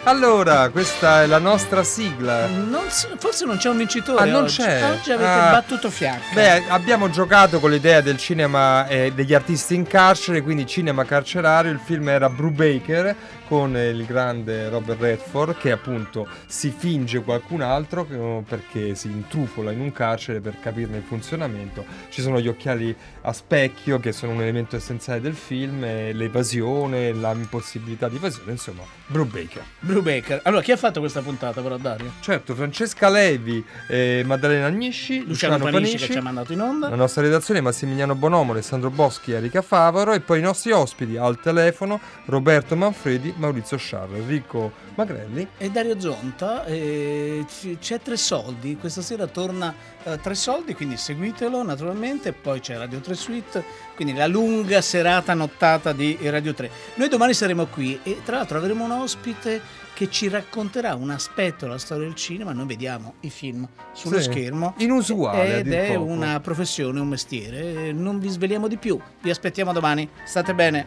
Allora, 0.08 0.70
questa 0.70 1.22
è 1.22 1.26
la 1.26 1.36
nostra 1.36 1.82
sigla. 1.84 2.46
Non 2.46 2.88
s- 2.88 3.14
forse 3.18 3.44
non 3.44 3.58
c'è 3.58 3.68
un 3.68 3.76
vincitore 3.76 4.22
Ah, 4.22 4.24
non 4.24 4.44
oggi. 4.44 4.56
c'è. 4.62 4.90
Oggi 4.90 5.10
avete 5.12 5.28
Ah. 5.28 5.50
battuto 5.50 5.90
fiacca. 5.90 6.32
Beh, 6.32 6.64
abbiamo 6.68 7.10
giocato 7.10 7.60
con 7.60 7.70
l'idea 7.70 8.00
del 8.00 8.16
cinema 8.16 8.86
eh, 8.86 9.12
degli 9.14 9.34
artisti 9.34 9.74
in 9.74 9.86
carcere, 9.86 10.40
quindi 10.40 10.66
cinema 10.66 11.04
carcerario. 11.04 11.70
Il 11.70 11.80
film 11.84 12.08
era 12.08 12.30
Brubaker 12.30 13.14
con 13.48 13.76
il 13.76 14.04
grande 14.06 14.68
Robert 14.70 14.98
Redford 15.00 15.56
che 15.58 15.72
appunto 15.72 16.26
si 16.46 16.72
finge 16.76 17.20
qualcun 17.22 17.60
altro 17.62 18.06
eh, 18.10 18.42
perché 18.48 18.94
si 18.94 19.08
intrufola 19.08 19.72
in 19.72 19.80
un 19.80 19.92
carcere 19.92 20.40
per 20.40 20.58
capirne 20.58 20.96
il 20.98 21.02
funzionamento. 21.06 21.84
Ci 22.08 22.22
sono 22.22 22.40
gli 22.40 22.48
occhiali 22.48 22.94
a 23.22 23.32
specchio 23.34 24.00
che 24.00 24.12
sono 24.12 24.32
un 24.32 24.40
elemento 24.40 24.74
essenziale 24.74 25.20
del 25.20 25.34
film, 25.34 25.82
l'evasione, 25.82 27.12
l'impossibilità 27.12 28.08
di 28.08 28.16
evasione, 28.16 28.52
insomma, 28.52 28.82
Brubaker. 29.06 29.62
Brubaker. 30.00 30.40
Allora, 30.44 30.62
chi 30.62 30.72
ha 30.72 30.76
fatto 30.76 31.00
questa 31.00 31.20
puntata 31.20 31.60
però, 31.60 31.76
Dario? 31.76 32.12
Certo, 32.20 32.54
Francesca 32.54 33.08
Levi, 33.08 33.64
eh, 33.88 34.22
Maddalena 34.24 34.66
Agnisci, 34.66 35.24
Luciano, 35.24 35.54
Luciano, 35.54 35.64
Panisci, 35.64 35.82
Panisci, 35.82 36.06
che 36.06 36.12
ci 36.12 36.18
ha 36.18 36.22
mandato 36.22 36.52
in 36.52 36.60
onda. 36.60 36.88
la 36.88 36.96
nostra 36.96 37.22
redazione 37.22 37.60
Massimiliano 37.60 38.14
Bonomo, 38.14 38.52
Alessandro 38.52 38.90
Boschi, 38.90 39.32
Erika 39.32 39.62
Favaro 39.62 40.12
e 40.12 40.20
poi 40.20 40.38
i 40.38 40.42
nostri 40.42 40.72
ospiti 40.72 41.16
al 41.16 41.40
telefono 41.40 42.00
Roberto 42.26 42.76
Manfredi, 42.76 43.34
Maurizio 43.36 43.76
Sciarra, 43.76 44.16
Enrico 44.16 44.72
Magrelli. 44.94 45.46
E 45.58 45.70
Dario 45.70 45.98
Zonta, 46.00 46.64
eh, 46.64 47.44
c'è 47.80 48.00
Tre 48.00 48.16
Soldi, 48.16 48.76
questa 48.76 49.02
sera 49.02 49.26
torna 49.26 49.74
eh, 50.04 50.18
Tre 50.20 50.34
Soldi, 50.34 50.74
quindi 50.74 50.96
seguitelo 50.96 51.62
naturalmente, 51.62 52.32
poi 52.32 52.60
c'è 52.60 52.76
Radio 52.76 53.00
3 53.00 53.14
Suite, 53.14 53.64
quindi 53.94 54.14
la 54.14 54.26
lunga 54.26 54.80
serata 54.80 55.34
nottata 55.34 55.92
di 55.92 56.16
Radio 56.22 56.54
3. 56.54 56.70
Noi 56.94 57.08
domani 57.08 57.34
saremo 57.34 57.66
qui 57.66 57.98
e 58.02 58.20
tra 58.24 58.36
l'altro 58.36 58.58
avremo 58.58 58.84
un 58.84 58.92
ospite 58.92 59.86
che 59.98 60.08
ci 60.10 60.28
racconterà 60.28 60.94
un 60.94 61.10
aspetto 61.10 61.64
della 61.64 61.76
storia 61.76 62.04
del 62.04 62.14
cinema, 62.14 62.52
noi 62.52 62.66
vediamo 62.66 63.14
i 63.22 63.30
film 63.30 63.68
sullo 63.92 64.18
Sì, 64.20 64.30
schermo. 64.30 64.74
inusuale, 64.78 65.58
Ed 65.58 65.72
è 65.72 65.94
poco. 65.94 66.04
una 66.04 66.38
professione, 66.38 67.00
un 67.00 67.08
mestiere, 67.08 67.90
non 67.90 68.20
vi 68.20 68.28
sveliamo 68.28 68.68
di 68.68 68.76
più, 68.76 68.96
vi 69.20 69.28
aspettiamo 69.30 69.72
domani, 69.72 70.08
state 70.22 70.54
bene. 70.54 70.86